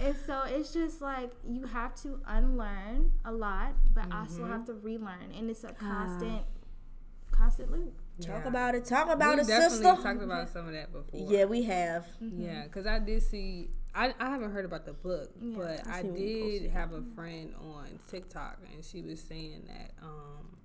and 0.00 0.16
so 0.26 0.42
it's 0.46 0.72
just 0.72 1.00
like 1.00 1.30
you 1.46 1.66
have 1.66 1.94
to 2.02 2.20
unlearn 2.26 3.12
a 3.24 3.32
lot, 3.32 3.74
but 3.94 4.08
mm-hmm. 4.08 4.18
also 4.18 4.46
have 4.46 4.64
to 4.66 4.74
relearn, 4.74 5.32
and 5.36 5.50
it's 5.50 5.64
a 5.64 5.72
constant, 5.72 6.40
uh, 6.40 7.36
constant 7.36 7.70
loop. 7.70 7.94
Talk 8.20 8.42
yeah. 8.42 8.48
about 8.48 8.74
it. 8.74 8.84
Talk 8.84 9.08
about 9.08 9.38
it, 9.38 9.46
sister. 9.46 9.52
we 9.52 9.56
it, 9.56 9.60
definitely 9.60 9.84
sister. 9.86 10.02
Talked 10.02 10.22
about 10.22 10.48
some 10.50 10.66
of 10.66 10.72
that 10.72 10.92
before. 10.92 11.32
Yeah, 11.32 11.44
we 11.44 11.62
have. 11.64 12.06
Mm-hmm. 12.22 12.42
Yeah, 12.42 12.62
because 12.64 12.86
I 12.86 12.98
did 12.98 13.22
see. 13.22 13.70
I, 13.94 14.14
I 14.18 14.30
haven't 14.30 14.52
heard 14.52 14.64
about 14.64 14.84
the 14.84 14.92
book, 14.92 15.30
yeah, 15.40 15.56
but 15.56 15.88
I, 15.88 16.00
I 16.00 16.02
did 16.02 16.70
have 16.70 16.92
a 16.92 17.02
friend 17.14 17.54
on 17.60 17.86
TikTok, 18.10 18.58
and 18.74 18.84
she 18.84 19.02
was 19.02 19.20
saying 19.20 19.62
that 19.68 19.92
um, 20.02 20.57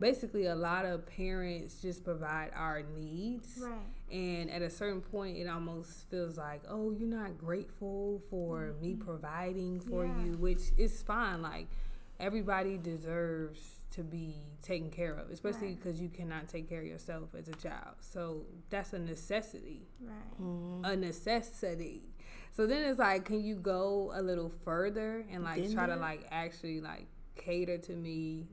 basically 0.00 0.46
a 0.46 0.54
lot 0.54 0.86
of 0.86 1.06
parents 1.06 1.80
just 1.80 2.02
provide 2.02 2.50
our 2.56 2.82
needs. 2.96 3.58
Right. 3.60 3.78
And 4.10 4.50
at 4.50 4.62
a 4.62 4.70
certain 4.70 5.02
point 5.02 5.36
it 5.36 5.46
almost 5.46 6.10
feels 6.10 6.36
like, 6.36 6.62
oh, 6.68 6.90
you're 6.90 7.08
not 7.08 7.38
grateful 7.38 8.22
for 8.30 8.72
mm-hmm. 8.72 8.82
me 8.82 8.94
providing 8.94 9.80
for 9.80 10.06
yeah. 10.06 10.24
you, 10.24 10.32
which 10.38 10.72
is 10.78 11.02
fine. 11.02 11.42
Like 11.42 11.68
everybody 12.18 12.78
deserves 12.78 13.76
to 13.92 14.02
be 14.02 14.34
taken 14.62 14.90
care 14.90 15.14
of, 15.14 15.30
especially 15.30 15.74
because 15.74 15.94
right. 15.94 16.02
you 16.02 16.08
cannot 16.08 16.48
take 16.48 16.68
care 16.68 16.80
of 16.80 16.86
yourself 16.86 17.34
as 17.36 17.48
a 17.48 17.54
child. 17.54 17.96
So 18.00 18.42
that's 18.70 18.92
a 18.92 18.98
necessity. 18.98 19.82
Right. 20.00 20.40
Mm-hmm. 20.40 20.84
A 20.84 20.96
necessity. 20.96 22.14
So 22.52 22.66
then 22.66 22.84
it's 22.84 22.98
like, 22.98 23.26
can 23.26 23.44
you 23.44 23.56
go 23.56 24.12
a 24.14 24.22
little 24.22 24.52
further 24.64 25.24
and 25.30 25.44
like 25.44 25.56
Been 25.56 25.72
try 25.72 25.86
there? 25.86 25.96
to 25.96 26.00
like 26.00 26.26
actually 26.30 26.80
like 26.80 27.06
cater 27.36 27.78
to 27.78 27.92
me 27.92 28.46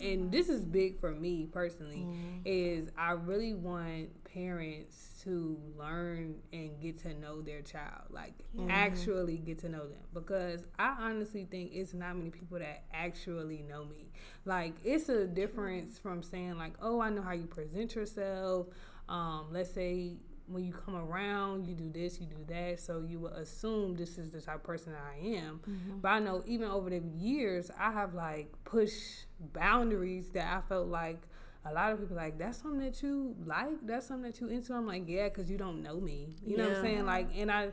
and 0.00 0.30
this 0.30 0.48
is 0.48 0.64
big 0.64 0.98
for 1.00 1.12
me 1.12 1.48
personally 1.52 2.06
mm-hmm. 2.06 2.38
is 2.44 2.90
i 2.98 3.12
really 3.12 3.54
want 3.54 4.08
parents 4.24 5.20
to 5.22 5.58
learn 5.78 6.34
and 6.52 6.80
get 6.80 6.98
to 6.98 7.14
know 7.18 7.40
their 7.40 7.62
child 7.62 8.02
like 8.10 8.34
mm-hmm. 8.56 8.70
actually 8.70 9.38
get 9.38 9.58
to 9.58 9.68
know 9.68 9.86
them 9.86 10.02
because 10.12 10.66
i 10.78 10.94
honestly 11.00 11.46
think 11.50 11.70
it's 11.72 11.94
not 11.94 12.16
many 12.16 12.30
people 12.30 12.58
that 12.58 12.84
actually 12.92 13.64
know 13.68 13.84
me 13.84 14.10
like 14.44 14.74
it's 14.84 15.08
a 15.08 15.26
difference 15.26 15.98
from 15.98 16.22
saying 16.22 16.56
like 16.56 16.74
oh 16.82 17.00
i 17.00 17.08
know 17.08 17.22
how 17.22 17.32
you 17.32 17.46
present 17.46 17.94
yourself 17.94 18.66
um, 19.08 19.46
let's 19.52 19.70
say 19.70 20.16
when 20.48 20.64
you 20.64 20.72
come 20.72 20.94
around, 20.94 21.66
you 21.66 21.74
do 21.74 21.90
this, 21.90 22.20
you 22.20 22.26
do 22.26 22.44
that. 22.48 22.80
So 22.80 23.04
you 23.06 23.18
will 23.18 23.32
assume 23.32 23.96
this 23.96 24.18
is 24.18 24.30
the 24.30 24.40
type 24.40 24.56
of 24.56 24.62
person 24.62 24.92
that 24.92 25.02
I 25.02 25.26
am. 25.38 25.60
Mm-hmm. 25.68 25.98
But 25.98 26.08
I 26.08 26.18
know 26.20 26.42
even 26.46 26.68
over 26.68 26.90
the 26.90 27.02
years, 27.16 27.70
I 27.78 27.90
have 27.90 28.14
like 28.14 28.52
pushed 28.64 29.26
boundaries 29.52 30.30
that 30.30 30.46
I 30.46 30.60
felt 30.68 30.88
like 30.88 31.22
a 31.68 31.72
lot 31.72 31.92
of 31.92 32.00
people 32.00 32.16
like 32.16 32.38
that's 32.38 32.62
something 32.62 32.80
that 32.80 33.02
you 33.02 33.34
like 33.44 33.68
that's 33.82 34.06
something 34.06 34.30
that 34.30 34.40
you 34.40 34.46
into 34.46 34.72
i'm 34.72 34.86
like 34.86 35.02
yeah 35.08 35.24
because 35.24 35.50
you 35.50 35.58
don't 35.58 35.82
know 35.82 35.98
me 35.98 36.28
you 36.44 36.52
yeah. 36.52 36.62
know 36.62 36.68
what 36.68 36.76
i'm 36.76 36.82
saying 36.82 37.06
like 37.06 37.28
and 37.34 37.50
i 37.50 37.72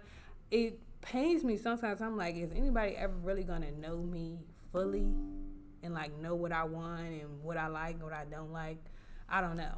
it 0.50 0.80
pains 1.02 1.44
me 1.44 1.56
sometimes 1.58 2.02
i'm 2.02 2.18
like 2.18 2.36
is 2.36 2.52
anybody 2.56 2.96
ever 2.96 3.14
really 3.22 3.44
gonna 3.44 3.72
know 3.74 3.98
me 3.98 4.40
fully 4.72 5.14
and 5.84 5.94
like 5.94 6.18
know 6.20 6.34
what 6.34 6.52
i 6.52 6.64
want 6.64 7.02
and 7.02 7.44
what 7.44 7.56
i 7.56 7.68
like 7.68 7.94
and 7.94 8.04
what 8.04 8.14
i 8.14 8.26
don't 8.32 8.52
like 8.52 8.84
i 9.30 9.40
don't 9.40 9.58
know 9.58 9.78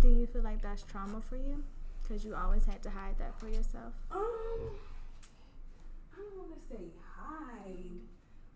do 0.00 0.08
you 0.08 0.26
feel 0.26 0.42
like 0.42 0.60
that's 0.60 0.82
trauma 0.82 1.20
for 1.20 1.36
you 1.36 1.62
because 2.04 2.24
you 2.24 2.34
always 2.34 2.64
had 2.64 2.82
to 2.82 2.90
hide 2.90 3.16
that 3.18 3.38
for 3.40 3.48
yourself 3.48 3.92
um 4.12 4.20
i 6.12 6.20
don't 6.20 6.36
want 6.36 6.52
to 6.52 6.60
say 6.68 6.92
hide 7.00 8.04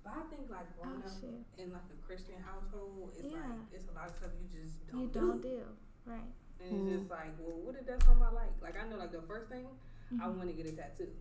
but 0.08 0.24
I 0.24 0.24
think 0.32 0.48
like 0.48 0.68
growing 0.80 1.04
oh, 1.04 1.08
up 1.08 1.20
shit. 1.20 1.36
in 1.60 1.68
like 1.68 1.84
a 1.92 1.98
Christian 2.00 2.40
household, 2.40 3.12
it's 3.12 3.28
yeah. 3.28 3.44
like 3.44 3.68
it's 3.76 3.84
a 3.92 3.94
lot 3.94 4.08
of 4.08 4.16
stuff 4.16 4.32
you 4.40 4.48
just 4.48 4.80
don't 4.88 5.04
you 5.04 5.08
don't 5.12 5.42
do. 5.44 5.60
do. 5.60 5.68
Right. 6.08 6.32
And 6.64 6.72
mm-hmm. 6.72 6.88
it's 6.88 7.04
just 7.04 7.10
like, 7.12 7.36
well, 7.36 7.60
what 7.60 7.76
if 7.76 7.84
that's 7.84 8.08
something 8.08 8.24
I 8.24 8.32
like? 8.32 8.56
Like 8.64 8.80
I 8.80 8.88
know 8.88 8.96
like 8.96 9.12
the 9.12 9.20
first 9.28 9.52
thing 9.52 9.68
mm-hmm. 9.68 10.24
I 10.24 10.32
want 10.32 10.48
to 10.48 10.56
get 10.56 10.64
a 10.64 10.72
tattoo. 10.72 11.12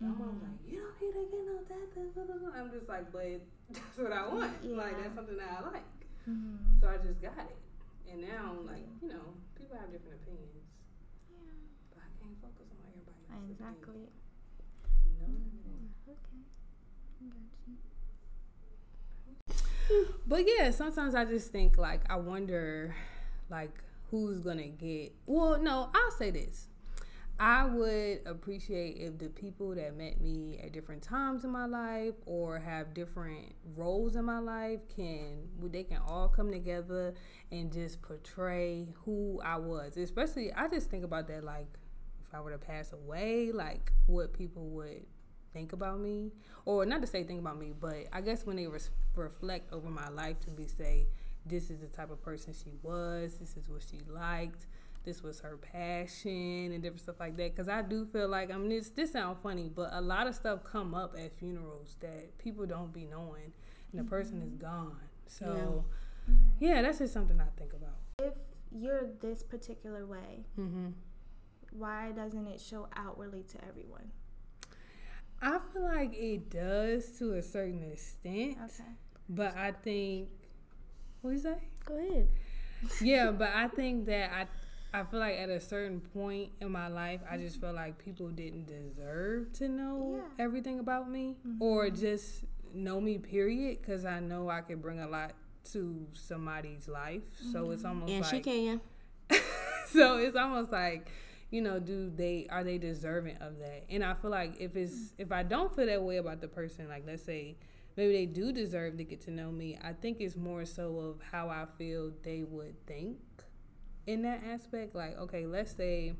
Mm-hmm. 0.00 0.08
My 0.08 0.16
mom's 0.16 0.40
like, 0.40 0.60
you 0.64 0.80
don't 0.80 0.96
need 0.96 1.12
to 1.12 1.24
get 1.28 1.44
no 1.44 1.56
tattoo. 1.68 2.08
I'm 2.56 2.72
just 2.72 2.88
like, 2.88 3.12
but 3.12 3.36
that's 3.76 3.98
what 4.00 4.16
I 4.16 4.24
want. 4.32 4.56
Yeah. 4.64 4.80
Like 4.80 4.96
that's 4.96 5.14
something 5.14 5.36
that 5.36 5.52
I 5.52 5.60
like. 5.68 5.92
Mm-hmm. 6.24 6.80
So 6.80 6.88
I 6.88 6.96
just 7.04 7.20
got 7.20 7.36
it. 7.36 7.58
And 8.08 8.24
now, 8.24 8.56
like, 8.64 8.84
you 9.00 9.08
know, 9.12 9.36
people 9.56 9.76
have 9.76 9.92
different 9.92 10.20
opinions. 10.24 10.64
Yeah. 11.30 11.52
But 11.92 12.04
I 12.04 12.10
can't 12.20 12.36
focus 12.40 12.72
on 13.34 13.50
Exactly. 13.50 14.08
No. 15.20 15.26
Mm-hmm. 15.26 16.10
Okay. 16.10 16.42
I 17.20 17.24
got 17.28 17.66
you 17.66 17.76
but 20.26 20.44
yeah, 20.46 20.70
sometimes 20.70 21.14
I 21.14 21.24
just 21.24 21.50
think 21.52 21.76
like 21.78 22.00
I 22.10 22.16
wonder 22.16 22.94
like 23.50 23.72
who's 24.10 24.38
gonna 24.40 24.68
get 24.68 25.12
well 25.26 25.58
no, 25.60 25.90
I'll 25.94 26.10
say 26.12 26.30
this. 26.30 26.68
I 27.40 27.64
would 27.64 28.20
appreciate 28.26 28.98
if 28.98 29.18
the 29.18 29.28
people 29.28 29.74
that 29.74 29.96
met 29.96 30.20
me 30.20 30.60
at 30.62 30.72
different 30.72 31.02
times 31.02 31.44
in 31.44 31.50
my 31.50 31.66
life 31.66 32.14
or 32.26 32.60
have 32.60 32.94
different 32.94 33.54
roles 33.74 34.14
in 34.14 34.24
my 34.24 34.38
life 34.38 34.80
can 34.94 35.48
they 35.72 35.82
can 35.82 35.98
all 36.06 36.28
come 36.28 36.52
together 36.52 37.14
and 37.50 37.72
just 37.72 38.00
portray 38.02 38.86
who 39.04 39.40
I 39.44 39.56
was. 39.56 39.96
Especially 39.96 40.52
I 40.52 40.68
just 40.68 40.90
think 40.90 41.04
about 41.04 41.26
that 41.28 41.42
like 41.42 41.66
if 42.32 42.38
I 42.38 42.40
were 42.40 42.50
to 42.50 42.58
pass 42.58 42.92
away, 42.92 43.52
like 43.52 43.92
what 44.06 44.32
people 44.32 44.68
would 44.70 45.04
think 45.52 45.72
about 45.72 46.00
me, 46.00 46.32
or 46.64 46.86
not 46.86 47.02
to 47.02 47.06
say 47.06 47.24
think 47.24 47.40
about 47.40 47.58
me, 47.58 47.72
but 47.78 48.06
I 48.12 48.20
guess 48.22 48.46
when 48.46 48.56
they 48.56 48.66
res- 48.66 48.90
reflect 49.14 49.72
over 49.72 49.88
my 49.88 50.08
life 50.08 50.40
to 50.40 50.50
be 50.50 50.66
say, 50.66 51.08
this 51.44 51.70
is 51.70 51.80
the 51.80 51.88
type 51.88 52.10
of 52.10 52.22
person 52.22 52.54
she 52.54 52.72
was, 52.82 53.34
this 53.38 53.56
is 53.56 53.68
what 53.68 53.82
she 53.82 54.00
liked, 54.10 54.66
this 55.04 55.22
was 55.22 55.40
her 55.40 55.58
passion, 55.58 56.72
and 56.72 56.82
different 56.82 57.02
stuff 57.02 57.20
like 57.20 57.36
that. 57.36 57.54
Because 57.54 57.68
I 57.68 57.82
do 57.82 58.06
feel 58.06 58.28
like 58.28 58.50
I 58.50 58.56
mean, 58.56 58.70
this 58.70 58.90
this 58.90 59.12
sounds 59.12 59.38
funny, 59.42 59.70
but 59.74 59.90
a 59.92 60.00
lot 60.00 60.26
of 60.26 60.34
stuff 60.34 60.60
come 60.64 60.94
up 60.94 61.14
at 61.18 61.36
funerals 61.38 61.96
that 62.00 62.38
people 62.38 62.64
don't 62.64 62.92
be 62.92 63.04
knowing, 63.04 63.52
and 63.90 63.94
the 63.94 63.98
mm-hmm. 63.98 64.08
person 64.08 64.42
is 64.42 64.52
mm-hmm. 64.52 64.64
gone. 64.64 65.00
So, 65.26 65.84
yeah. 66.60 66.76
yeah. 66.76 66.82
that's 66.82 66.98
just 66.98 67.12
something 67.12 67.38
I 67.40 67.58
think 67.58 67.72
about. 67.72 67.96
If 68.20 68.34
you're 68.70 69.08
this 69.20 69.42
particular 69.42 70.06
way. 70.06 70.46
Mm-hmm. 70.58 70.90
Why 71.76 72.12
doesn't 72.12 72.46
it 72.46 72.60
show 72.60 72.88
outwardly 72.94 73.44
to 73.52 73.64
everyone? 73.66 74.10
I 75.40 75.58
feel 75.72 75.82
like 75.82 76.14
it 76.14 76.50
does 76.50 77.18
to 77.18 77.34
a 77.34 77.42
certain 77.42 77.82
extent. 77.92 78.58
Okay. 78.64 78.90
But 79.28 79.56
I 79.56 79.72
think 79.72 80.28
what 81.22 81.30
do 81.30 81.36
you 81.36 81.42
say? 81.42 81.56
Go 81.84 81.96
ahead. 81.96 82.28
yeah, 83.00 83.30
but 83.30 83.50
I 83.54 83.68
think 83.68 84.06
that 84.06 84.30
I 84.32 84.46
I 84.94 85.04
feel 85.04 85.20
like 85.20 85.36
at 85.36 85.48
a 85.48 85.60
certain 85.60 86.00
point 86.00 86.50
in 86.60 86.70
my 86.70 86.88
life, 86.88 87.20
I 87.30 87.38
just 87.38 87.60
felt 87.60 87.76
like 87.76 87.96
people 87.98 88.28
didn't 88.28 88.66
deserve 88.66 89.52
to 89.54 89.68
know 89.68 90.16
yeah. 90.16 90.44
everything 90.44 90.80
about 90.80 91.10
me 91.10 91.36
mm-hmm. 91.46 91.62
or 91.62 91.88
just 91.88 92.44
know 92.74 93.00
me, 93.00 93.18
period, 93.18 93.78
because 93.80 94.04
I 94.04 94.20
know 94.20 94.50
I 94.50 94.60
could 94.60 94.82
bring 94.82 95.00
a 95.00 95.08
lot 95.08 95.32
to 95.72 96.06
somebody's 96.12 96.88
life. 96.88 97.22
Mm-hmm. 97.22 97.52
So 97.52 97.70
it's 97.70 97.84
almost 97.84 98.12
and 98.12 98.22
like. 98.22 98.30
she 98.30 98.40
can. 98.40 98.80
so 99.86 100.18
it's 100.18 100.36
almost 100.36 100.72
like 100.72 101.08
you 101.52 101.60
know, 101.60 101.78
do 101.78 102.10
they 102.10 102.46
are 102.50 102.64
they 102.64 102.78
deserving 102.78 103.36
of 103.36 103.58
that? 103.58 103.84
And 103.90 104.02
I 104.02 104.14
feel 104.14 104.30
like 104.30 104.56
if 104.58 104.74
it's 104.74 105.12
if 105.18 105.30
I 105.30 105.42
don't 105.42 105.74
feel 105.76 105.86
that 105.86 106.02
way 106.02 106.16
about 106.16 106.40
the 106.40 106.48
person, 106.48 106.88
like 106.88 107.04
let's 107.06 107.22
say 107.22 107.58
maybe 107.94 108.14
they 108.14 108.26
do 108.26 108.52
deserve 108.52 108.96
to 108.96 109.04
get 109.04 109.20
to 109.22 109.30
know 109.30 109.52
me, 109.52 109.78
I 109.84 109.92
think 109.92 110.20
it's 110.20 110.34
more 110.34 110.64
so 110.64 110.96
of 110.98 111.20
how 111.30 111.50
I 111.50 111.66
feel 111.76 112.10
they 112.22 112.42
would 112.42 112.86
think 112.86 113.18
in 114.06 114.22
that 114.22 114.42
aspect. 114.50 114.94
Like, 114.94 115.18
okay, 115.18 115.44
let's 115.44 115.76
say 115.76 116.14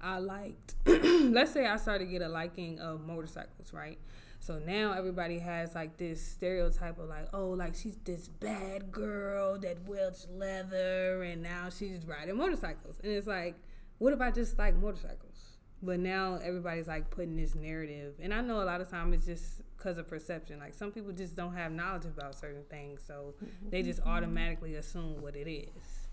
I 0.00 0.18
liked 0.18 0.76
let's 0.86 1.52
say 1.52 1.66
I 1.66 1.76
started 1.76 2.06
to 2.06 2.10
get 2.10 2.22
a 2.22 2.28
liking 2.28 2.78
of 2.78 3.06
motorcycles, 3.06 3.74
right? 3.74 3.98
So 4.42 4.58
now 4.58 4.94
everybody 4.94 5.38
has 5.40 5.74
like 5.74 5.98
this 5.98 6.26
stereotype 6.26 6.98
of 6.98 7.10
like, 7.10 7.28
oh, 7.34 7.50
like 7.50 7.74
she's 7.74 7.98
this 8.04 8.28
bad 8.28 8.90
girl 8.90 9.58
that 9.58 9.86
wields 9.86 10.26
leather 10.32 11.22
and 11.22 11.42
now 11.42 11.68
she's 11.68 12.06
riding 12.06 12.38
motorcycles. 12.38 12.98
And 13.04 13.12
it's 13.12 13.26
like 13.26 13.56
what 14.00 14.14
if 14.14 14.20
I 14.20 14.30
just 14.30 14.58
like 14.58 14.74
motorcycles? 14.74 15.58
But 15.82 16.00
now 16.00 16.38
everybody's 16.42 16.88
like 16.88 17.10
putting 17.10 17.36
this 17.36 17.54
narrative, 17.54 18.14
and 18.20 18.34
I 18.34 18.40
know 18.40 18.62
a 18.62 18.64
lot 18.64 18.80
of 18.80 18.90
time 18.90 19.12
it's 19.12 19.26
just 19.26 19.60
because 19.76 19.98
of 19.98 20.08
perception. 20.08 20.58
Like 20.58 20.74
some 20.74 20.90
people 20.90 21.12
just 21.12 21.36
don't 21.36 21.54
have 21.54 21.70
knowledge 21.70 22.06
about 22.06 22.34
certain 22.34 22.64
things, 22.70 23.02
so 23.06 23.34
mm-hmm. 23.36 23.70
they 23.70 23.82
just 23.82 24.00
mm-hmm. 24.00 24.10
automatically 24.10 24.74
assume 24.74 25.20
what 25.20 25.36
it 25.36 25.48
is. 25.50 26.08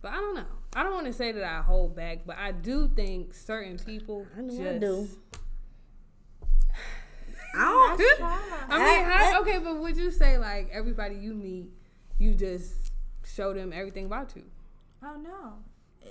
But 0.00 0.12
I 0.12 0.16
don't 0.16 0.36
know. 0.36 0.46
I 0.74 0.84
don't 0.84 0.94
want 0.94 1.06
to 1.06 1.12
say 1.12 1.32
that 1.32 1.42
I 1.42 1.60
hold 1.60 1.96
back, 1.96 2.20
but 2.24 2.36
I 2.38 2.52
do 2.52 2.88
think 2.94 3.34
certain 3.34 3.78
people. 3.78 4.26
I 4.36 4.42
know 4.42 4.48
just, 4.50 5.18
I 7.56 7.96
do. 7.98 8.04
I 8.22 8.38
don't. 8.68 8.80
I 8.80 8.96
mean, 8.96 9.04
how, 9.04 9.40
okay, 9.42 9.58
but 9.58 9.76
would 9.76 9.96
you 9.96 10.12
say 10.12 10.38
like 10.38 10.70
everybody 10.72 11.16
you 11.16 11.34
meet, 11.34 11.70
you 12.18 12.34
just 12.34 12.92
show 13.26 13.52
them 13.52 13.72
everything 13.72 14.06
about 14.06 14.36
you? 14.36 14.44
Oh 15.04 15.16
no, 15.20 15.54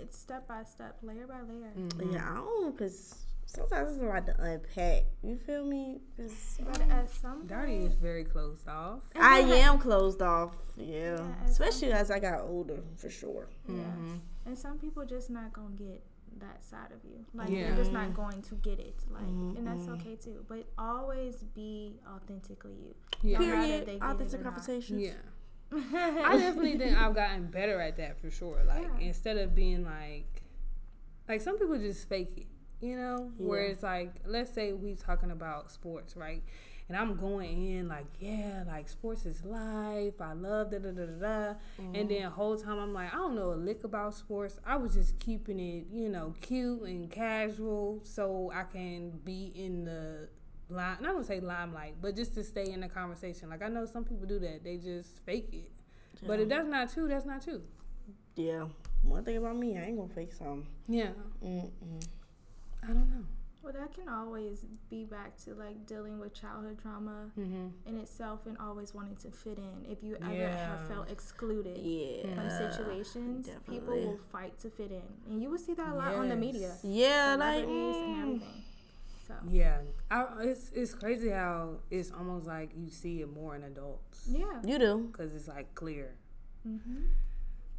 it's 0.01 0.17
step 0.17 0.47
by 0.47 0.63
step, 0.63 0.97
layer 1.01 1.27
by 1.27 1.41
layer. 1.41 1.71
Mm-hmm. 1.77 2.13
Yeah, 2.13 2.31
I 2.31 2.35
don't 2.35 2.77
because 2.77 3.15
sometimes 3.45 3.93
it's 3.93 4.03
hard 4.03 4.25
to 4.27 4.41
unpack. 4.41 5.03
You 5.23 5.37
feel 5.37 5.65
me? 5.65 6.01
But 6.17 6.81
at 6.89 7.09
some 7.09 7.47
Darty 7.47 7.85
is 7.87 7.95
very 7.95 8.23
closed 8.23 8.67
off. 8.67 9.01
I 9.15 9.39
am 9.39 9.79
closed 9.79 10.21
off. 10.21 10.55
Yeah, 10.75 11.17
yeah 11.17 11.45
especially 11.45 11.91
as 11.93 12.11
I 12.11 12.19
got 12.19 12.41
older, 12.41 12.79
for 12.95 13.09
sure. 13.09 13.47
Yeah, 13.67 13.75
mm-hmm. 13.75 14.15
and 14.45 14.57
some 14.57 14.77
people 14.77 15.05
just 15.05 15.29
not 15.29 15.53
gonna 15.53 15.75
get 15.75 16.03
that 16.39 16.63
side 16.63 16.91
of 16.91 17.03
you. 17.03 17.25
Like 17.33 17.49
yeah. 17.49 17.67
they're 17.67 17.77
just 17.77 17.91
not 17.91 18.13
going 18.13 18.41
to 18.41 18.55
get 18.55 18.79
it. 18.79 18.95
Like, 19.09 19.23
mm-hmm. 19.23 19.57
and 19.57 19.67
that's 19.67 19.87
okay 19.99 20.15
too. 20.15 20.45
But 20.47 20.65
always 20.77 21.35
be 21.55 21.99
authentically 22.07 22.73
you. 22.73 22.95
Yeah. 23.23 23.37
Period. 23.39 23.89
Authentic 24.01 24.43
conversations. 24.43 25.01
Yeah. 25.01 25.13
I 25.71 26.37
definitely 26.37 26.77
think 26.77 26.97
I've 26.97 27.15
gotten 27.15 27.47
better 27.47 27.81
at 27.81 27.97
that 27.97 28.19
for 28.19 28.31
sure. 28.31 28.63
Like 28.65 28.87
yeah. 28.99 29.07
instead 29.07 29.37
of 29.37 29.53
being 29.53 29.83
like, 29.83 30.43
like 31.27 31.41
some 31.41 31.57
people 31.57 31.77
just 31.77 32.07
fake 32.07 32.31
it, 32.37 32.47
you 32.79 32.95
know. 32.95 33.31
Yeah. 33.37 33.47
Where 33.47 33.61
it's 33.63 33.83
like, 33.83 34.15
let's 34.25 34.53
say 34.53 34.73
we 34.73 34.95
talking 34.95 35.31
about 35.31 35.71
sports, 35.71 36.15
right? 36.15 36.43
And 36.89 36.97
I'm 36.97 37.17
going 37.17 37.67
in 37.67 37.89
like, 37.89 38.05
yeah, 38.19 38.63
like 38.65 38.87
sports 38.87 39.25
is 39.25 39.43
life. 39.43 40.21
I 40.21 40.31
love 40.31 40.71
da 40.71 40.77
da 40.77 40.91
da 40.91 41.05
da 41.05 41.19
da. 41.19 41.53
Mm-hmm. 41.81 41.95
And 41.95 42.09
then 42.09 42.21
whole 42.31 42.55
time 42.55 42.79
I'm 42.79 42.93
like, 42.93 43.13
I 43.13 43.17
don't 43.17 43.35
know 43.35 43.51
a 43.51 43.55
lick 43.55 43.83
about 43.83 44.15
sports. 44.15 44.57
I 44.65 44.77
was 44.77 44.93
just 44.93 45.19
keeping 45.19 45.59
it, 45.59 45.87
you 45.91 46.07
know, 46.07 46.33
cute 46.41 46.83
and 46.83 47.11
casual 47.11 47.99
so 48.03 48.53
I 48.55 48.63
can 48.63 49.19
be 49.25 49.51
in 49.53 49.83
the 49.83 50.29
lime. 50.69 50.97
Not 51.01 51.13
gonna 51.13 51.23
say 51.23 51.39
limelight, 51.39 51.95
but 52.01 52.15
just 52.15 52.33
to 52.35 52.43
stay 52.43 52.71
in 52.71 52.81
the 52.81 52.89
conversation. 52.89 53.49
Like 53.49 53.61
I 53.61 53.67
know 53.67 53.85
some 53.85 54.03
people 54.03 54.27
do 54.27 54.39
that; 54.39 54.63
they 54.63 54.77
just 54.77 55.19
fake 55.25 55.49
it. 55.53 55.71
Yeah. 56.21 56.27
But 56.27 56.39
if 56.39 56.49
that's 56.49 56.67
not 56.67 56.93
true, 56.93 57.07
that's 57.07 57.25
not 57.25 57.43
true. 57.43 57.61
Yeah. 58.35 58.65
One 59.03 59.23
thing 59.23 59.37
about 59.37 59.55
me, 59.55 59.77
I 59.77 59.83
ain't 59.83 59.97
gonna 59.97 60.13
fake 60.13 60.33
something. 60.33 60.67
Yeah. 60.87 61.09
Mm-mm. 61.43 62.03
I 62.83 62.87
don't 62.87 63.09
know. 63.09 63.25
Well, 63.63 63.73
that 63.73 63.93
can 63.93 64.07
always 64.07 64.65
be 64.89 65.03
back 65.03 65.35
to 65.43 65.53
like 65.53 65.85
dealing 65.85 66.19
with 66.19 66.33
childhood 66.33 66.79
trauma 66.81 67.31
mm-hmm. 67.37 67.67
in 67.85 67.97
itself 67.97 68.45
and 68.45 68.57
always 68.59 68.93
wanting 68.93 69.17
to 69.17 69.29
fit 69.29 69.57
in. 69.57 69.91
If 69.91 70.03
you 70.03 70.15
ever 70.23 70.33
yeah. 70.33 70.77
have 70.77 70.87
felt 70.87 71.11
excluded 71.11 71.77
yeah. 71.77 72.33
from 72.33 72.49
situations, 72.49 73.47
Definitely. 73.47 73.79
people 73.79 73.95
will 73.95 74.19
fight 74.31 74.57
to 74.59 74.69
fit 74.69 74.91
in, 74.91 75.03
and 75.29 75.41
you 75.41 75.49
will 75.49 75.57
see 75.57 75.73
that 75.73 75.89
a 75.89 75.93
lot 75.93 76.11
yes. 76.11 76.17
on 76.17 76.29
the 76.29 76.37
media. 76.37 76.75
Yeah, 76.81 77.35
like 77.37 77.65
mm. 77.65 77.93
and 77.93 78.23
everything. 78.23 78.63
So 79.27 79.33
yeah, 79.49 79.79
I, 80.09 80.25
it's 80.41 80.71
it's 80.73 80.93
crazy 80.93 81.29
how 81.29 81.79
it's 81.91 82.11
almost 82.11 82.47
like 82.47 82.71
you 82.75 82.89
see 82.89 83.21
it 83.21 83.29
more 83.33 83.55
in 83.55 83.63
adults. 83.63 84.27
Yeah, 84.29 84.61
you 84.63 84.79
do 84.79 85.09
because 85.11 85.35
it's 85.35 85.47
like 85.47 85.73
clear. 85.75 86.15
Mm-hmm. 86.67 87.05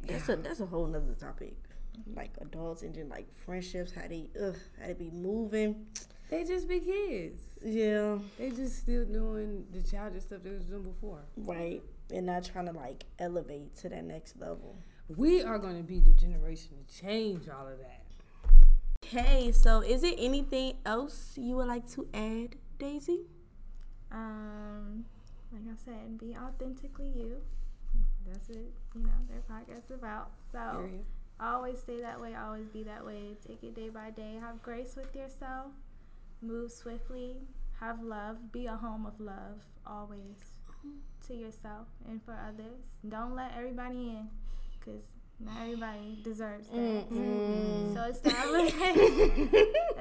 That's 0.01 0.29
a 0.29 0.35
that's 0.37 0.59
a 0.59 0.65
whole 0.65 0.87
nother 0.87 1.13
topic. 1.19 1.55
like 2.15 2.31
adults 2.41 2.83
and 2.83 2.93
then 2.95 3.09
like 3.09 3.27
friendships, 3.33 3.91
how 3.91 4.07
they 4.07 4.29
ugh, 4.41 4.55
how 4.79 4.87
they 4.87 4.93
be 4.93 5.11
moving. 5.11 5.87
They 6.29 6.43
just 6.43 6.67
be 6.67 6.79
kids. 6.79 7.41
Yeah. 7.65 8.19
They 8.37 8.51
just 8.51 8.77
still 8.77 9.03
doing 9.05 9.65
the 9.71 9.81
childish 9.81 10.23
stuff 10.23 10.43
they 10.43 10.51
was 10.51 10.65
doing 10.65 10.83
before. 10.83 11.21
Right. 11.35 11.81
And 12.11 12.27
not 12.27 12.43
trying 12.43 12.67
to 12.67 12.71
like 12.71 13.05
elevate 13.17 13.75
to 13.77 13.89
that 13.89 14.03
next 14.03 14.39
level. 14.39 14.77
We 15.17 15.41
are 15.41 15.57
gonna 15.57 15.81
be 15.81 15.99
the 15.99 16.11
generation 16.11 16.77
to 16.87 17.01
change 17.01 17.49
all 17.49 17.67
of 17.67 17.79
that. 17.79 17.98
Okay, 19.03 19.51
so 19.51 19.81
is 19.81 20.03
it 20.03 20.15
anything 20.19 20.73
else 20.85 21.33
you 21.35 21.55
would 21.55 21.67
like 21.67 21.89
to 21.91 22.07
add, 22.13 22.55
Daisy? 22.77 23.21
Um, 24.11 25.05
like 25.51 25.63
I 25.73 25.77
said, 25.83 26.17
be 26.19 26.35
authentically 26.37 27.11
you. 27.15 27.37
That's 28.27 28.47
what 28.49 28.57
you 28.95 29.01
know 29.01 29.09
their 29.29 29.41
podcast 29.49 29.85
is 29.85 29.91
about. 29.97 30.31
So 30.51 30.89
always 31.39 31.79
stay 31.79 32.01
that 32.01 32.19
way. 32.21 32.35
Always 32.35 32.67
be 32.67 32.83
that 32.83 33.03
way. 33.03 33.35
Take 33.47 33.63
it 33.63 33.73
day 33.75 33.89
by 33.89 34.11
day. 34.11 34.37
Have 34.39 34.61
grace 34.61 34.95
with 34.95 35.15
yourself. 35.15 35.71
Move 36.41 36.71
swiftly. 36.71 37.37
Have 37.79 38.03
love. 38.03 38.51
Be 38.51 38.67
a 38.67 38.75
home 38.75 39.05
of 39.07 39.19
love 39.19 39.63
always 39.87 40.37
to 41.27 41.33
yourself 41.33 41.87
and 42.07 42.21
for 42.23 42.33
others. 42.33 42.97
Don't 43.07 43.35
let 43.35 43.53
everybody 43.57 44.09
in, 44.09 44.27
cause 44.85 45.01
not 45.15 45.18
everybody 45.61 46.19
deserves 46.23 46.67
that. 46.67 46.75
Mm-hmm. 46.75 47.93
So 47.93 48.03
establish 48.03 48.73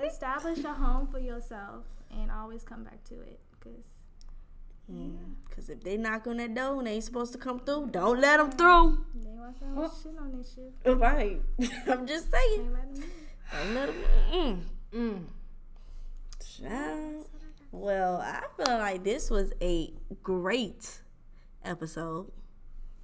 establish 0.05 0.65
a 0.65 0.73
home 0.73 1.07
for 1.09 1.19
yourself 1.19 1.85
and 2.11 2.31
always 2.31 2.65
come 2.65 2.85
back 2.85 3.05
to 3.05 3.15
it, 3.21 3.41
cause 3.61 3.85
Cause 5.55 5.69
if 5.69 5.83
they 5.83 5.97
knock 5.97 6.27
on 6.27 6.37
that 6.39 6.55
door 6.55 6.79
and 6.79 6.87
they 6.87 6.93
ain't 6.93 7.05
supposed 7.05 7.33
to 7.33 7.39
come 7.39 7.59
through, 7.61 7.89
don't 7.91 8.21
let 8.21 8.39
them 8.39 8.53
through. 8.53 9.05
They 9.15 9.31
want 9.31 9.59
some 9.59 10.13
shit 10.13 10.19
on 10.19 10.39
this 10.39 10.55
shit. 10.55 10.97
Right. 10.97 11.41
I'm 11.89 12.07
just 12.07 12.31
saying. 12.31 12.71
Don't 13.53 13.75
let 13.75 13.87
them. 13.89 13.97
Mm. 14.33 14.61
Mm. 14.95 15.25
Well, 17.71 18.17
I 18.21 18.45
feel 18.57 18.79
like 18.79 19.05
this 19.05 19.31
was 19.31 19.53
a 19.61 19.93
great 20.23 21.01
episode. 21.65 22.31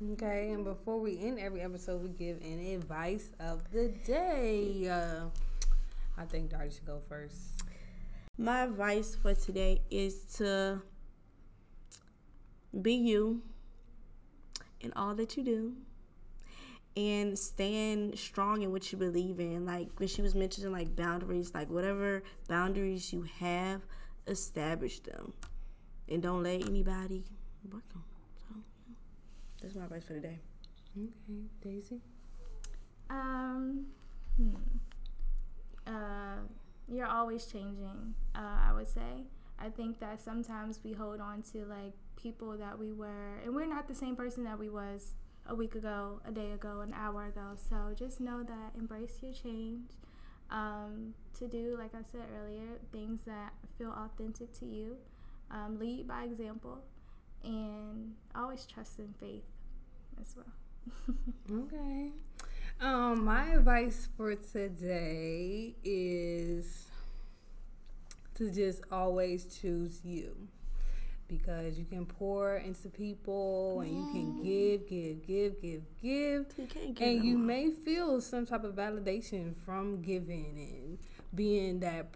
Okay, 0.03 0.51
and 0.51 0.65
before 0.65 0.99
we 0.99 1.19
end 1.21 1.39
every 1.39 1.61
episode, 1.61 2.03
we 2.03 2.09
give 2.09 2.41
an 2.43 2.59
advice 2.75 3.31
of 3.39 3.63
the 3.71 3.89
day. 4.05 4.89
Uh, 4.89 5.27
I 6.19 6.25
think 6.25 6.51
Darty 6.51 6.75
should 6.75 6.85
go 6.85 7.01
first. 7.09 7.63
My 8.37 8.65
advice 8.65 9.15
for 9.15 9.35
today 9.35 9.83
is 9.91 10.25
to 10.37 10.83
be 12.83 12.95
you 12.95 13.43
in 14.81 14.93
all 14.97 15.15
that 15.15 15.37
you 15.37 15.45
do 15.45 15.75
and 16.97 17.39
stand 17.39 18.19
strong 18.19 18.63
in 18.63 18.73
what 18.73 18.91
you 18.91 18.99
believe 18.99 19.39
in. 19.39 19.65
Like 19.65 19.89
when 19.99 20.09
she 20.09 20.23
was 20.23 20.35
mentioning 20.35 20.73
like 20.73 20.97
boundaries, 20.97 21.55
like 21.55 21.71
whatever 21.71 22.25
boundaries 22.49 23.13
you 23.13 23.23
have, 23.39 23.83
establish 24.27 24.99
them. 25.01 25.33
And 26.09 26.21
don't 26.21 26.43
let 26.43 26.67
anybody 26.67 27.23
break 27.65 27.89
them. 27.91 28.03
So 29.75 29.81
that's 29.81 29.91
my 29.91 29.97
advice 29.97 30.07
for 30.07 30.15
today. 30.15 30.39
Okay, 30.97 31.09
Daisy. 31.61 32.01
Um, 33.11 33.87
hmm. 34.37 34.55
Uh, 35.85 36.47
you're 36.87 37.09
always 37.09 37.47
changing. 37.47 38.15
Uh, 38.37 38.69
I 38.69 38.73
would 38.73 38.87
say. 38.87 39.25
I 39.59 39.71
think 39.71 39.99
that 39.99 40.21
sometimes 40.21 40.79
we 40.85 40.93
hold 40.93 41.21
on 41.21 41.43
to 41.53 41.65
like 41.65 41.95
people 42.15 42.57
that 42.57 42.79
we 42.79 42.93
were, 42.93 43.39
and 43.45 43.53
we're 43.53 43.67
not 43.67 43.89
the 43.89 43.97
same 43.97 44.15
person 44.15 44.45
that 44.45 44.57
we 44.57 44.69
was 44.69 45.15
a 45.47 45.57
week 45.57 45.75
ago, 45.75 46.21
a 46.25 46.31
day 46.31 46.53
ago, 46.53 46.81
an 46.81 46.95
hour 46.95 47.27
ago. 47.27 47.57
So 47.57 47.95
just 47.97 48.21
know 48.21 48.45
that 48.45 48.79
embrace 48.79 49.19
your 49.23 49.33
change. 49.33 49.91
Um, 50.51 51.15
to 51.39 51.49
do, 51.49 51.77
like 51.77 51.97
I 51.97 52.03
said 52.13 52.27
earlier, 52.41 52.79
things 52.93 53.23
that 53.25 53.55
feel 53.77 53.91
authentic 53.91 54.53
to 54.61 54.67
you. 54.67 54.99
Um, 55.51 55.81
lead 55.81 56.07
by 56.07 56.23
example, 56.25 56.79
and 57.43 58.15
always 58.37 58.67
trust 58.67 59.01
in 59.01 59.13
faith 59.19 59.43
as 60.21 60.35
well. 60.37 61.17
okay. 61.65 62.11
Um, 62.81 63.25
my 63.25 63.55
advice 63.55 64.09
for 64.17 64.35
today 64.35 65.75
is 65.85 66.87
to 68.35 68.51
just 68.51 68.83
always 68.91 69.47
choose 69.47 70.01
you 70.05 70.49
because 71.29 71.79
you 71.79 71.85
can 71.85 72.05
pour 72.05 72.57
into 72.57 72.89
people 72.89 73.81
and 73.81 73.91
you 73.91 74.09
can 74.13 74.43
give, 74.43 74.89
give, 74.89 75.27
give, 75.27 75.63
give, 75.63 75.83
give. 76.03 76.97
You 76.97 76.97
and 77.01 77.25
you 77.25 77.39
may 77.39 77.71
feel 77.71 78.21
some 78.21 78.45
type 78.45 78.65
of 78.65 78.75
validation 78.75 79.55
from 79.65 80.03
giving 80.03 80.57
and 80.59 80.99
being 81.35 81.81
that 81.81 82.09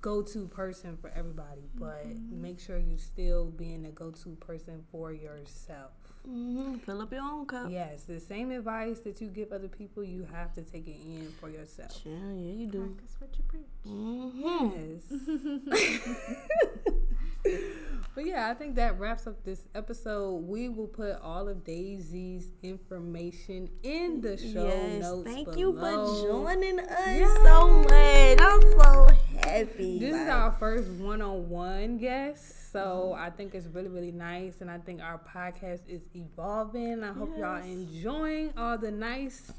go 0.00 0.20
to 0.20 0.46
person 0.48 0.96
for 0.96 1.10
everybody, 1.14 1.62
but 1.76 2.06
mm-hmm. 2.06 2.42
make 2.42 2.58
sure 2.60 2.76
you're 2.78 2.98
still 2.98 3.46
being 3.46 3.86
a 3.86 3.90
go 3.90 4.10
to 4.10 4.30
person 4.36 4.84
for 4.90 5.12
yourself. 5.12 5.92
Mm-hmm. 6.28 6.78
Fill 6.78 7.02
up 7.02 7.12
your 7.12 7.22
own 7.22 7.46
cup. 7.46 7.70
Yes, 7.70 8.04
the 8.04 8.20
same 8.20 8.50
advice 8.52 9.00
that 9.00 9.20
you 9.20 9.28
give 9.28 9.52
other 9.52 9.68
people, 9.68 10.04
you 10.04 10.26
have 10.32 10.54
to 10.54 10.62
take 10.62 10.86
it 10.86 11.00
in 11.04 11.32
for 11.40 11.48
yourself. 11.48 12.00
Yeah, 12.04 12.12
yeah, 12.12 12.52
you 12.52 12.66
do. 12.66 12.94
Practice 12.94 13.16
what 13.18 13.30
you 13.36 13.44
preach. 13.48 13.66
Mm-hmm. 13.86 14.70
Yes. 14.88 16.22
but 18.14 18.24
yeah, 18.24 18.48
I 18.48 18.54
think 18.54 18.76
that 18.76 18.98
wraps 18.98 19.26
up 19.26 19.42
this 19.44 19.66
episode. 19.74 20.46
We 20.46 20.68
will 20.68 20.86
put 20.86 21.20
all 21.20 21.48
of 21.48 21.64
Daisy's 21.64 22.52
information 22.62 23.68
in 23.82 24.20
the 24.20 24.36
show 24.36 24.66
yes, 24.66 25.02
notes. 25.02 25.28
Thank 25.28 25.46
below. 25.46 25.58
you 25.58 25.72
for 25.78 26.22
joining 26.28 26.78
us 26.78 26.88
yes. 27.06 27.36
so 27.42 27.82
much. 27.82 28.38
I'm 28.40 28.62
so 28.78 29.08
happy. 29.40 29.98
This 29.98 30.12
like. 30.12 30.22
is 30.22 30.28
our 30.28 30.52
first 30.52 30.88
one-on-one 30.90 31.98
guest, 31.98 32.61
so 32.72 33.14
I 33.18 33.28
think 33.28 33.54
it's 33.54 33.66
really, 33.66 33.88
really 33.88 34.12
nice, 34.12 34.62
and 34.62 34.70
I 34.70 34.78
think 34.78 35.02
our 35.02 35.18
podcast 35.18 35.80
is 35.88 36.00
evolving. 36.14 37.04
I 37.04 37.12
hope 37.12 37.30
yes. 37.36 37.38
y'all 37.38 37.62
enjoying 37.62 38.52
all 38.56 38.78
the 38.78 38.90
nice 38.90 39.52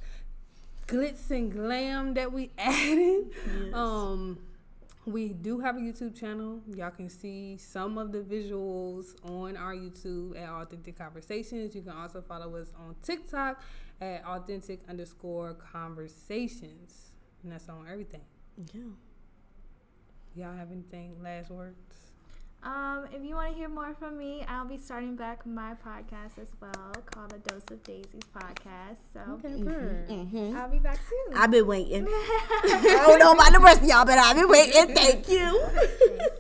glitz 0.88 1.30
and 1.30 1.52
glam 1.52 2.16
that 2.16 2.32
we 2.32 2.50
added. 2.58 3.30
Yes. 3.46 3.74
Um, 3.74 4.40
we 5.06 5.30
do 5.30 5.60
have 5.60 5.76
a 5.76 5.80
YouTube 5.80 6.18
channel. 6.20 6.62
Y'all 6.66 6.90
can 6.90 7.10
see 7.10 7.58
some 7.58 8.00
of 8.00 8.12
the 8.12 8.20
visuals 8.20 9.14
on 9.30 9.58
our 9.58 9.76
YouTube 9.76 10.36
at 10.42 10.50
Authentic 10.50 10.98
Conversations. 10.98 11.76
You 11.76 11.82
can 11.82 11.92
also 11.92 12.22
follow 12.22 12.56
us 12.56 12.74
on 12.80 12.96
TikTok 13.04 13.62
at 14.02 14.24
authentic 14.26 14.80
underscore 14.90 15.54
conversations. 15.56 17.12
And 17.44 17.52
that's 17.52 17.68
on 17.70 17.86
everything. 17.92 18.22
Yeah. 18.74 18.82
Y'all 20.36 20.56
have 20.56 20.72
anything 20.72 21.22
last 21.22 21.52
words? 21.52 22.03
Um, 22.64 23.08
if 23.12 23.22
you 23.22 23.36
want 23.36 23.52
to 23.52 23.58
hear 23.58 23.68
more 23.68 23.94
from 24.00 24.18
me, 24.18 24.46
I'll 24.48 24.66
be 24.66 24.78
starting 24.78 25.18
back 25.18 25.46
my 25.46 25.74
podcast 25.86 26.40
as 26.42 26.48
well, 26.62 26.94
called 27.06 27.32
The 27.32 27.40
Dose 27.40 27.64
of 27.70 27.84
Daisies 27.84 28.22
podcast. 28.34 29.00
So 29.12 29.20
okay, 29.34 29.50
mm-hmm, 29.50 30.14
mm-hmm. 30.14 30.56
I'll 30.56 30.70
be 30.70 30.80
back 30.80 30.98
soon. 30.98 31.38
I've 31.38 31.52
been 31.52 31.68
waiting. 31.68 32.08
I 32.10 33.04
don't 33.06 33.20
know 33.20 33.34
about 33.34 33.52
the 33.52 33.60
rest 33.60 33.82
of 33.82 33.88
y'all, 33.88 34.06
but 34.06 34.18
I've 34.18 34.38
been 34.38 34.48
waiting. 34.48 34.96
Thank 34.96 35.28
you. 35.28 35.62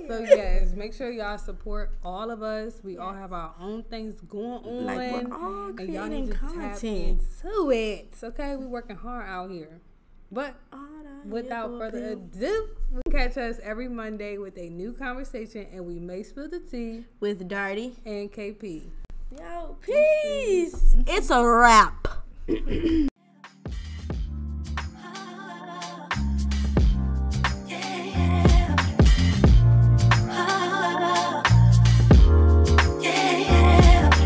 so 0.07 0.19
yes, 0.19 0.71
make 0.71 0.93
sure 0.93 1.11
y'all 1.11 1.37
support 1.37 1.97
all 2.05 2.31
of 2.31 2.41
us. 2.41 2.79
We 2.83 2.93
yes. 2.93 3.01
all 3.01 3.13
have 3.13 3.33
our 3.33 3.53
own 3.59 3.83
things 3.83 4.21
going 4.21 4.63
on, 4.63 4.85
like 4.85 5.27
we're 5.27 5.35
all 5.35 5.77
and 5.77 5.93
y'all 5.93 6.07
need 6.07 6.31
to 6.31 6.37
content. 6.37 7.19
tap 7.21 7.43
into 7.43 7.71
it. 7.71 8.13
Okay, 8.23 8.55
we're 8.55 8.67
working 8.69 8.95
hard 8.95 9.27
out 9.27 9.51
here. 9.51 9.81
But 10.33 10.55
without 11.29 11.77
further 11.77 12.13
ado, 12.13 12.69
catch 13.11 13.37
us 13.37 13.59
every 13.61 13.87
Monday 13.87 14.39
with 14.39 14.57
a 14.57 14.67
new 14.67 14.91
conversation, 14.91 15.67
and 15.71 15.85
we 15.85 15.99
may 15.99 16.23
spill 16.23 16.49
the 16.49 16.59
tea 16.59 17.05
with 17.19 17.47
Darty 17.47 17.93
and 18.03 18.31
KP. 18.31 18.81
Yo, 19.37 19.77
peace. 19.81 20.95
It's 21.05 21.29
a 21.29 21.45
wrap. 21.45 22.07